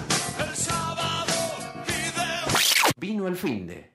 [2.98, 3.76] Vino El Finde.
[3.76, 3.93] vino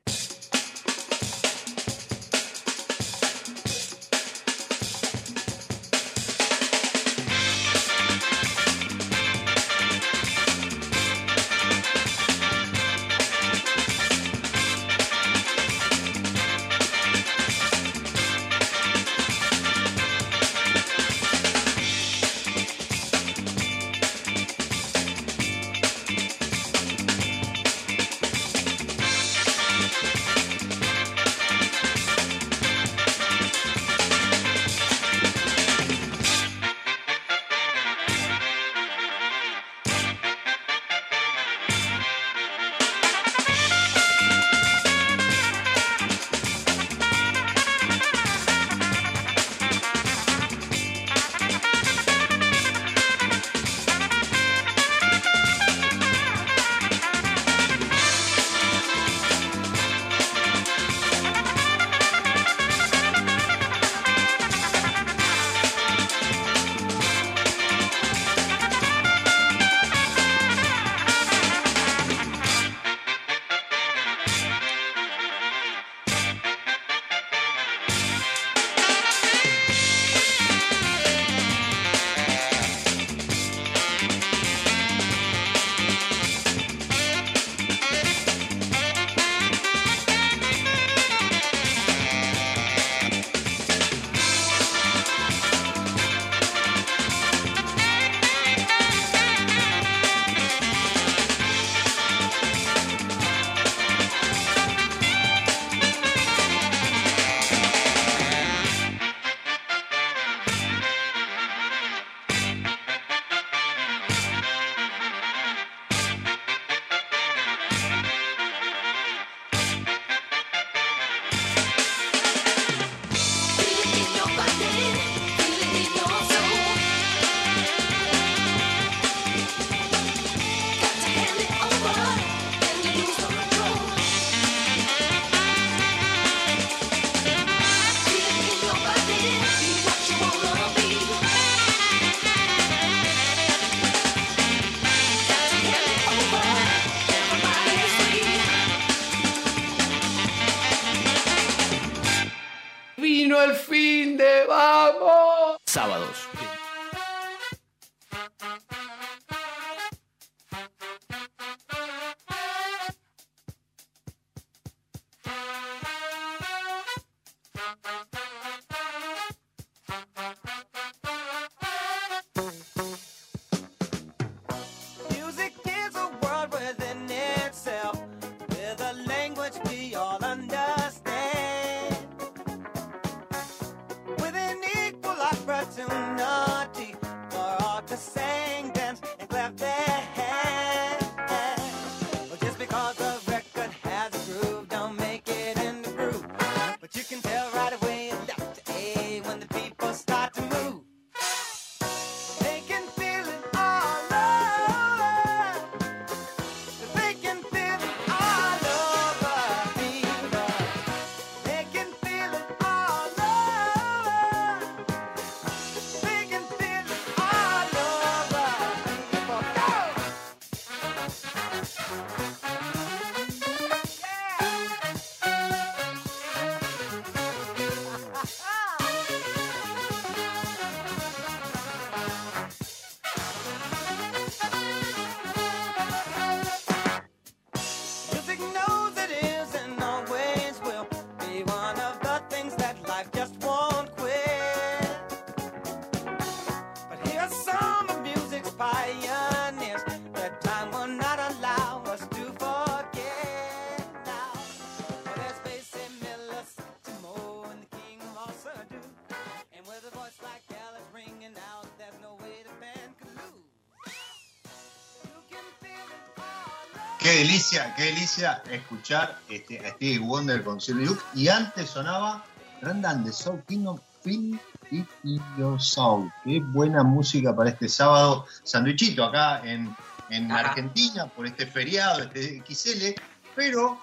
[267.09, 271.03] Qué delicia, qué delicia escuchar este, a Stevie Wonder con Silly Luke.
[271.15, 272.23] Y antes sonaba
[272.61, 274.39] Randan de Soul Kingdom, Feel
[274.71, 276.13] It in Your Soul.
[276.23, 279.75] Qué buena música para este sábado sandwichito acá en,
[280.11, 280.31] en.
[280.31, 283.01] Argentina por este feriado, este XL.
[283.35, 283.81] Pero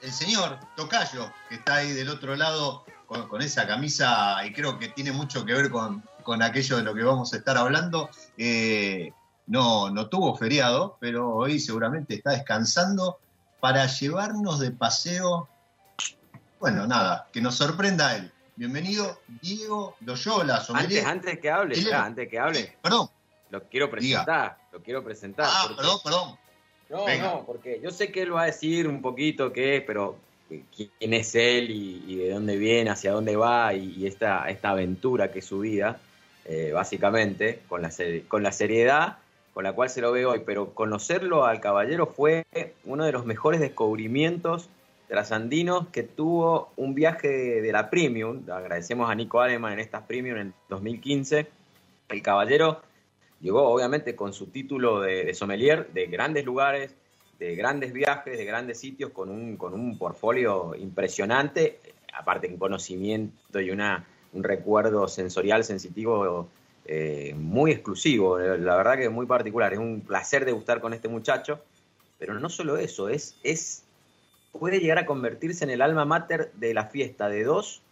[0.00, 4.78] el señor Tocayo, que está ahí del otro lado con, con esa camisa y creo
[4.78, 8.08] que tiene mucho que ver con, con aquello de lo que vamos a estar hablando,
[8.38, 9.12] eh,
[9.46, 13.18] no, no tuvo feriado, pero hoy seguramente está descansando
[13.60, 15.48] para llevarnos de paseo.
[16.58, 18.32] Bueno, nada, que nos sorprenda a él.
[18.56, 20.64] Bienvenido, Diego Loyola.
[20.74, 23.08] Antes, antes que hable, ya, antes que hable, Perdón,
[23.50, 25.46] lo quiero presentar, lo quiero presentar.
[25.48, 26.38] ah, porque- perdón, perdón.
[26.88, 27.24] No, Venga.
[27.32, 30.16] no, porque yo sé que él va a decir un poquito qué, pero
[30.50, 34.48] eh, quién es él y, y de dónde viene, hacia dónde va y, y esta,
[34.48, 35.98] esta aventura que es su vida,
[36.44, 37.90] eh, básicamente, con la,
[38.28, 39.18] con la seriedad
[39.56, 40.42] con la cual se lo ve hoy.
[40.44, 42.44] Pero conocerlo al caballero fue
[42.84, 44.68] uno de los mejores descubrimientos
[45.08, 48.42] trasandinos que tuvo un viaje de, de la Premium.
[48.50, 51.46] Agradecemos a Nico Aleman en estas Premium en 2015.
[52.10, 52.82] El caballero
[53.40, 56.94] llegó obviamente con su título de, de sommelier de grandes lugares,
[57.38, 61.80] de grandes viajes, de grandes sitios, con un, con un portfolio impresionante,
[62.12, 66.50] aparte un conocimiento y una, un recuerdo sensorial, sensitivo
[66.88, 71.08] eh, muy exclusivo, la verdad que es muy particular, es un placer degustar con este
[71.08, 71.60] muchacho,
[72.18, 73.84] pero no solo eso, es, es
[74.52, 77.82] puede llegar a convertirse en el alma mater de la fiesta de dos,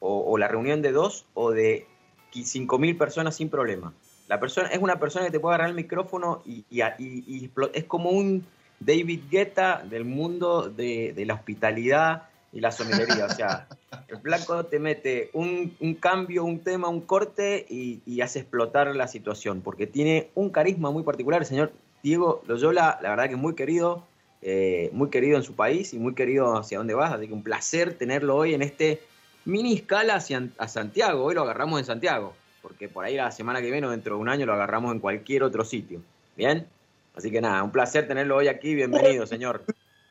[0.00, 1.86] o, la reunión de dos, o de
[2.32, 3.92] 5.000 personas sin problema.
[4.28, 8.10] La persona es una persona que te puede agarrar el micrófono y, y, es como
[8.10, 8.46] un
[8.78, 13.26] David Guetta del mundo de la hospitalidad y la sommelería.
[13.26, 13.68] O sea,
[14.08, 18.94] el flaco te mete un, un cambio, un tema, un corte y, y, hace explotar
[18.94, 21.42] la situación, porque tiene un carisma muy particular.
[21.42, 21.72] El señor
[22.02, 24.04] Diego Loyola, la verdad que es muy querido,
[24.42, 27.12] eh, muy querido en su país y muy querido hacia dónde vas.
[27.12, 29.02] Así que un placer tenerlo hoy en este
[29.44, 31.24] mini escala hacia a Santiago.
[31.24, 34.20] Hoy lo agarramos en Santiago porque por ahí la semana que viene o dentro de
[34.20, 36.02] un año lo agarramos en cualquier otro sitio.
[36.36, 36.66] ¿Bien?
[37.14, 38.74] Así que nada, un placer tenerlo hoy aquí.
[38.74, 39.64] Bienvenido, señor.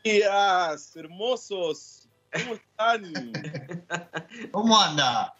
[0.04, 1.97] días, hermosos.
[2.32, 3.32] ¿Cómo están?
[4.52, 5.34] ¿Cómo anda?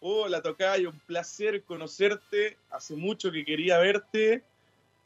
[0.00, 2.58] Hola, Tocayo, un placer conocerte.
[2.70, 4.44] Hace mucho que quería verte.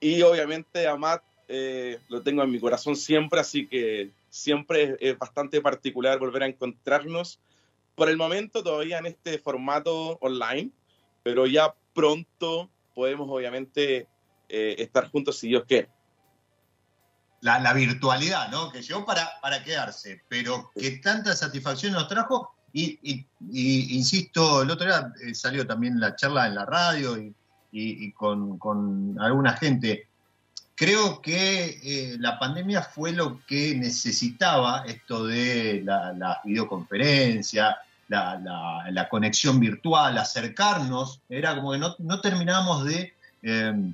[0.00, 4.96] Y obviamente a Matt eh, lo tengo en mi corazón siempre, así que siempre es,
[5.00, 7.40] es bastante particular volver a encontrarnos.
[7.94, 10.70] Por el momento todavía en este formato online,
[11.22, 14.06] pero ya pronto podemos obviamente
[14.48, 15.88] eh, estar juntos si Dios quiere.
[17.40, 18.70] La, la, virtualidad, ¿no?
[18.72, 22.52] Que llegó para, para quedarse, pero que tanta satisfacción nos trajo.
[22.72, 27.16] Y, y, y insisto, el otro día eh, salió también la charla en la radio
[27.16, 27.32] y,
[27.72, 30.08] y con, con, alguna gente.
[30.74, 37.76] Creo que eh, la pandemia fue lo que necesitaba esto de la, la videoconferencia,
[38.08, 43.92] la, la- la conexión virtual, acercarnos, era como que no, no terminábamos de eh,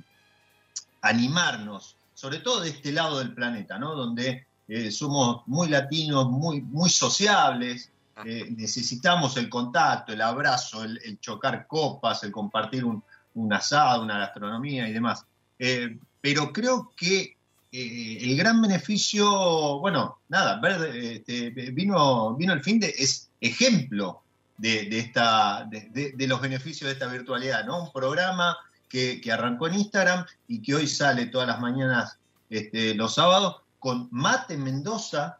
[1.01, 3.93] animarnos, sobre todo de este lado del planeta, ¿no?
[3.93, 7.91] donde eh, somos muy latinos, muy, muy sociables,
[8.25, 13.03] eh, necesitamos el contacto, el abrazo, el, el chocar copas, el compartir un,
[13.35, 15.25] un asado, una gastronomía y demás.
[15.59, 17.35] Eh, pero creo que
[17.71, 24.21] el gran beneficio, bueno, nada, ver, este, vino, vino el fin de, es ejemplo
[24.57, 27.83] de, de esta, de los beneficios de esta virtualidad, ¿no?
[27.83, 28.55] Un programa
[28.89, 32.17] que, arrancó en Instagram y que hoy sale todas las mañanas,
[32.49, 35.39] este, los sábados, con Mate Mendoza,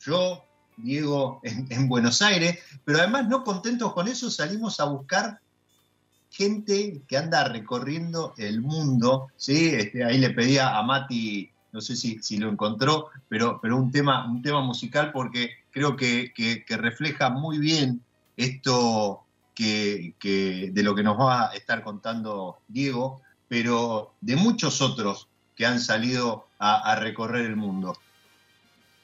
[0.00, 0.44] yo,
[0.76, 5.40] Diego, en, en Buenos Aires, pero además no contentos con eso, salimos a buscar
[6.30, 9.68] gente que anda recorriendo el mundo, ¿sí?
[9.68, 13.90] Este, ahí le pedía a Mati, no sé si, si lo encontró, pero, pero un,
[13.90, 18.02] tema, un tema musical porque creo que- que refleja muy bien
[18.36, 19.24] esto
[19.54, 25.28] que, que- de lo que nos va a estar contando Diego, pero de muchos otros
[25.56, 27.96] que han salido a, a recorrer el mundo.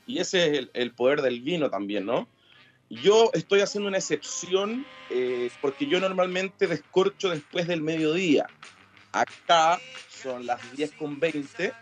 [0.07, 2.27] Y ese es el, el poder del vino también, ¿no?
[2.89, 8.47] Yo estoy haciendo una excepción eh, porque yo normalmente descorcho después del mediodía.
[9.13, 11.73] Acá son las 10 con 20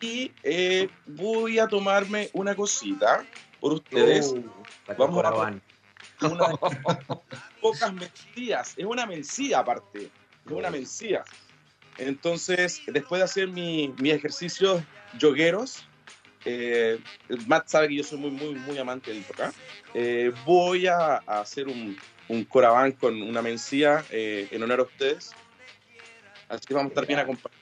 [0.00, 3.26] y eh, voy a tomarme una cosita
[3.60, 4.32] por ustedes.
[4.32, 4.42] Uh,
[4.86, 5.60] sacó Vamos a-.
[6.30, 6.56] Una de
[7.60, 8.74] pocas mencías.
[8.76, 10.10] Es una mencía aparte.
[10.46, 11.24] Es una mencía.
[11.98, 14.82] Entonces, después de hacer mi- mis ejercicios
[15.18, 15.84] yogueros,
[16.44, 16.98] eh,
[17.46, 19.52] Matt sabe que yo soy muy, muy, muy amante del yoga.
[19.94, 21.96] eh, voy a, a hacer un,
[22.28, 25.34] un corabán con una mencía eh, en honor a ustedes.
[26.48, 27.60] Así que vamos a estar bien acompañados.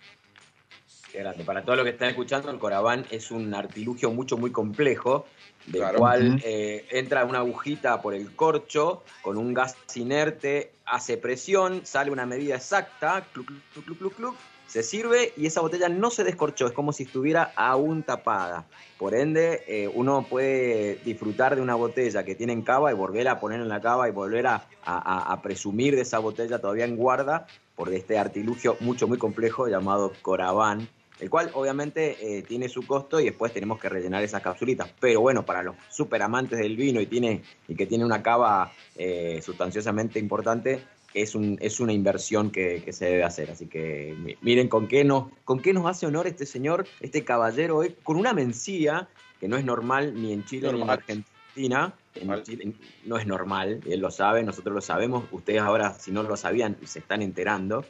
[1.12, 1.43] Qué grande.
[1.45, 5.27] Para todos los que están escuchando, el Corabán es un artilugio mucho, muy complejo,
[5.70, 5.98] del Claro.
[6.01, 12.10] cual eh, entra una agujita por el corcho con un gas inerte, hace presión, sale
[12.10, 14.36] una medida exacta, cluc, cluc, cluc, cluc, cluc, cluc,
[14.66, 18.66] se sirve y esa botella no se descorchó, es como si estuviera aún tapada.
[18.98, 23.28] Por ende, eh, uno puede disfrutar de una botella que tiene en cava y volver
[23.28, 26.97] a poner en la cava y volver a, a- presumir de esa botella todavía en
[26.97, 30.88] guarda por este artilugio mucho, muy complejo llamado Corabán,
[31.20, 34.90] el cual obviamente eh, tiene su costo y después tenemos que rellenar esas capsulitas.
[35.01, 38.72] Pero bueno, para los super amantes del vino y, tiene, y que tiene una cava
[38.97, 40.82] eh, sustanciosamente importante,
[41.12, 43.51] es, un, es una inversión que, que se debe hacer.
[43.51, 47.24] Así que mi- miren con qué, nos, con qué nos hace honor este señor, este
[47.24, 49.09] caballero hoy, con una mencía
[49.40, 50.90] que no es normal ni en Chile ni en.
[50.90, 51.94] Argentina.
[52.14, 52.42] En Normal.
[52.44, 52.72] Chile
[53.06, 56.76] no es normal, él lo sabe, nosotros lo sabemos, ustedes ahora si no lo sabían
[56.84, 57.84] se están enterando.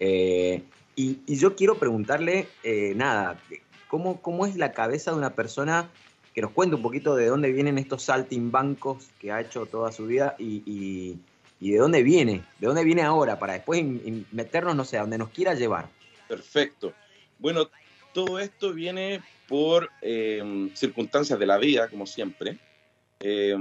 [0.00, 0.62] Eh,
[0.98, 3.40] y, yo quiero preguntarle, eh, nada,
[3.86, 5.88] ¿cómo, ¿cómo es la cabeza de una persona
[6.34, 10.06] que nos cuente un poquito de dónde vienen estos saltimbancos que ha hecho toda su
[10.06, 13.84] vida y, y- de dónde viene, de dónde viene ahora, para después
[14.32, 15.88] meternos, no sé, a donde nos quiera llevar?
[16.28, 16.92] Perfecto.
[17.38, 17.68] Bueno,
[18.12, 22.58] todo esto viene por eh, circunstancias de la vida, como siempre.
[23.20, 23.56] Eh,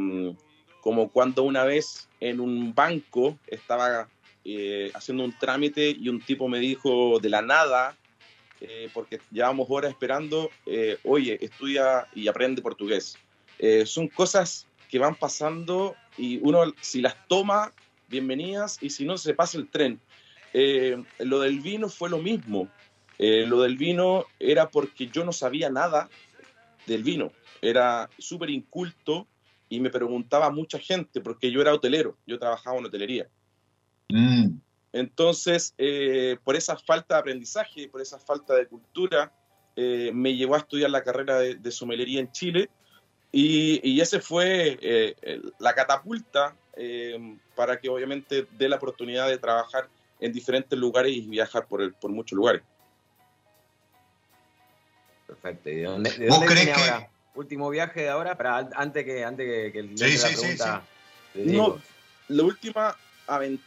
[0.80, 4.08] como cuando una vez en un banco estaba
[4.48, 7.98] eh, haciendo un trámite y un tipo me dijo de la nada,
[8.62, 13.18] eh, porque llevamos horas esperando, eh, oye, estudia y aprende portugués.
[13.60, 17.72] Eh, son cosas que van pasando y uno si las toma,
[18.08, 20.00] bienvenidas, y si no, se pasa el tren.
[21.20, 22.68] Lo del vino fue lo mismo.
[23.20, 26.10] Lo del vino era porque yo no sabía nada
[26.88, 27.32] del vino.
[27.62, 29.28] Era súper inculto
[29.70, 33.28] y me preguntaba mucha gente porque yo era hotelero, yo trabajaba en hotelería.
[34.10, 34.60] Mm,
[34.94, 39.32] Entonces, eh, por esa falta de aprendizaje, por esa falta de cultura,
[39.76, 42.70] eh, me llevó a estudiar la carrera de, de somelería en Chile
[43.32, 45.16] y, y ese fue eh,
[45.60, 47.18] la catapulta eh,
[47.56, 49.90] para que obviamente dé la oportunidad de trabajar
[50.20, 52.64] en diferentes lugares y viajar por, el- por muchos lugares.
[55.28, 55.70] Perfecto.
[55.70, 57.12] ¿Y de dónde, de ¿Vos dónde viene que- ahora?
[57.36, 60.36] Último viaje de ahora, para an- antes que antes que, que el Sí, la sí,
[60.36, 60.88] sí, pregunta.
[61.34, 61.80] te No.
[62.30, 62.98] La última
[63.28, 63.67] aventura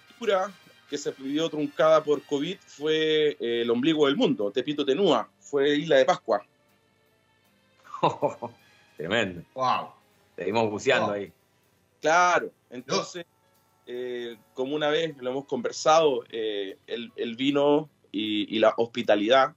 [0.89, 5.77] que se vivió truncada por COVID fue eh, el ombligo del mundo, Tepito Tenúa, fue
[5.77, 6.45] Isla de Pascua.
[8.97, 9.43] Tremendo.
[9.55, 9.89] wow.
[10.37, 11.13] Seguimos buceando Oh.
[11.15, 11.33] ahí.
[12.01, 13.27] Claro, entonces,
[13.87, 19.55] eh, como una vez lo hemos conversado, eh, el, el vino y, y la hospitalidad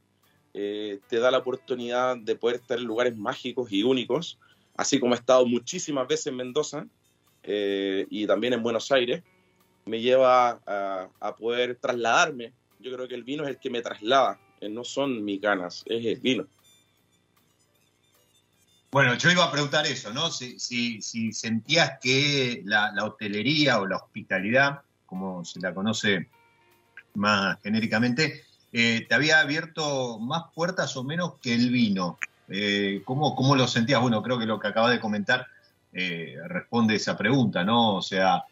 [0.53, 4.39] eh, te da la oportunidad de poder estar en lugares mágicos y únicos,
[4.75, 6.85] así como he estado muchísimas veces en Mendoza
[7.43, 9.23] eh, y también en Buenos Aires,
[9.85, 12.53] me lleva a, a poder trasladarme.
[12.79, 15.83] Yo creo que el vino es el que me traslada, eh, no son mis ganas,
[15.85, 16.45] es el vino.
[18.91, 20.29] Bueno, yo iba a preguntar eso, ¿no?
[20.29, 26.29] Si, si, si sentías que la, la hotelería o la hospitalidad, como se la conoce
[27.15, 32.19] más genéricamente, eh, te había abierto más puertas o menos que el vino.
[32.49, 34.01] Eh, ¿cómo, ¿Cómo lo sentías?
[34.01, 35.47] Bueno, creo que lo que acabas de comentar
[35.91, 37.95] responde esa pregunta, ¿no?
[37.97, 38.43] O sea,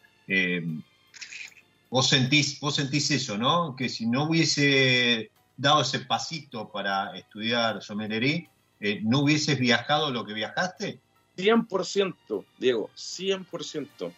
[1.92, 3.76] vos, sentís, vos sentís eso, ¿no?
[3.76, 8.48] Que si no hubiese dado ese pasito para estudiar sommelería,
[8.80, 11.00] eh, ¿no hubieses viajado lo que viajaste?
[11.36, 14.10] 100%, Diego, 100%.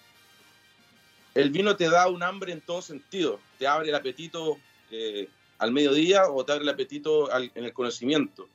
[1.34, 3.40] El vino te da un hambre en todo sentido.
[3.59, 4.56] Te abre el apetito
[4.92, 5.28] eh,
[5.59, 8.48] al mediodía o te abre el apetito al- en el conocimiento.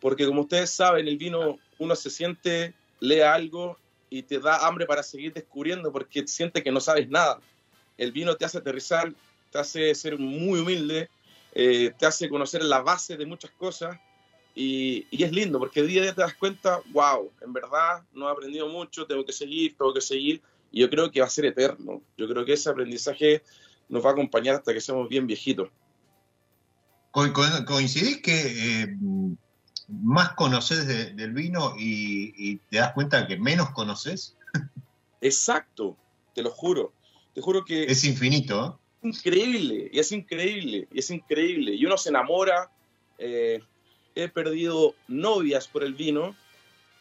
[0.00, 3.78] Porque como ustedes saben, el vino uno se siente, lee algo
[4.08, 7.40] y te da hambre para seguir descubriendo porque siente que no sabes nada.
[7.96, 9.12] El vino te hace aterrizar,
[9.50, 11.08] te hace ser muy humilde,
[11.54, 13.96] eh, te hace conocer la base de muchas cosas
[14.54, 18.28] y, y es lindo porque día a día te das cuenta, wow, en verdad no
[18.28, 20.42] he aprendido mucho, tengo que seguir, tengo que seguir
[20.72, 22.02] y yo creo que va a ser eterno.
[22.16, 23.42] Yo creo que ese aprendizaje
[23.88, 25.68] nos va a acompañar hasta que seamos bien viejitos.
[27.12, 28.96] Co- co- ¿Coincidís que eh,
[29.88, 34.34] más conoces de- del vino y, y te das cuenta que menos conoces?
[35.20, 35.96] Exacto,
[36.34, 36.92] te lo juro.
[37.34, 39.08] Te juro que Es infinito, ¿eh?
[39.08, 41.74] increíble, y es increíble, y es increíble.
[41.74, 42.70] Y uno se enamora.
[43.18, 43.60] eh,
[44.16, 46.36] he perdido novias por el vino,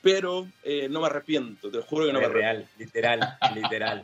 [0.01, 2.67] pero eh, no me arrepiento, te lo juro que no me es arrepiento.
[2.79, 4.03] real, literal, literal.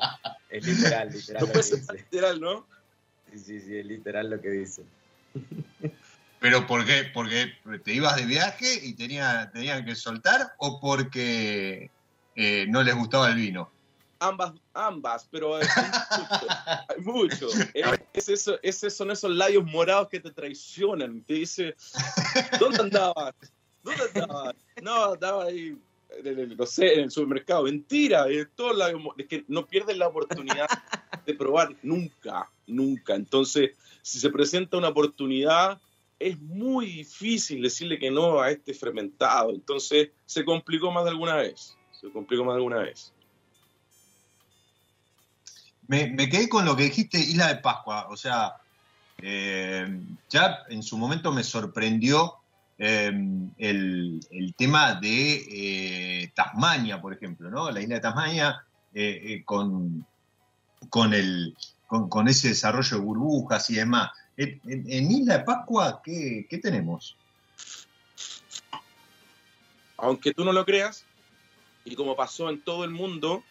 [0.50, 1.94] Es literal, literal No lo puede que dice.
[1.94, 2.68] literal, ¿no?
[3.32, 4.84] Sí, sí, sí, es literal lo que dice.
[6.40, 7.04] ¿Pero por qué?
[7.14, 7.52] ¿Porque
[7.84, 11.90] te ibas de viaje y tenía, tenían que soltar o porque
[12.36, 13.70] eh, no les gustaba el vino?
[14.20, 15.64] Ambas, ambas, pero hay
[16.20, 16.48] mucho.
[16.90, 17.48] Hay mucho.
[17.74, 21.22] Es, es eso, ese son esos labios morados que te traicionan.
[21.24, 21.76] Te dice,
[22.60, 23.34] ¿dónde andabas?
[23.82, 24.56] ¿Dónde andabas?
[24.82, 25.78] No, estaba ahí,
[26.18, 27.64] en el- no sé, en el supermercado.
[27.64, 30.68] Mentira, eh, todos los labios Es que no pierden la oportunidad
[31.26, 33.16] de probar nunca, nunca.
[33.16, 33.72] Entonces,
[34.02, 35.80] si se presenta una oportunidad,
[36.20, 39.52] es muy difícil decirle que no a este fermentado.
[39.52, 41.78] Entonces, se complicó más de alguna vez.
[41.92, 43.14] Se complicó más de alguna vez.
[45.90, 48.08] Me, me quedé con lo que dijiste, Isla de Pascua.
[48.10, 48.54] O sea,
[49.22, 50.00] eh,
[50.30, 52.36] ya en su momento me sorprendió
[52.78, 53.12] eh,
[53.58, 57.70] el, el tema de eh, Tasmania, por ejemplo, ¿no?
[57.72, 58.64] La isla de Tasmania
[59.46, 60.06] con,
[60.90, 61.56] con, el,
[61.88, 64.12] con, con ese desarrollo de burbujas y demás.
[64.38, 67.16] En, en- en Isla de Pascua, ¿qué, qué tenemos?
[70.02, 71.04] aunque tú no lo creas,
[71.84, 73.44] y como pasó en todo el mundo,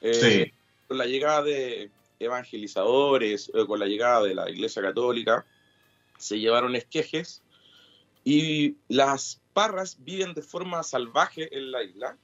[0.00, 0.52] eh, Sí.
[0.88, 5.46] Con la llegada de evangelizadores, eh, con la llegada de la Iglesia Católica,
[6.16, 7.42] se llevaron esquejes
[8.24, 12.16] y las parras viven de forma salvaje en la isla.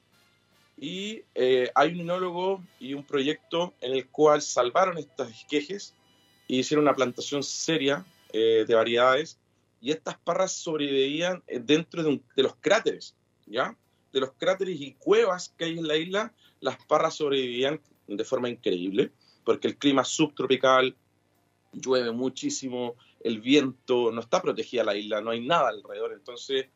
[0.76, 5.94] Y eh, hay un enólogo y un proyecto en el cual salvaron estas esquejes
[6.48, 9.38] y hicieron una plantación seria eh, de variedades.
[9.80, 13.14] Y estas parras sobrevivían dentro de los cráteres,
[13.46, 13.76] ¿ya?
[14.12, 18.48] De los cráteres y cuevas que hay en la isla, las parras sobrevivían de forma
[18.48, 19.10] increíble,
[19.44, 20.94] porque el clima es subtropical,
[21.72, 26.12] llueve muchísimo, el viento, no está protegida la isla, no hay nada alrededor.
[26.12, 26.66] Entonces,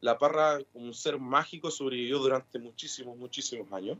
[0.00, 3.98] la parra, como un ser mágico, sobrevivió durante muchísimos, muchísimos años.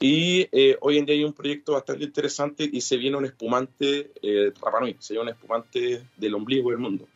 [0.00, 4.12] Y eh, hoy en día hay un proyecto bastante interesante y se viene un espumante
[4.22, 7.08] eh, Rapa Nui, se viene un espumante del ombligo del mundo.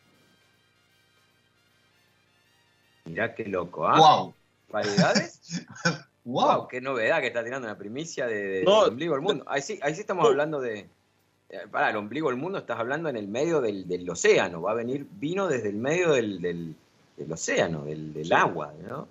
[3.05, 3.97] Mirá qué loco, ¿ah?
[3.97, 4.33] ¡Wow!
[4.69, 5.65] ¿Variedades?
[6.25, 6.57] ¡Wow!
[6.59, 9.43] Wow, qué novedad que está tirando una primicia de, de- No, del ombligo del mundo.
[9.47, 10.29] Ahí sí, ahí sí estamos no.
[10.29, 10.87] hablando de.
[11.49, 14.61] eh, Para el ombligo del mundo estás hablando en el medio del, del océano.
[14.61, 16.75] Va a venir vino desde el medio del, del-
[17.17, 18.33] del océano, del, del Sí.
[18.33, 19.07] agua, ¿no?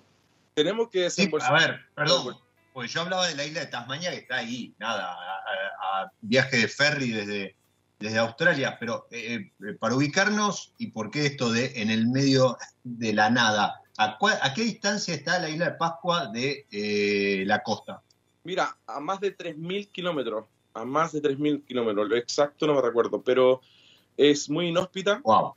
[0.55, 1.55] Tenemos que Sí, desembolsar.
[1.55, 2.35] a ver, perdón.
[2.73, 6.11] Porque yo hablaba de la isla de Tasmania que está ahí, nada, a, a- a
[6.21, 7.55] viaje de ferry desde,
[7.99, 12.57] desde Australia, pero eh, eh, para ubicarnos y por qué esto de en el medio
[12.83, 17.43] de la nada, ¿a, cuál- a qué distancia está la isla de Pascua de eh,
[17.45, 18.01] la costa?
[18.43, 22.81] Mira, a más de 3.000 kilómetros, a más de 3.000 kilómetros, lo exacto no me
[22.81, 23.61] recuerdo, pero
[24.17, 25.53] es muy inhóspita, ¡Wow!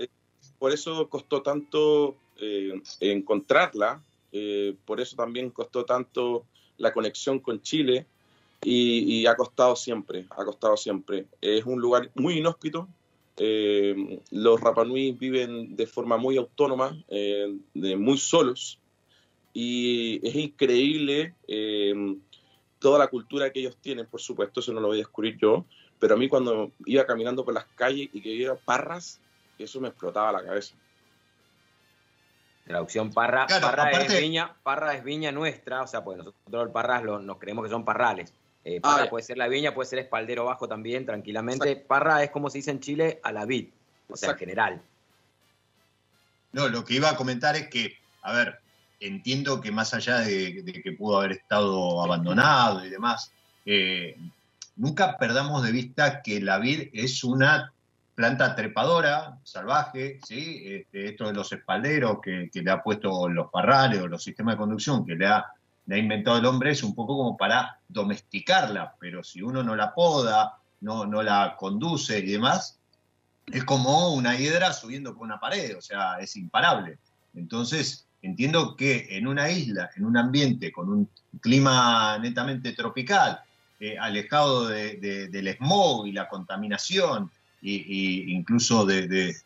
[0.59, 4.01] por eso costó tanto eh, encontrarla,
[4.33, 6.45] eh, por eso también costó tanto
[6.79, 8.07] la conexión con Chile
[8.63, 11.27] y, y ha costado siempre, ha costado siempre.
[11.41, 12.89] Es un lugar muy inhóspito,
[13.37, 18.79] eh, los Rapanui viven de forma muy autónoma, eh, de muy solos,
[19.53, 22.17] y es increíble eh,
[22.79, 25.65] toda la cultura que ellos tienen, por supuesto, eso no lo voy a descubrir yo,
[25.99, 29.19] pero a mí cuando iba caminando por las calles y que veía parras,
[29.59, 30.75] eso me explotaba la cabeza.
[32.65, 36.67] Traducción parra, Claro, parra aparte- es viña, parra es viña nuestra, o sea, pues nosotros
[36.67, 38.35] el parras lo- nos creemos que son parrales.
[38.69, 39.11] Eh, parra Ah, ya.
[39.11, 41.77] puede ser la viña, puede ser espaldero bajo también, tranquilamente.
[41.77, 43.69] Parra es como se dice en Chile a la vid,
[44.09, 44.83] o sea, en general.
[46.51, 48.59] No, lo que iba a comentar es que, a ver,
[48.99, 53.31] entiendo que más allá de, de que pudo haber estado abandonado y demás,
[53.65, 54.17] eh,
[54.75, 57.73] nunca perdamos de vista que la vid es una
[58.17, 60.65] planta trepadora, salvaje, ¿sí?
[60.67, 64.55] Este, esto de los espalderos que, que le ha puesto los parrales o los sistemas
[64.55, 65.47] de conducción que le ha,
[65.87, 69.77] le ha inventado el hombre es un poco como para domesticarla, pero si uno no
[69.77, 72.79] la poda, no, no la conduce y demás,
[73.47, 76.99] es como una hiedra subiendo por una pared, o sea, es imparable.
[77.35, 81.09] Entonces, entiendo que en una isla, en un ambiente con un
[81.41, 83.41] clima netamente tropical,
[83.79, 87.31] eh, alejado de- de- del smog y la contaminación,
[87.61, 89.37] y, y incluso de-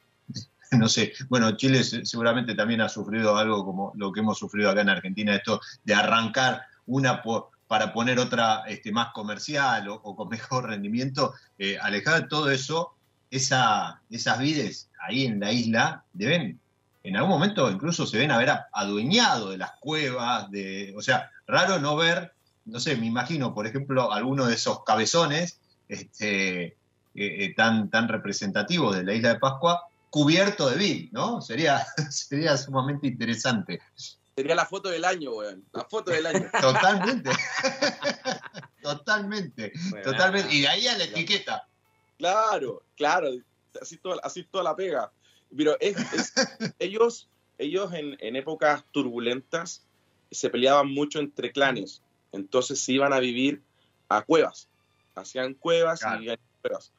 [0.79, 4.71] no sé, bueno, Chile se- seguramente también ha sufrido algo como lo que hemos sufrido
[4.71, 7.23] acá en Argentina, esto de arrancar una
[7.67, 12.95] para poner otra este, más comercial o, con mejor rendimiento, eh, alejado de todo eso,
[13.31, 16.59] esa, esas vides ahí en la isla deben,
[17.05, 21.79] en algún momento incluso se ven haber adueñado de las cuevas, de, o sea, raro
[21.79, 22.33] no ver,
[22.65, 26.75] no sé, me imagino, por ejemplo, alguno de esos cabezones este, eh,
[27.15, 31.41] eh, tan, tan representativos de la isla de Pascua, cubierto de vid, ¿no?
[31.41, 33.81] Sería, sería sumamente interesante.
[34.37, 35.65] Sería la foto del año, weón.
[35.73, 36.51] La foto del año.
[36.61, 37.31] Totalmente.
[38.83, 39.73] Totalmente.
[39.91, 40.47] Bueno, Totalmente.
[40.49, 40.55] nada.
[40.55, 41.67] Y de ahí a la etiqueta.
[42.19, 43.29] Claro, claro,
[43.81, 45.13] así toda, así toda la pega.
[45.57, 46.33] Pero es, es-
[46.79, 47.29] ellos,
[47.59, 49.85] ellos en, en épocas turbulentas
[50.31, 53.63] se peleaban mucho entre clanes, entonces se iban a vivir
[54.09, 54.69] a cuevas,
[55.17, 56.17] hacían cuevas Claro.
[56.17, 56.93] y vivían en cuevas.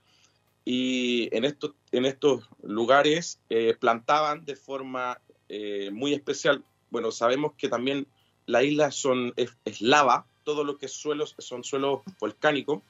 [0.63, 5.19] Y en estos, en estos lugares eh, plantaban de forma
[5.53, 6.63] eh, muy especial.
[6.91, 8.07] Bueno, sabemos que también
[8.45, 12.81] la isla son, es, lava, todo lo que es suelos son suelos volcánicos,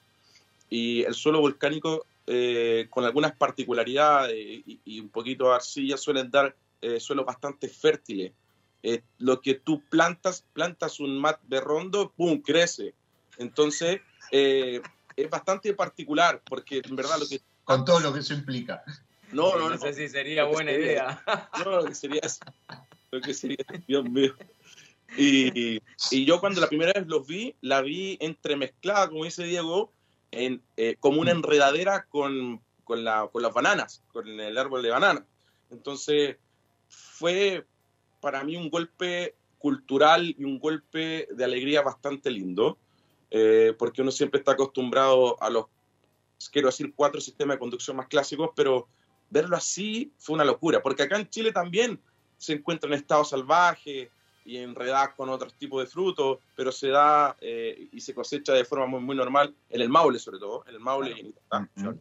[0.70, 6.56] y el suelo volcánico eh, con algunas particularidades y, un poquito de arcilla suelen dar
[6.82, 8.32] eh, suelos bastante fértiles.
[9.18, 12.94] Lo que tú plantas, plantas un mat de rondo, ¡pum!, crece.
[13.40, 17.42] Entonces, es bastante particular, porque en verdad lo que...
[17.72, 18.84] Con todo lo que eso implica.
[19.32, 19.78] No, no, no, no.
[19.78, 20.86] sé si sería buena sería.
[20.86, 21.50] idea.
[21.64, 22.22] No, lo que sería
[23.12, 23.58] lo que sería,
[23.88, 24.34] Dios mío.
[25.18, 25.82] Y,
[26.12, 29.92] y yo cuando la primera vez los vi, la vi entremezclada, como dice Diego,
[30.32, 34.90] en, eh, como una enredadera con, con, la, con las bananas, con el árbol de
[34.90, 35.26] banana.
[35.70, 36.38] Entonces,
[36.88, 37.66] fue
[38.22, 42.78] para mí un golpe cultural y un golpe de alegría bastante lindo,
[43.30, 45.66] eh, porque uno siempre está acostumbrado a los,
[46.50, 48.88] quiero decir, cuatro sistemas de conducción más clásicos, pero
[49.30, 52.00] verlo así fue una locura, porque acá en Chile también
[52.38, 54.10] se encuentra en estado salvaje
[54.44, 58.66] y enredadas con otros tipos de frutos, pero se da eh, y se cosecha de
[58.66, 61.70] forma muy, muy normal, en el Maule sobre todo, en el Maule y en Itapá.
[61.78, 62.00] Ujú.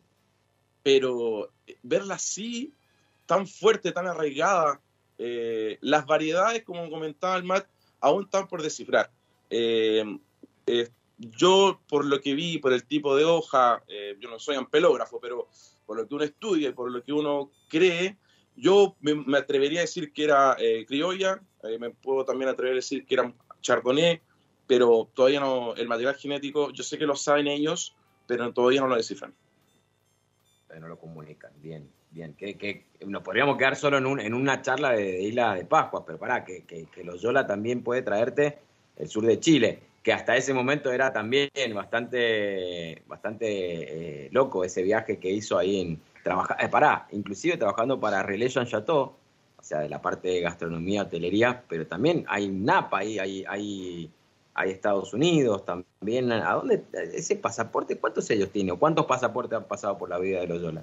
[0.82, 2.72] Pero eh, verla así,
[3.26, 4.80] tan fuerte, tan arraigada,
[5.18, 7.66] eh, las variedades, como comentaba el Matt,
[8.00, 9.10] aún están por descifrar.
[9.50, 10.02] Eh,
[10.66, 10.88] eh,
[11.20, 15.20] yo, por lo que vi, por el tipo de hoja, eh, yo no soy ampelógrafo,
[15.20, 15.48] pero
[15.84, 18.16] por lo que uno estudia y por lo que uno cree,
[18.56, 22.76] yo me, atrevería a decir que era eh, criolla, eh, me puedo también atrever a
[22.76, 24.20] decir que era chardonnay,
[24.66, 27.94] pero todavía no, el material genético, yo sé que lo saben ellos,
[28.26, 29.34] pero todavía no lo descifran.
[30.78, 31.52] no lo comunican.
[31.60, 32.34] Bien, bien.
[32.34, 36.06] Que, que nos podríamos quedar solo en, un- en una charla de, Isla de Pascua,
[36.06, 38.58] pero pará, que, que, que los Yola también puede traerte
[38.96, 44.82] el sur de Chile, que hasta ese momento era también bastante, bastante eh, loco ese
[44.82, 49.14] viaje que hizo ahí en trabajar, eh, pará, inclusive trabajando para Relais Jean Chateau,
[49.58, 54.10] o sea, de la parte de gastronomía, hotelería, pero también hay Napa, hay, hay,
[54.54, 56.32] hay Estados Unidos también.
[56.32, 57.96] ¿A dónde ese pasaporte?
[57.96, 58.72] ¿Cuántos sellos tiene?
[58.72, 60.82] ¿O cuántos pasaportes han pasado por la vida de los Yola?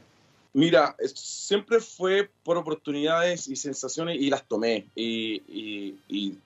[0.54, 4.88] Mira, siempre fue por oportunidades y sensaciones y las tomé.
[4.96, 6.38] Y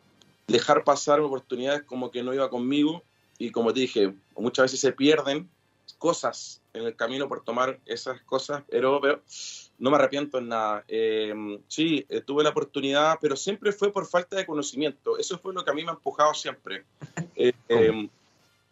[0.51, 3.03] dejar pasar oportunidades como que no iba conmigo.
[3.37, 5.49] Y como te dije, muchas veces se pierden
[5.97, 9.21] cosas en el camino por tomar esas cosas, pero, pero
[9.77, 10.83] no me arrepiento en nada.
[10.87, 11.33] Eh,
[11.67, 15.17] sí, eh, tuve la oportunidad, pero siempre fue por falta de conocimiento.
[15.17, 16.85] Eso fue lo que a mí me ha empujado siempre.
[17.35, 18.09] Eh,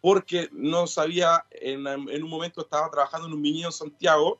[0.00, 4.38] porque no sabía, en, en un momento estaba trabajando en un viñedo en Santiago,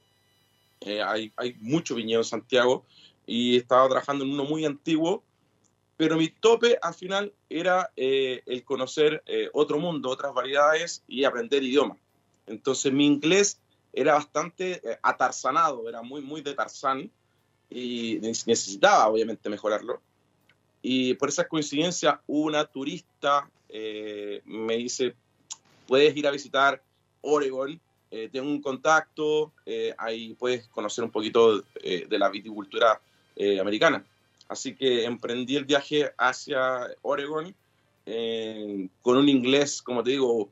[1.05, 2.85] hay, hay mucho viñedo en Santiago,
[3.27, 5.23] y estaba trabajando en uno muy antiguo,
[6.01, 11.25] pero mi tope al final era eh, el conocer eh, otro mundo, otras variedades y
[11.25, 11.95] aprender idioma.
[12.47, 13.61] Entonces mi inglés
[13.93, 17.11] era bastante eh, atarzanado, era muy, muy de Tarzán
[17.69, 20.01] y neces- necesitaba obviamente mejorarlo.
[20.81, 25.15] Y por esa coincidencia, una turista eh, me dice,
[25.87, 26.83] puedes ir a visitar
[27.21, 27.79] Oregon,
[28.11, 32.99] eh, tengo un contacto, eh, ahí puedes conocer un poquito eh, de la viticultura
[33.37, 34.03] eh, americana.
[34.51, 37.55] Así que emprendí el viaje hacia Oregon
[38.05, 40.51] eh, con un inglés, como te digo,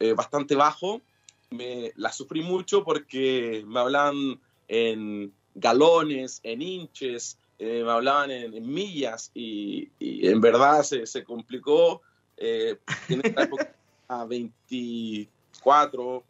[0.00, 1.02] eh, bastante bajo.
[1.50, 8.66] Me, la sufrí mucho porque me hablaban en galones, en inches, eh, me hablaban en,
[8.66, 12.00] millas y, en verdad se, se complicó.
[12.38, 12.78] Eh,
[13.10, 13.74] en esta época,
[14.08, 16.24] a 24,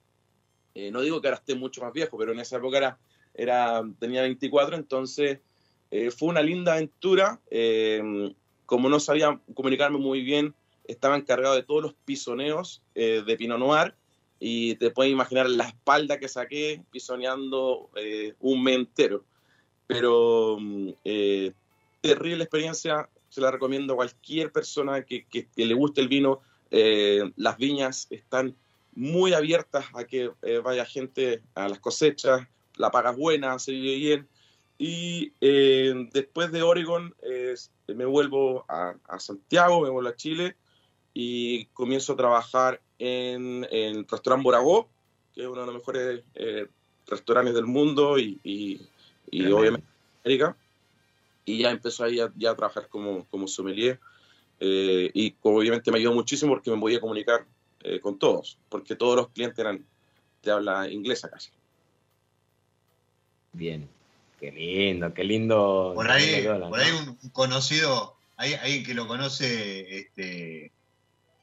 [0.74, 2.98] eh, no digo que ahora esté mucho más viejo, pero en esa época
[3.32, 5.38] era, tenía 24, entonces
[5.94, 7.40] eh, fue una linda aventura.
[7.52, 8.02] eh,
[8.66, 10.54] como no sabía comunicarme muy bien,
[10.88, 13.94] estaba encargado de todos los pisoneos eh, de Pinot Noir
[14.40, 17.90] y te puedes imaginar la espalda que saqué pisoneando
[18.40, 19.24] un mes entero.
[19.86, 20.90] Pero mm,
[22.00, 26.40] terrible experiencia, se la recomiendo a cualquier persona que, que- le guste el vino.
[27.36, 28.56] Las viñas están
[28.94, 30.30] muy abiertas a que
[30.64, 34.28] vaya gente a las cosechas, la paga es buena, se vive bien.
[34.78, 37.54] Y eh, después de Oregon eh,
[37.88, 40.56] me vuelvo a, a Santiago, me vuelvo a Chile
[41.14, 44.88] y comienzo a trabajar en, en el restaurante Boragó,
[45.34, 46.66] que es uno de los mejores eh,
[47.06, 48.80] restaurantes del mundo y, y-
[49.30, 49.86] y obviamente
[50.24, 50.56] América.
[51.44, 54.00] Y ya empezó ahí a, ya a trabajar como, como sommelier.
[54.60, 57.46] eh, y obviamente me ayudó muchísimo porque me podía comunicar
[57.80, 59.84] eh, con todos, porque todos los clientes eran
[60.42, 61.50] de habla inglesa casi.
[63.52, 63.88] Bien.
[64.44, 65.92] Qué lindo, qué lindo.
[65.94, 70.72] Por ahí, lindo por ahí un un conocido, hay alguien que lo conoce, este,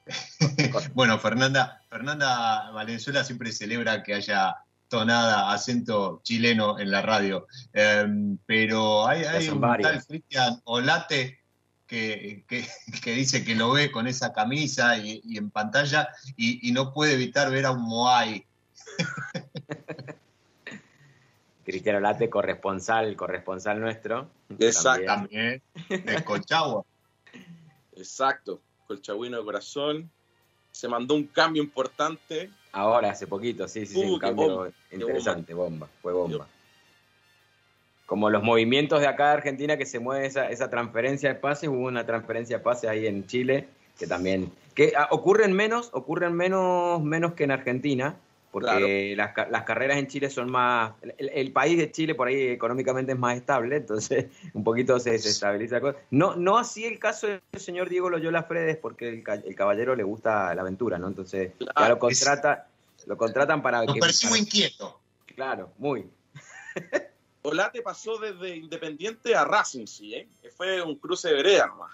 [0.93, 4.55] bueno, Fernanda, Fernanda Valenzuela siempre celebra que haya
[4.87, 9.91] tonada, acento chileno en la radio, Em, pero hay, hay un varias.
[9.93, 11.39] tal Cristian Olate
[11.87, 12.67] que, que-
[13.01, 16.93] que dice que lo ve con esa camisa y, y en pantalla y, y no
[16.93, 18.45] puede evitar ver a un Moai.
[21.63, 24.27] Cristiano Late, corresponsal, corresponsal nuestro.
[24.59, 25.05] Exacto.
[25.05, 25.61] También.
[25.89, 26.83] De Colchagua.
[27.95, 30.11] Exacto, Colchagüino de corazón.
[30.71, 32.49] Se mandó un cambio importante.
[32.71, 35.89] Ahora, hace poquito, sí, sí, sí, Uh, un cambio bomba, interesante, bomba.
[36.01, 36.47] fue bomba.
[38.05, 41.69] Como los movimientos de acá de Argentina que se mueve esa, esa transferencia de pases,
[41.69, 43.67] hubo una transferencia de pases ahí en Chile,
[43.99, 48.15] que también, que ah, ocurren menos, ocurren menos, menos que en Argentina,
[48.51, 52.27] porque las, ca- las carreras en Chile son más, el, el país de Chile por
[52.27, 55.79] ahí económicamente es más estable, entonces un poquito se desestabiliza.
[56.11, 59.95] No, no así el caso del señor Diego Loyola Fredes, porque el, ca- el caballero
[59.95, 61.07] le gusta la aventura, ¿no?
[61.07, 62.67] Entonces ya Claro, lo contrata,
[63.07, 63.99] lo contratan para Lo que...
[63.99, 64.99] percibo para- inquieto.
[65.33, 66.05] Claro, muy.
[67.43, 70.27] Olate pasó desde Independiente a Racing, sí, ¿eh?
[70.41, 71.91] Que Fue un cruce de vereda nomás.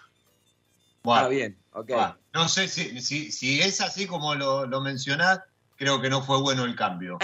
[1.10, 1.90] Ah, bien, ok.
[2.34, 5.40] No sé si, si, si es así como lo, lo mencionás,
[5.78, 7.18] creo que no fue bueno el cambio.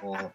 [0.00, 0.32] Como,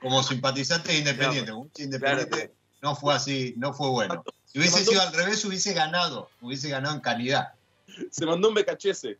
[0.00, 4.22] como simpatizante de independiente, hincha independiente, no fue así, no fue bueno.
[4.46, 7.52] Si hubiese sido al revés, hubiese ganado, hubiese ganado en calidad.
[8.10, 9.18] Se mandó un becachese.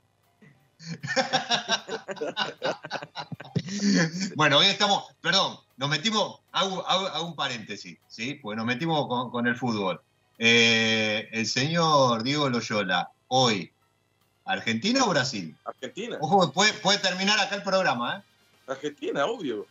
[4.34, 8.34] Bueno, hoy estamos, perdón, nos metimos, hago, hago- hago un paréntesis, ¿sí?
[8.34, 10.00] Porque nos metimos con, con el fútbol.
[10.38, 13.72] Eh, el señor Diego Loyola, hoy,
[14.52, 15.54] ¿Argentina o Brasil?
[15.64, 16.18] Argentina.
[16.20, 18.22] Ojo, puede, puede terminar acá el programa, ¿eh?
[18.66, 19.66] Argentina, obvio.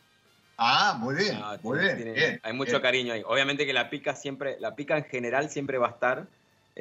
[0.58, 2.82] Ah, muy bien, Ah, muy tiene- bien, tiene- bien, hay mucho bien.
[2.82, 3.24] cariño ahí.
[3.26, 6.28] Obviamente que la pica siempre, la pica en general siempre va a estar.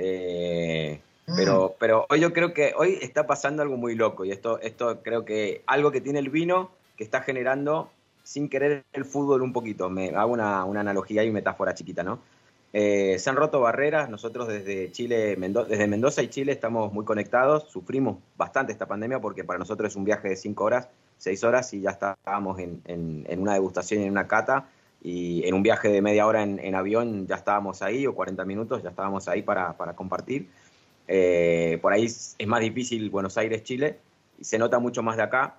[0.01, 1.37] eh, Mm.
[1.37, 4.25] pero, pero hoy yo creo que hoy está pasando algo muy loco.
[4.25, 7.91] Y esto, esto creo que algo que tiene el vino que está generando
[8.23, 9.91] sin querer el fútbol un poquito.
[9.91, 12.21] Me hago una, una analogía y metáfora chiquita, ¿no?
[12.73, 14.11] Eh, se han roto barreras.
[14.11, 17.65] Nosotros desde Chile, desde Mendoza y Chile estamos muy conectados.
[17.71, 21.73] Sufrimos bastante esta pandemia porque para nosotros es un viaje de cinco horas, seis horas
[21.75, 24.69] y ya estábamos en, en- una degustación en una cata.
[25.03, 28.83] Y en un viaje de media hora en, avión ya estábamos ahí, o 40 minutos,
[28.83, 30.49] ya estábamos ahí para, para compartir.
[31.07, 33.99] Eh, por ahí es más difícil Buenos Aires, Chile,
[34.41, 35.57] se nota mucho más de acá.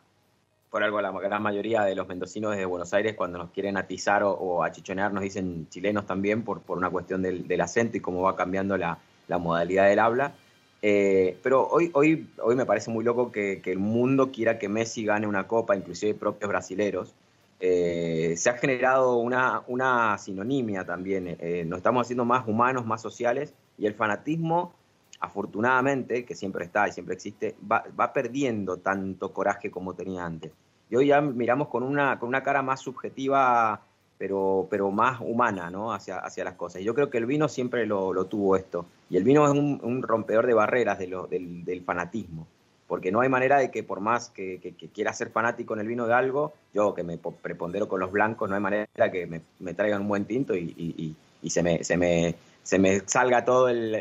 [0.70, 4.24] Por algo la gran mayoría de los mendocinos desde Buenos Aires cuando nos quieren atizar
[4.24, 8.22] o, o achichonear nos dicen chilenos también por, por una cuestión del, acento y cómo
[8.22, 9.00] va cambiando la,
[9.40, 10.34] modalidad del habla.
[10.82, 14.70] Eh, pero hoy, hoy, hoy me parece muy loco que, que el mundo quiera que
[14.70, 17.14] Messi gane una copa, inclusive propios brasileros.
[17.60, 21.38] Eh, se ha generado una, una sinonimia también.
[21.40, 24.74] eh, nos estamos haciendo más humanos, más sociales y el fanatismo
[25.20, 30.52] afortunadamente, que siempre está y siempre existe, va, va perdiendo tanto coraje como tenía antes.
[30.90, 33.82] Y hoy ya miramos con una, con una cara más subjetiva
[34.20, 35.94] pero, pero más humana, ¿no?
[35.94, 36.82] Hacia, hacia las cosas.
[36.82, 38.86] Y yo creo que el vino siempre lo, lo tuvo esto.
[39.10, 42.46] Y el vino es un, rompedor de barreras de lo, del, fanatismo.
[42.86, 44.60] Porque no hay manera de que por más que,
[44.94, 48.12] quiera ser fanático en el vino de algo, yo que me po- prepondero con los
[48.12, 51.64] blancos, no hay manera que me, traigan un buen tinto y, y- y- y se,
[51.64, 52.36] me, se, me,
[52.70, 53.96] se me salga todo el,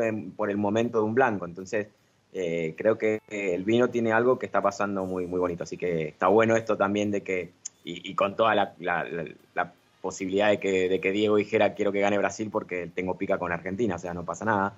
[0.00, 1.44] en- por el momento de un blanco.
[1.44, 1.88] Entonces,
[2.32, 5.64] eh, creo que el vino tiene algo que está pasando muy, muy bonito.
[5.64, 7.52] Así que está bueno esto también de que,
[7.84, 11.74] y, y con toda la, la- la- la posibilidad de que, de que Diego dijera
[11.74, 14.72] quiero que gane Brasil porque tengo pica con Argentina, o sea, no pasa nada.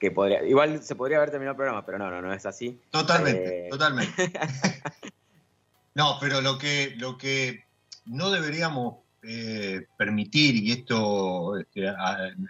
[0.00, 2.76] Que podría, igual se podría haber terminado el programa, pero no, no, no es así.
[2.90, 4.32] Totalmente, Eh, totalmente.
[5.94, 7.62] no, pero lo que, lo que
[8.04, 11.92] no deberíamos eh, permitir, y esto este,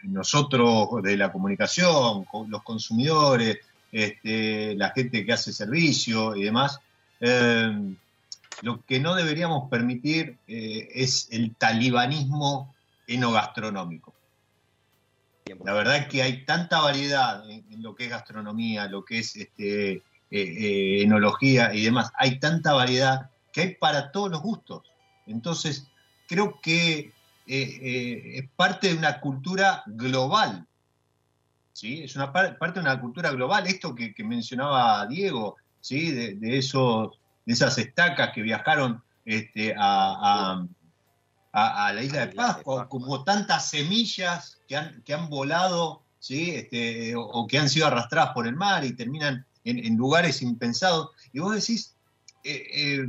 [0.05, 3.59] nosotros de la comunicación, los consumidores,
[3.93, 6.81] este, la gente que hace servicio y demás,
[7.21, 7.97] eh,
[8.63, 12.75] lo que no deberíamos permitir eh, es el talibanismo
[13.07, 14.15] enogastronómico.
[15.65, 19.37] La verdad es que hay tanta variedad en, lo que es gastronomía, lo que es
[19.37, 22.11] este, eh, enología y demás.
[22.17, 24.83] Hay tanta variedad que hay para todos los gustos.
[25.27, 25.87] Entonces,
[26.29, 27.13] creo que eh,
[27.47, 30.67] eh, es parte de una cultura global.
[31.73, 32.03] ¿sí?
[32.03, 33.67] Es una par- parte de una cultura global.
[33.67, 36.11] Esto que, que mencionaba Diego, ¿sí?
[36.13, 39.81] de, de esos, de esas estacas que viajaron este, a,
[40.61, 40.67] a-
[41.53, 46.51] a- a la isla de Pascua, como tantas semillas que han, que han volado, ¿sí?
[46.51, 50.43] este, o, o que han sido arrastradas por el mar y terminan en, en lugares
[50.43, 51.11] impensados.
[51.33, 51.95] Y vos decís,
[52.45, 53.09] eh, eh,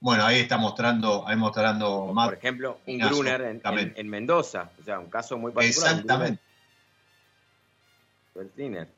[0.00, 2.12] bueno, ahí está mostrando, ahí mostrando.
[2.14, 4.00] Por ejemplo, un Pinazo, Gruner en, en- exactamente.
[4.00, 5.90] en Mendoza, o sea, un caso muy particular.
[5.92, 6.40] Exactamente.
[8.34, 8.88] Gruner Veltliner.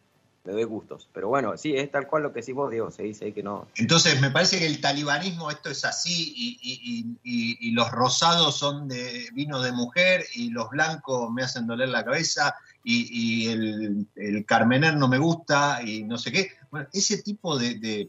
[0.45, 1.07] Le doy gustos.
[1.13, 2.91] Pero bueno, sí, es tal cual lo que decís vos, Diego.
[2.91, 3.69] Se dice ahí que no.
[3.77, 7.91] Entonces, me parece que el talibanismo, esto es así, y, y- y- y- y los
[7.91, 13.09] rosados son de vino de mujer, y los blancos me hacen doler la cabeza, y,
[13.45, 16.53] y el, el Carmener no me gusta, y no sé qué.
[16.71, 18.09] Bueno, ese tipo de, de-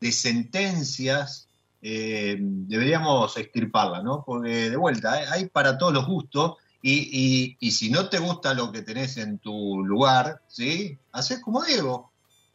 [0.00, 1.46] de sentencias
[1.82, 4.22] eh, deberíamos extirparlas, ¿no?
[4.24, 8.18] Porque, de vuelta, hay- hay para todos los gustos, y, y- y si no te
[8.18, 10.98] gusta lo que tenés en tu lugar, ¿sí?
[11.12, 12.10] Haces como Diego.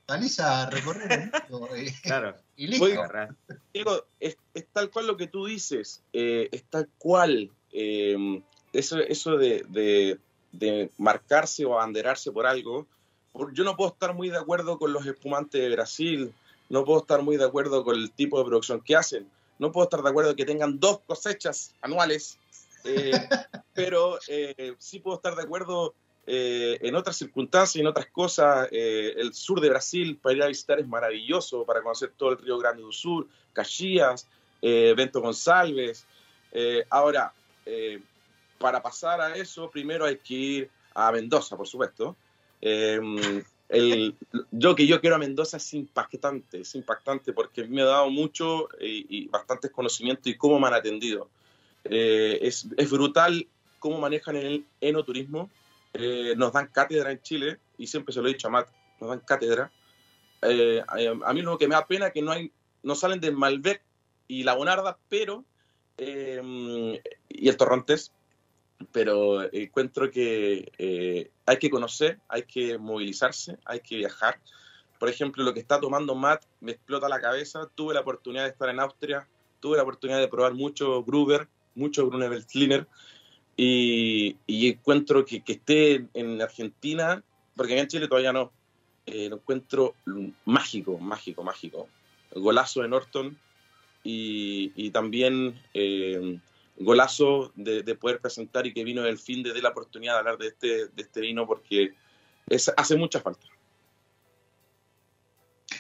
[0.07, 2.35] Salís a recorrer el mundo eh, Claro.
[2.55, 2.85] y listo.
[2.85, 3.35] Agarrás.
[3.73, 8.41] Diego, es, es tal cual lo que tú dices, eh, es tal cual eh,
[8.73, 10.17] eso, eso de, de-
[10.53, 12.87] de marcarse o abanderarse por algo.
[13.53, 16.33] Yo no puedo estar muy de acuerdo con los espumantes de Brasil,
[16.69, 19.29] no puedo estar muy de acuerdo con el tipo de producción que hacen,
[19.59, 22.37] no puedo estar de acuerdo que tengan dos cosechas anuales,
[22.83, 23.11] eh,
[23.73, 25.93] pero eh, sí puedo estar de acuerdo
[26.29, 28.67] eh, en otras circunstancias y en otras cosas.
[28.71, 32.57] El sur de Brasil para ir a visitar es maravilloso, para conocer todo el Río
[32.57, 34.27] Grande do Sur, Caxias,
[34.61, 35.23] eh, Bento.
[36.51, 37.33] Eh, ahora,
[38.57, 42.15] para pasar a eso, primero hay que ir a Mendoza, por supuesto.
[43.69, 44.15] Eh, el-
[44.51, 48.69] yo que yo quiero a Mendoza es impactante, es impactante porque me ha dado mucho
[48.79, 51.29] y, y bastantes conocimientos y cómo me han atendido.
[51.83, 53.47] Eh, es, es brutal
[53.79, 55.49] cómo manejan el enoturismo.
[55.93, 58.69] Eh, nos dan cátedra en Chile y siempre se lo he dicho a Matt,
[58.99, 59.71] nos dan cátedra.
[60.43, 62.51] Eh, a, a mí lo que me da pena es que no, hay,
[62.83, 63.81] no salen de Malbec
[64.27, 65.43] y La Bonarda, pero
[65.97, 68.11] eh, y el Torrontés,
[68.91, 74.39] pero encuentro que eh, hay que conocer, hay que movilizarse, hay que viajar.
[74.99, 77.69] Por ejemplo, lo que está tomando Matt me explota la cabeza.
[77.73, 79.27] Tuve la oportunidad de estar en Austria,
[79.61, 82.85] tuve la oportunidad de probar mucho Gruber, mucho Gruner Veltliner,
[83.55, 87.23] y, y encuentro que, esté en, en Argentina,
[87.55, 88.51] porque en Chile todavía no,
[89.05, 89.95] eh, lo encuentro
[90.43, 91.87] mágico, mágico, mágico.
[92.35, 93.37] Golazo de Norton
[94.03, 96.39] y, y también eh,
[96.79, 100.19] golazo de, de poder presentar y que vino del fin de dé la oportunidad de
[100.19, 101.93] hablar de este, de este vino porque
[102.47, 103.47] es, hace mucha falta.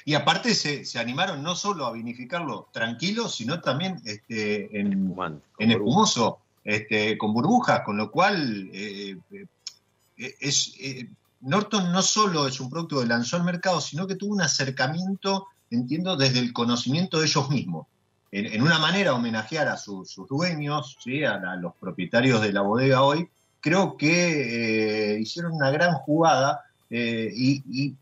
[0.05, 6.39] Y aparte se, se animaron no solo a vinificarlo tranquilo, sino también este, en, espumoso,
[6.63, 11.09] este, con burbujas, con lo cual eh, eh, es, eh,
[11.41, 15.47] Norton no solo es un producto que lanzó al mercado, sino que tuvo un acercamiento,
[15.69, 17.87] entiendo, desde el conocimiento de ellos mismos.
[18.31, 21.23] En, en una manera homenajear a su- sus dueños, ¿sí?
[21.23, 23.27] a, la- a los propietarios de la bodega hoy,
[23.61, 27.95] creo que eh, hicieron una gran jugada eh, y, y-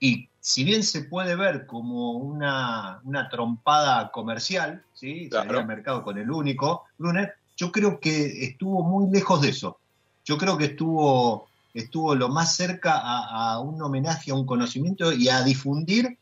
[0.00, 5.28] y si bien se puede ver como una, una trompada comercial, ¿sí?
[5.28, 5.46] Claro.
[5.48, 9.78] salir al mercado con el único, Brunner, yo creo que estuvo muy lejos de eso.
[10.24, 15.12] Yo creo que estuvo, estuvo lo más cerca a, a un homenaje, a un conocimiento
[15.12, 16.16] y a difundir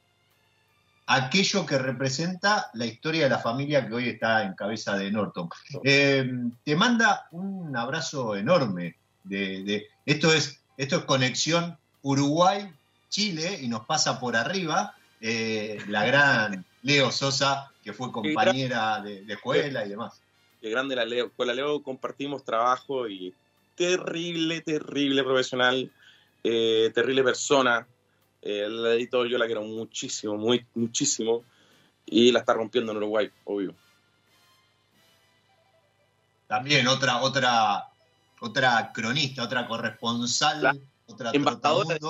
[1.07, 5.49] aquello que representa la historia de la familia que hoy está en cabeza de Norton.
[5.83, 6.31] Eh,
[6.65, 8.97] te manda un abrazo enorme.
[9.23, 16.05] De, de- esto, es, esto es conexión Uruguay-Chile y nos pasa por arriba eh, la
[16.05, 20.21] gran Leo Sosa, que fue compañera de, de escuela y demás.
[20.61, 21.31] Qué grande la Leo.
[21.33, 23.35] Con la Leo compartimos trabajo y
[23.75, 25.91] terrible, terrible profesional,
[26.43, 27.87] eh, terrible persona.
[28.47, 31.43] Eh, la editor yo la quiero muchísimo, muy, muchísimo.
[32.05, 33.75] Y la está rompiendo en Uruguay, obvio.
[36.47, 37.89] También otra, otra,
[38.41, 40.77] otra cronista, otra corresponsal, La
[41.07, 42.01] otra embajadora de-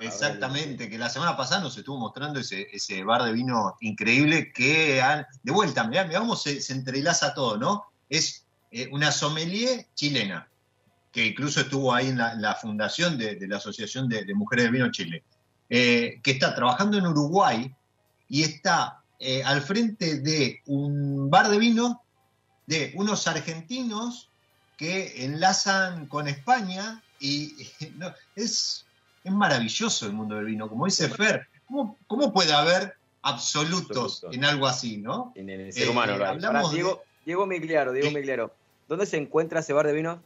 [0.00, 5.02] Exactamente, que la semana pasada nos estuvo mostrando ese, ese bar de vino increíble que,
[5.02, 7.84] han- de vuelta, mirá, mirá cómo se, se entrelaza todo, ¿no?
[8.08, 10.48] Es eh, una sommelier chilena,
[11.14, 14.34] que incluso estuvo ahí en la, en la fundación de, de la Asociación de, de
[14.34, 15.22] Mujeres de Vino Chile,
[15.70, 17.72] eh, que está trabajando en Uruguay
[18.28, 22.02] y está eh, al frente de un bar de vino
[22.66, 24.28] de unos argentinos
[24.76, 27.54] que enlazan con España y,
[27.96, 28.84] no, es,
[29.22, 34.44] es maravilloso el mundo del vino, como dice Fer, ¿cómo, cómo puede haber absolutos en
[34.44, 35.32] algo así, no?
[35.36, 36.16] En el ser Eh, humano.
[36.18, 36.30] lo hay.
[36.32, 38.10] hablamos Ahora, Diego, Diego Migliaro, Diego.
[38.10, 38.52] Migliaro.
[38.88, 40.22] ¿Dónde se encuentra ese bar de vino?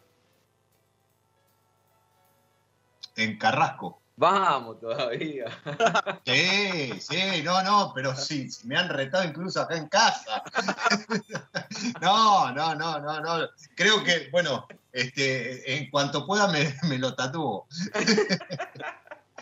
[3.18, 4.00] En Carrasco.
[4.16, 5.44] Vamos todavía.
[6.24, 10.42] Sí, sí, no, no, pero sí, me han retado incluso acá en casa.
[12.00, 13.48] No, no, no, no, no.
[13.76, 17.66] Creo que, bueno, este, en cuanto pueda me, me lo tatúo.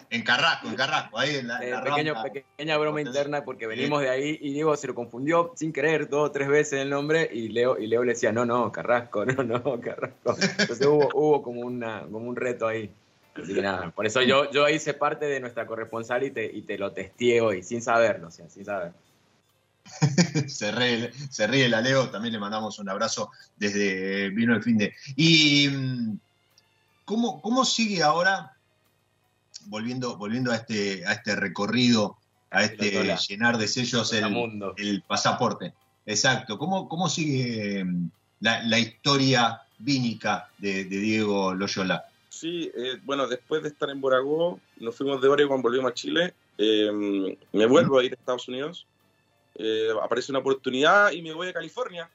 [0.09, 2.31] En Carrasco, en Carrasco, ahí en la, en Eh, la pequeño- rampa.
[2.33, 6.29] pequeña broma interna porque venimos de ahí y Diego se lo confundió sin querer dos
[6.29, 9.43] o tres veces el nombre y Leo, y Leo le decía, no, no, Carrasco, no,
[9.43, 10.37] no, Carrasco.
[10.59, 12.89] Entonces hubo, hubo como, una, como un reto ahí.
[13.43, 16.63] Así que nada, por eso yo, yo hice parte de nuestra corresponsal y te, y
[16.63, 18.93] te lo testeé hoy, sin saberlo, o sea, sin saber.
[20.49, 24.79] se, ríe, se ríe la Leo, también le mandamos un abrazo desde Vino el Fin
[24.79, 24.95] de.
[25.15, 26.19] ¿Y mm,
[27.05, 28.57] cómo, cómo sigue ahora,
[29.67, 32.17] volviendo, volviendo a, este, a este recorrido,
[32.51, 34.75] a este llenar de sellos el, Mundo.
[34.77, 35.75] el pasaporte?
[36.05, 38.11] Exacto, ¿cómo, cómo sigue mm,
[38.41, 42.07] la, la historia vínica de, de Diego Loyola?
[42.37, 46.35] Sí, eh, bueno, después de estar en Boragó, nos fuimos de Oregon, volvimos a Chile.
[46.59, 46.93] eh,
[47.53, 48.87] me vuelvo a ir a Estados Unidos.
[49.55, 52.11] eh, aparece una oportunidad y me voy a California.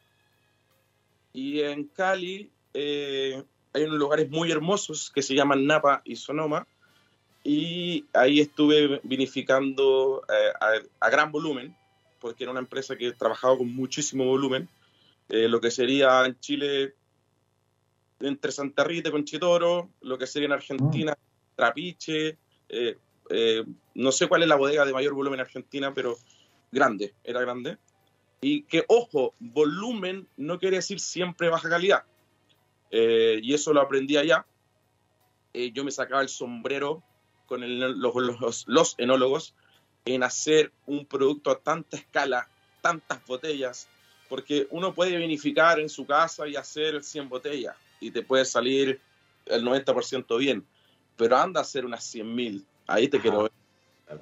[1.34, 3.44] Y en Cali eh,
[3.74, 6.68] hay unos lugares muy hermosos que se llaman Napa y Sonoma.
[7.44, 10.24] Y ahí estuve vinificando
[10.60, 11.76] a, a gran volumen,
[12.20, 14.70] porque era una empresa que trabajaba con muchísimo volumen.
[15.30, 16.94] lo que sería en Chile
[18.22, 21.18] entre Santa Rita y Conchitoro, lo que sería en Argentina,
[21.56, 22.38] Trapiche,
[22.70, 22.98] eh,
[23.30, 23.64] eh,
[23.96, 26.18] no sé cuál es la bodega de mayor volumen en Argentina, pero
[26.72, 27.78] grande, era grande.
[28.42, 32.04] Y que, ojo, volumen no quiere decir siempre baja calidad.
[32.90, 34.46] Eh, y eso lo aprendí allá.
[35.74, 37.04] Yo me sacaba el sombrero
[37.46, 39.54] con el- los, los- los enólogos
[40.06, 42.48] en hacer un producto a tanta escala,
[42.82, 43.88] tantas botellas,
[44.30, 49.00] porque uno puede vinificar en su casa y hacer 100 botellas y te puede salir
[49.46, 50.66] el 90% bien,
[51.16, 53.52] pero anda a hacer unas 100.000, ahí te quiero ver.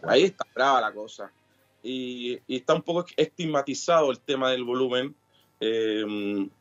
[0.04, 1.32] Ahí está brava la cosa.
[1.82, 5.16] Y, y está un poco estigmatizado el tema del volumen.
[5.60, 6.06] Eh,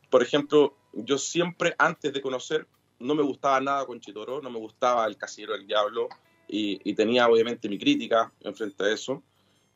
[0.09, 2.65] por ejemplo, yo siempre antes de conocer,
[2.97, 6.09] no me gustaba nada Conchitoro, no me gustaba el Casillero del Diablo,
[6.47, 9.21] y, y tenía obviamente mi crítica en frente a eso.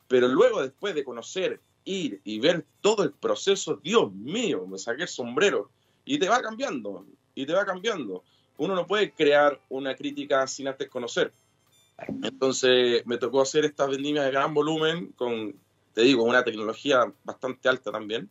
[0.08, 5.02] Pero luego, después de conocer, ir y ver todo el proceso, Dios mío, me saqué
[5.02, 5.70] el sombrero.
[6.04, 8.22] Y te va cambiando, y te va cambiando.
[8.56, 11.32] Uno no puede crear una crítica sin antes conocer.
[12.22, 15.54] Entonces me tocó hacer estas vendimias de gran volumen con,
[15.92, 18.28] te digo, una tecnología bastante alta también,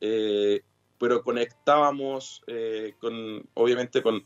[0.00, 0.62] eh,
[0.98, 4.24] pero conectábamos eh, con, obviamente con,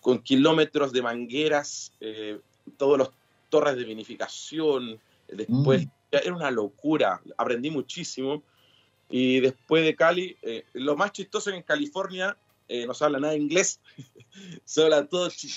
[0.00, 2.38] con kilómetros de mangueras, eh,
[2.76, 3.10] todos los
[3.48, 5.90] torres de vinificación, después Mm.
[6.10, 8.42] era una locura, aprendí muchísimo
[9.08, 12.36] y después de Cali, eh, lo más chistoso es que en California
[12.70, 13.80] eh, no se habla nada de inglés,
[14.64, 15.48] se habla todo chi-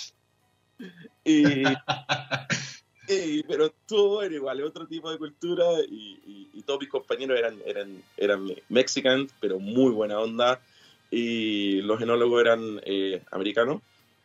[1.24, 1.74] y,
[3.08, 7.62] y- pero estuvo bueno igual, es otro tipo de cultura y, todos mis compañeros eran,
[7.66, 10.62] eran, eran mexicanos, pero muy buena onda.
[11.12, 13.82] Y los enólogos eran eh, americanos,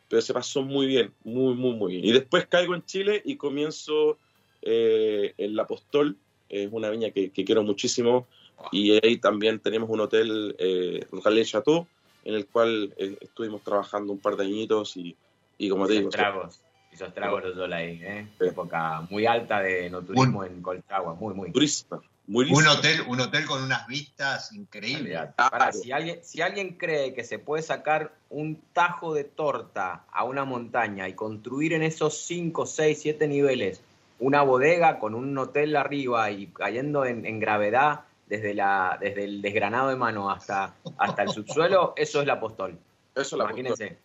[0.08, 2.04] pero se pasó muy bien, muy, muy, muy bien.
[2.04, 4.18] Y después caigo en Chile y comienzo
[4.62, 6.16] eh, en La Apostol,
[6.48, 8.28] es una viña que, que quiero muchísimo.
[8.70, 11.04] Y ahí también tenemos un hotel, eh,
[11.44, 11.88] Chateau,
[12.28, 15.16] en el cual eh, estuvimos trabajando un par de añitos y,
[15.56, 16.60] y como te digo, Tragos.
[16.92, 18.26] Hizo estragos Loyola ahí, ¿eh?
[18.40, 21.52] Época muy alta de no turismo en Colchagua, muy, muy.
[21.52, 22.00] Turista.
[22.26, 22.72] Muy Un listo.
[22.72, 25.12] hotel, un hotel con unas vistas increíbles.
[25.12, 25.32] Claro.
[25.36, 30.24] Pará, si, alguien, si alguien cree que se puede sacar un tajo de torta a
[30.24, 33.80] una montaña y construir en esos 5, 6, 7 niveles
[34.18, 39.40] una bodega con un hotel arriba y cayendo en, en gravedad desde, la, desde el
[39.42, 42.78] desgranado de mano hasta, hasta el subsuelo, eso es la apostol.
[43.14, 43.98] Eso la Imagínense.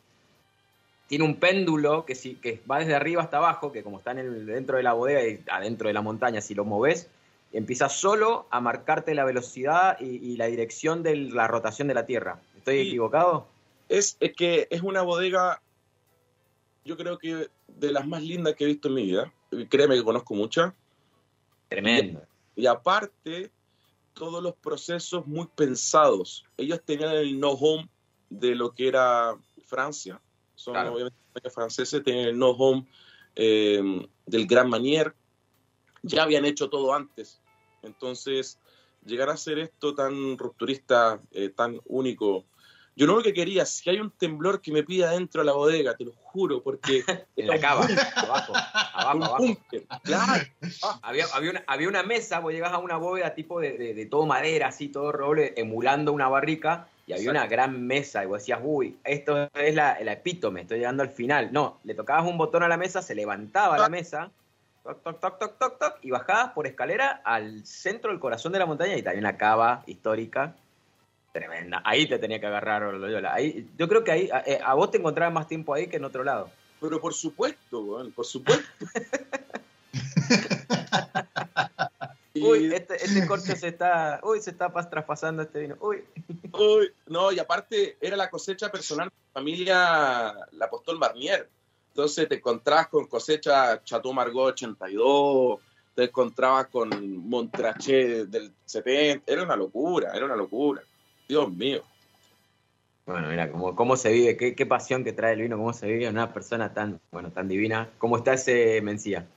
[1.07, 4.19] Tiene un péndulo que, si, que va desde arriba hasta abajo, que como está en
[4.19, 7.09] el- dentro de la bodega y adentro de la montaña, si lo moves,
[7.51, 12.05] empieza solo a marcarte la velocidad y, y la dirección de la rotación de la
[12.05, 12.39] Tierra.
[12.57, 12.87] ¿Estoy Sí.
[12.87, 13.45] equivocado?
[13.89, 15.61] Es, es que es una bodega,
[16.85, 19.31] yo creo que de las más lindas que he visto en mi vida.
[19.69, 20.73] Créeme que conozco muchas.
[21.67, 22.23] Tremendo.
[22.55, 23.51] Y aparte,
[24.13, 26.45] todos los procesos muy pensados.
[26.57, 27.87] Ellos tenían el know-how
[28.29, 29.35] de lo que era
[29.65, 30.21] Francia.
[30.55, 30.93] Son Claro.
[30.93, 32.85] obviamente franceses, tenían el know-how
[33.35, 35.15] eh, del Gran Manier.
[36.03, 37.41] Ya habían hecho todo antes.
[37.81, 38.59] Entonces,
[39.05, 42.45] llegar a hacer esto tan rupturista, eh, tan único.
[42.95, 45.53] Yo lo único que quería, si hay un temblor que me pida dentro de la
[45.53, 47.03] bodega, te lo juro, porque
[47.35, 48.53] En la cava, abajo,
[48.93, 49.45] abajo, abajo.
[50.03, 50.43] Claro.
[51.01, 54.05] Había, había, una, había una mesa, vos llegás a una bóveda tipo de, de, de
[54.05, 58.39] todo madera, así, todo roble, emulando una barrica, y había una gran mesa, y vos
[58.39, 61.49] decías, uy, esto es la, la epítome, estoy llegando al final.
[61.51, 64.31] No, le tocabas un botón a la mesa, se levantaba la mesa,
[64.83, 68.59] toc, toc, toc, toc, toc, toc, y bajabas por escalera al centro del corazón de
[68.59, 70.55] la montaña, y también una cava histórica.
[71.33, 71.81] Tremenda.
[71.83, 73.33] Ahí te tenía que agarrar Loyola.
[73.33, 75.97] Ahí, yo creo que ahí a, eh, a vos te encontrabas más tiempo ahí que
[75.97, 76.49] en otro lado.
[76.79, 78.63] Pero por supuesto, por supuesto.
[82.35, 85.75] Uy, este, este corcho se está, uy, se está pas- traspasando este vino.
[85.79, 86.03] Uy.
[86.51, 91.47] Uy, no, y aparte era la cosecha personal de la familia La Apostol Barnier.
[91.89, 95.59] Entonces te encontrabas con cosecha Chateau Margaux 82,
[95.95, 96.89] te encontrabas con
[97.29, 99.31] Montrachet del 70.
[99.31, 100.81] Era una locura, era una locura.
[101.33, 101.81] Dios mío.
[103.07, 105.87] Bueno, mira, cómo, cómo se vive, qué, qué pasión que trae el vino, cómo se
[105.87, 107.89] vive una persona tan, bueno, tan divina.
[107.97, 109.27] ¿Cómo está ese Mencía?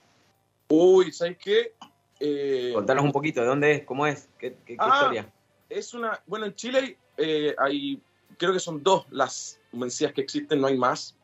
[0.69, 1.73] Uy, ¿sabes qué?
[2.21, 3.85] Eh, Contanos un poquito, ¿de dónde es?
[3.85, 4.29] ¿Cómo es?
[4.39, 4.91] ¿Qué, qué- qué Ah.
[4.95, 5.33] historia?
[5.71, 6.21] es una.
[6.27, 8.01] Bueno, en Chile eh, hay.
[8.39, 11.17] Creo que son dos las mencías que existen, no hay más.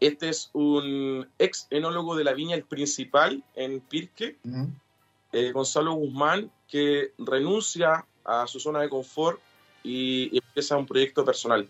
[0.00, 4.36] Este es un ex enólogo de la viña El Principal en Pirque,
[5.32, 9.40] eh, Gonzalo Guzmán, que renuncia a su zona de confort
[9.82, 11.68] y, empieza un proyecto personal.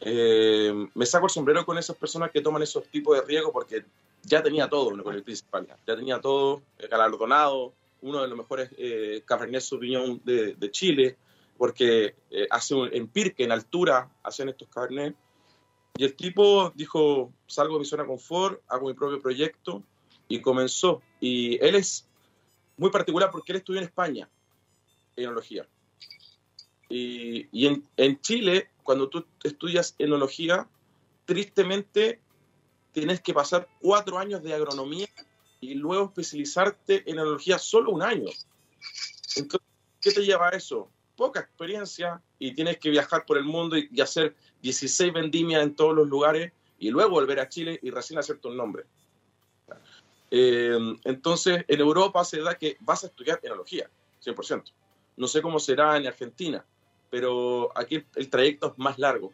[0.00, 3.84] Eh, me saco el sombrero con esas personas que toman esos tipos de riesgos porque
[4.22, 8.70] ya tenía todo con el principal, ya tenía todo, eh, galardonado, uno de los mejores
[8.76, 11.16] eh, Cabernet Sauvignon de, de Chile,
[11.56, 15.14] porque eh, hace un- en Pirque, en altura, hacen estos Cabernet.
[15.96, 19.82] Y el tipo dijo, salgo de mi zona de confort, hago mi propio proyecto,
[20.28, 21.02] y comenzó.
[21.20, 22.06] Y él es
[22.76, 24.28] muy particular porque él estudió en España,
[25.16, 25.66] enología.
[26.88, 27.66] Y,
[27.96, 30.68] en, Chile, cuando tú estudias enología,
[31.24, 32.20] tristemente
[32.92, 35.08] tienes que pasar cuatro años de agronomía
[35.60, 38.30] y luego especializarte en enología solo un año.
[39.36, 39.68] Entonces,
[40.00, 40.90] ¿qué te lleva a eso?
[41.16, 45.74] Poca experiencia y tienes que viajar por el mundo y, y hacer 16 vendimias en
[45.74, 48.84] todos los lugares y luego volver a Chile y recién hacerte un nombre.
[50.30, 53.88] Eh, entonces, en Europa se da que vas a estudiar enología,
[54.20, 54.72] 100%.
[55.16, 56.64] No sé cómo será en Argentina,
[57.14, 59.30] pero aquí el, el trayecto es más largo.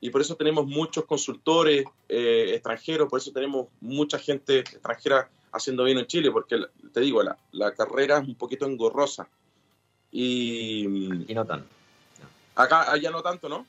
[0.00, 5.84] Y por eso tenemos muchos consultores eh, extranjeros, por eso tenemos mucha gente extranjera haciendo
[5.84, 6.58] vino en Chile, porque
[6.94, 9.28] te digo, la, la carrera es un poquito engorrosa.
[10.10, 11.66] Y Aquí no tanto.
[12.56, 13.66] acá, allá no tanto, ¿no?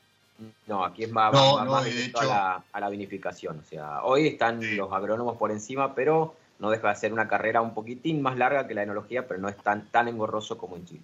[0.66, 3.58] No, aquí es más, No, más- no, más hecho- a, la, a la vinificación.
[3.58, 4.76] O sea, hoy están Sí.
[4.76, 8.66] los agrónomos por encima, pero no deja de ser una carrera un poquitín más larga
[8.66, 11.02] que la enología, pero no es tan, tan engorroso como en Chile.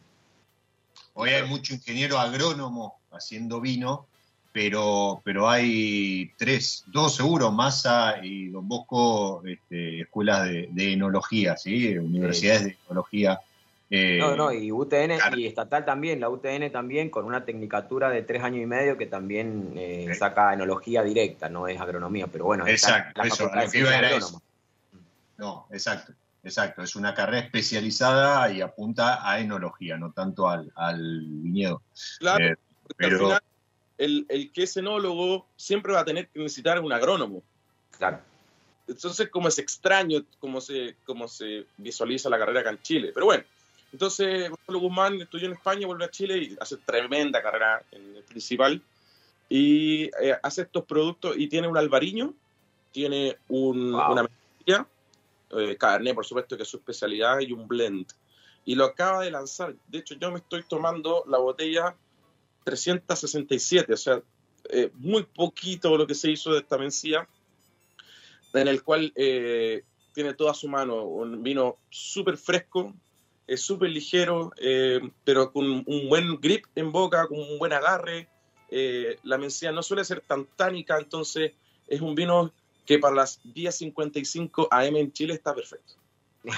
[1.21, 4.07] Hoy hay mucho ingeniero agrónomo haciendo vino,
[4.53, 11.57] pero, pero hay tres, dos seguro, Massa y Don Bosco, este, escuelas de, de enología,
[11.57, 11.99] ¿sí?
[11.99, 13.41] universidades de enología.
[13.91, 15.37] eh, No, no, y UTN claro.
[15.37, 19.07] y estatal también, la UTN también con una tecnicatura de tres años y medio que
[19.07, 20.15] también eh, Sí.
[20.21, 24.09] saca enología directa, no es agronomía, pero bueno, Exacto, eso, lo que iba de era
[24.09, 24.41] agrónomo.
[25.37, 26.13] No, exacto,
[26.45, 26.83] exacto.
[26.83, 31.83] Es una carrera especializada y apunta a enología, no tanto al, al viñedo.
[32.19, 33.43] Claro, Eh, porque al pero- final
[33.99, 37.43] el, el que es enólogo siempre va a tener que necesitar un agrónomo.
[37.99, 38.21] Claro.
[38.87, 43.11] Entonces, como es extraño cómo se, cómo se visualiza la carrera acá en Chile.
[43.13, 43.45] Pero bueno,
[43.93, 48.23] entonces Gonzalo Guzmán estudió en España, vuelve a Chile y hace tremenda carrera en el
[48.23, 48.81] principal.
[49.51, 52.35] Y eh, hace estos productos y tiene un albariño
[52.93, 54.13] tiene un, Wow.
[54.13, 54.87] una mezcla,
[55.51, 55.79] eh,
[56.15, 58.07] por supuesto, que es su especialidad, y un blend.
[58.65, 59.75] Y lo acaba de lanzar.
[59.87, 61.97] De hecho, yo me estoy tomando la botella
[62.65, 64.23] 367, o sea,
[64.71, 67.29] eh, muy poquito lo que se hizo de esta mencía,
[68.53, 72.95] en el cual eh, tiene toda su mano un vino súper fresco,
[73.49, 78.29] es súper ligero, eh, pero con un buen grip en boca, con un buen agarre.
[78.71, 81.53] Eh, la mencía no suele ser tan tánica, entonces
[81.87, 82.53] es un vino
[82.89, 85.95] que para las 10.55 AM en Chile está perfecto.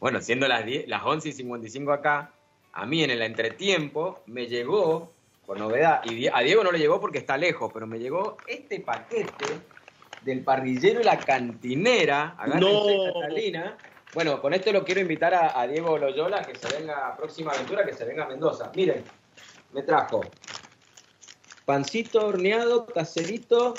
[0.00, 2.30] Bueno, siendo las, 10, las 11 y 55 acá,
[2.74, 5.10] a mí en el entretiempo me llegó,
[5.46, 8.80] por novedad, y a Diego no le llegó porque está lejos, pero me llegó este
[8.80, 9.46] paquete
[10.20, 12.36] del parrillero y la cantinera.
[12.58, 12.84] No.
[13.14, 13.78] Catalina.
[14.12, 17.52] Bueno, con esto lo quiero invitar a, a Diego Loyola que se venga a próxima
[17.52, 18.70] aventura, que se venga a Mendoza.
[18.74, 19.02] Miren,
[19.72, 20.20] me trajo
[21.64, 23.74] pancito horneado, caserito.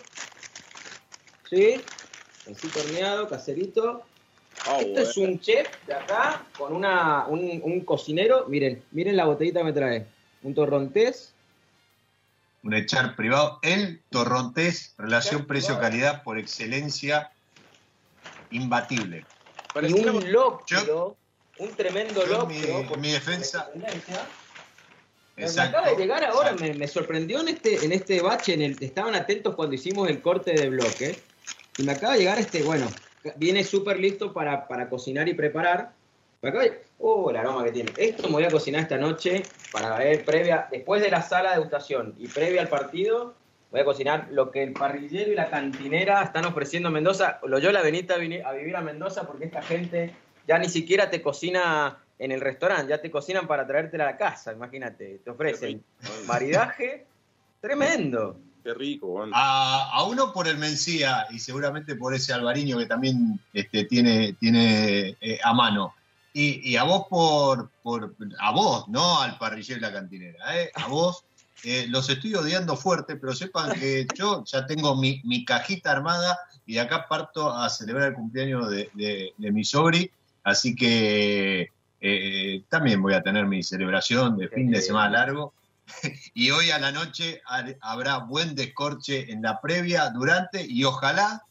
[1.50, 1.82] ¿Sí?
[2.46, 4.04] Pancito horneado, caserito.
[4.68, 8.46] Ah, Esto es un chef de acá con una, un, un cocinero.
[8.48, 10.06] Miren, miren la botellita que me trae.
[10.44, 11.34] Un torrontés.
[12.64, 13.60] Un echar privado.
[13.62, 17.32] El Torrontés, relación precio-calidad por excelencia,
[18.50, 19.26] imbatible.
[19.82, 21.18] y un locro.
[21.58, 22.48] Un tremendo locro.
[22.48, 23.70] mi- por mi defensa-.
[25.36, 25.78] Me Exacto.
[25.78, 29.16] acaba de llegar ahora, me, me sorprendió en este, en este bache, en el, estaban
[29.16, 31.20] atentos cuando hicimos el corte de bloque,
[31.78, 32.94] y me acaba de llegar este, bueno,
[33.38, 35.94] viene súper listo para, para cocinar y preparar.
[36.42, 37.94] Me acaba de- oh, el aroma que tiene.
[37.98, 41.56] Esto me voy a cocinar esta noche para ver previa, después de la sala de
[41.58, 43.36] degustación y previa al partido,
[43.72, 47.40] voy a cocinar lo que el parrillero y la cantinera están ofreciendo en Mendoza.
[47.44, 50.16] Loyola, venite a, vini- a vivir a Mendoza porque esta gente
[50.48, 54.18] ya ni siquiera te cocina en el restaurante, ya te cocinan para traértela a la
[54.18, 55.20] casa, imagínate.
[55.26, 55.84] Te ofrecen
[56.28, 57.06] maridaje
[57.60, 58.40] tremendo.
[58.66, 59.30] Qué rico, weón.
[59.32, 64.34] A, a uno por el Mencía y seguramente por ese Alvariño que también este, tiene,
[64.34, 65.94] tiene eh, a mano.
[66.34, 70.72] Y, y a vos por, por, a vos, no al parrillero y la cantinera, ¿eh?
[70.74, 71.24] a vos.
[71.64, 76.36] eh, los estoy odiando fuerte, pero sepan que yo ya tengo mi, mi cajita armada
[76.66, 80.10] y de acá parto a celebrar el cumpleaños de, de- de mi sobri,
[80.44, 81.70] así que
[82.02, 85.54] eh, también voy a tener mi celebración de Qué fin de semana largo.
[86.34, 91.44] Y hoy a la noche ha- habrá buen descorche en la previa, durante y ojalá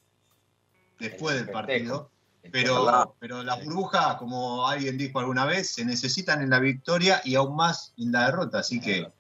[0.99, 2.11] después del El partido.
[2.53, 7.37] Pero, pero las burbujas, como alguien dijo alguna vez, se necesitan en la victoria y
[7.37, 8.59] aún más en la derrota.
[8.59, 9.11] Así que,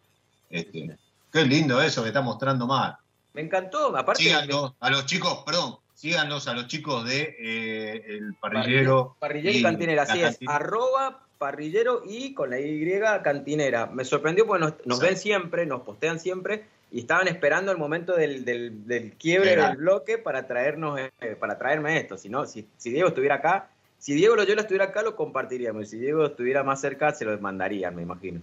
[0.51, 0.99] este,
[1.32, 2.99] qué lindo eso que está mostrando Mar.
[3.32, 8.35] Me encantó, aparte Síganlos a los chicos, perdón, síganlos a los chicos de eh, el
[8.35, 9.16] parrillero.
[9.19, 10.39] Parrillero y, y cantinera, así es.
[10.47, 12.91] Arroba parrillero y con la Y
[13.23, 13.85] cantinera.
[13.87, 15.05] Me sorprendió porque nos, nos Sí.
[15.05, 19.69] ven siempre, nos postean siempre y estaban esperando el momento del, del, del quiebre Era.
[19.69, 22.16] del bloque para traernos eh, para traerme esto.
[22.16, 23.69] Si no, si, si Diego estuviera acá,
[23.99, 25.91] si Diego Loyola estuviera acá, lo compartiríamos.
[25.91, 28.41] Si Diego estuviera más cerca, se lo mandarían, me imagino.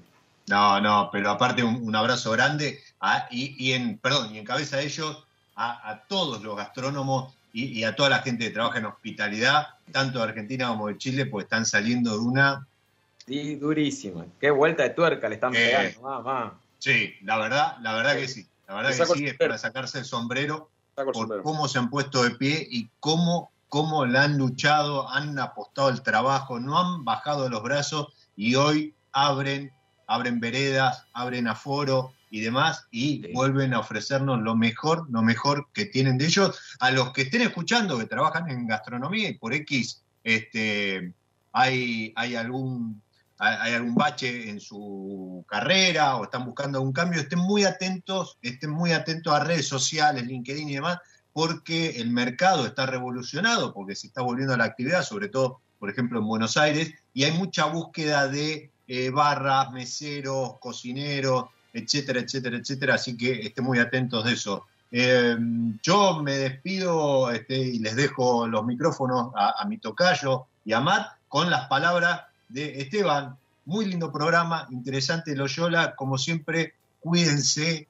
[0.47, 4.45] No, no, pero aparte un, un abrazo grande a- y, y en, perdón, y en
[4.45, 5.25] cabeza de ellos
[5.55, 9.69] a, a todos los gastrónomos y, y a toda la gente que trabaja en hospitalidad,
[9.91, 12.67] tanto de Argentina como de Chile, pues están saliendo de una
[13.31, 14.25] Sí, durísima.
[14.41, 15.71] Qué vuelta de tuerca le están Eh.
[15.73, 16.59] pegando, mamá.
[16.79, 18.45] Sí, la verdad, la verdad que sí.
[18.67, 21.43] La verdad que sí, es para sacarse el sombrero por sombrero.
[21.43, 26.01] cómo se han puesto de pie y cómo, cómo la han luchado, han apostado el
[26.01, 29.71] trabajo, no han bajado los brazos y hoy abren,
[30.07, 33.31] abren veredas, abren aforo y demás y Sí.
[33.33, 36.59] vuelven a ofrecernos lo mejor, lo mejor que tienen de ellos.
[36.81, 41.13] A los que estén escuchando, que trabajan en gastronomía y por X este,
[41.53, 43.01] hay, hay algún
[43.43, 48.69] hay algún bache en su carrera o están buscando algún cambio, estén muy atentos, estén
[48.69, 50.99] muy atentos a redes sociales, LinkedIn y demás,
[51.33, 55.89] porque el mercado está revolucionado, porque se está volviendo a la actividad, sobre todo, por
[55.89, 62.57] ejemplo, en Buenos Aires, y hay mucha búsqueda de eh, barras, meseros, cocineros, etcétera, etcétera,
[62.57, 64.67] etcétera, así que estén muy atentos de eso.
[64.91, 65.35] Eh,
[65.81, 70.79] yo me despido este, y les dejo los micrófonos a, a mi tocayo y a
[70.79, 72.21] Matt con las palabras
[72.51, 73.37] de Esteban.
[73.65, 77.87] Muy lindo programa, interesante Loyola, como siempre, cuídense,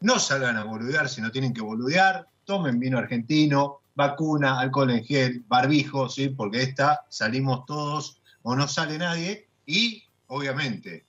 [0.00, 5.04] no salgan a boludear si no tienen que boludear, tomen vino argentino, vacuna, alcohol en
[5.04, 6.28] gel, barbijo, ¿sí?
[6.28, 11.04] porque esta salimos todos o no sale nadie, y obviamente,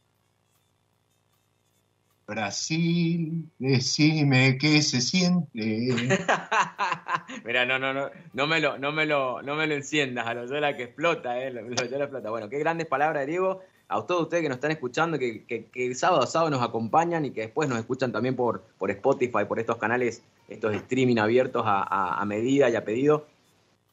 [2.29, 5.49] Brasil, decime qué se siente.
[7.43, 10.35] Mira, no, no, no, no me lo, no me lo, no me lo enciendas a
[10.35, 12.29] Loyola que explota, eh, Loyola explota.
[12.29, 13.61] Bueno, qué grandes palabras, Diego.
[13.87, 17.25] a todos ustedes que nos están escuchando, que, que, que sábado a sábado nos acompañan
[17.25, 21.63] y que después nos escuchan también por, por Spotify, por estos canales, estos streaming abiertos
[21.65, 23.25] a, medida y a pedido.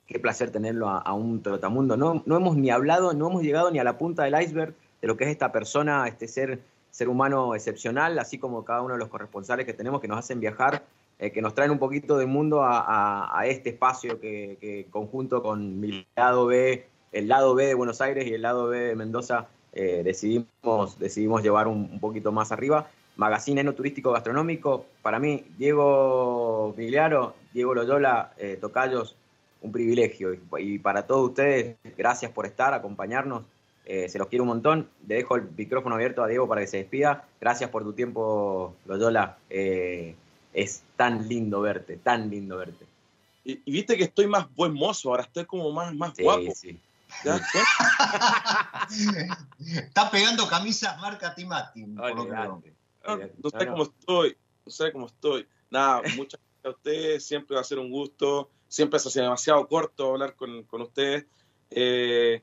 [0.07, 1.97] Qué placer tenerlo a, a un trotamundo.
[1.97, 5.09] No, no hemos ni hablado, no hemos llegado ni a la punta del iceberg de
[5.09, 6.61] lo que es esta persona, este ser,
[6.97, 10.41] ser humano excepcional, así como cada uno de los corresponsales que tenemos que nos hacen
[10.41, 10.83] viajar,
[11.19, 16.07] eh, que nos traen un poquito del mundo a, este espacio que, conjunto con mi
[16.17, 20.01] lado B, el lado B de Buenos Aires y el lado B de Mendoza, eh,
[20.03, 22.89] decidimos, decidimos llevar un, poquito más arriba.
[23.17, 29.17] Magazine Eno Turístico Gastronómico, para mí, Diego Migliaro, Diego Loyola, eh, Tocayos,
[29.61, 30.35] un privilegio.
[30.59, 33.43] Y para todos ustedes, gracias por estar, acompañarnos.
[33.87, 34.91] Eh, se los quiero un montón.
[35.07, 37.27] Le dejo el micrófono abierto a Diego para que se despida.
[37.41, 39.39] Gracias por tu tiempo, Loyola.
[39.49, 40.15] Eh,
[40.53, 42.85] es tan lindo verte, tan lindo verte.
[43.45, 46.53] Y, y viste que estoy más buen mozo, ahora estoy como más, más Sí, guapo.
[46.55, 46.79] sí.
[49.77, 51.87] Está pegando camisas marca Timati.
[51.87, 52.63] No, no sé No,
[53.17, 53.71] no.
[53.71, 55.47] cómo estoy, no sé cómo estoy.
[55.71, 59.67] Nada, muchas gracias a ustedes, siempre va a ser un gusto, siempre se hace demasiado
[59.69, 61.27] corto hablar con, con ustedes.
[61.71, 62.43] Eh,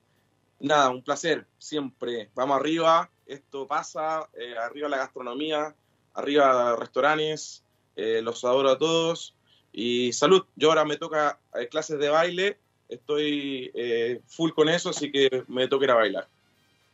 [0.64, 2.30] nada, un placer, siempre.
[2.34, 5.76] Vamos arriba, esto pasa, eh, arriba la gastronomía,
[6.14, 7.64] arriba restaurantes,
[7.95, 9.35] eh, los adoro a todos
[9.72, 10.45] y salud.
[10.56, 12.57] Yo ahora me toca eh, clases de baile,
[12.90, 16.27] estoy eh, full con eso, así que me toca ir a bailar.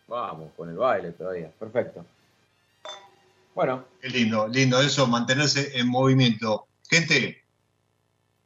[0.07, 1.51] Vamos, con el baile todavía.
[1.59, 2.05] Perfecto.
[3.53, 6.65] Bueno, Qué lindo, lindo eso, mantenerse en movimiento.
[6.89, 7.43] Gente,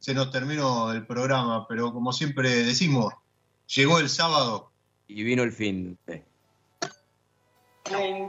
[0.00, 3.14] se nos terminó el programa, pero como siempre decimos,
[3.66, 4.70] llegó el sábado.
[5.14, 5.96] Y vino el fin.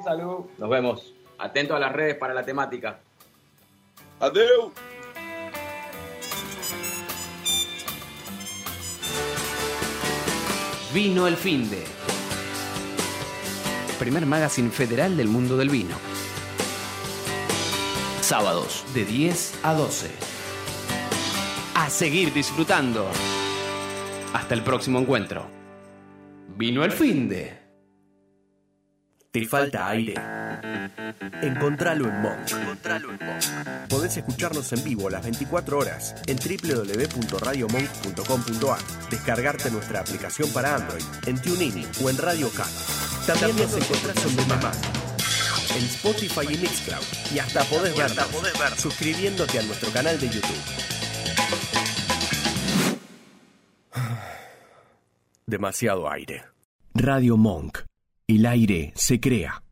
[0.04, 0.46] Salud.
[0.58, 1.14] Nos vemos.
[1.40, 3.00] Atento a las redes para la temática.
[4.20, 4.72] ¡Adeu!
[10.94, 11.84] Vino el fin de.
[13.98, 15.96] Primer magazine federal del mundo del vino.
[18.22, 20.12] Sábados de 10 a 12.
[21.74, 23.10] A seguir disfrutando.
[24.34, 25.55] Hasta el próximo encuentro.
[26.58, 27.52] Vino el fin de.
[29.30, 30.14] ¿Te falta aire?
[31.42, 32.50] Encontralo en Monk.
[33.90, 38.80] Podés escucharnos en vivo las 24 horas en www.radiomonk.com.ar,
[39.10, 42.72] descargarte nuestra aplicación para Android, en TuneIn o en Radio Cat.
[43.28, 44.80] También nos encontrás en Demamás,
[45.76, 47.04] en Spotify y Mixcloud,
[47.34, 48.30] y hasta podés vernos
[48.80, 50.56] suscribiéndote a nuestro canal de YouTube.
[55.48, 56.42] Demasiado aire.
[56.96, 57.78] Radio Monk.
[58.28, 59.65] El aire se crea.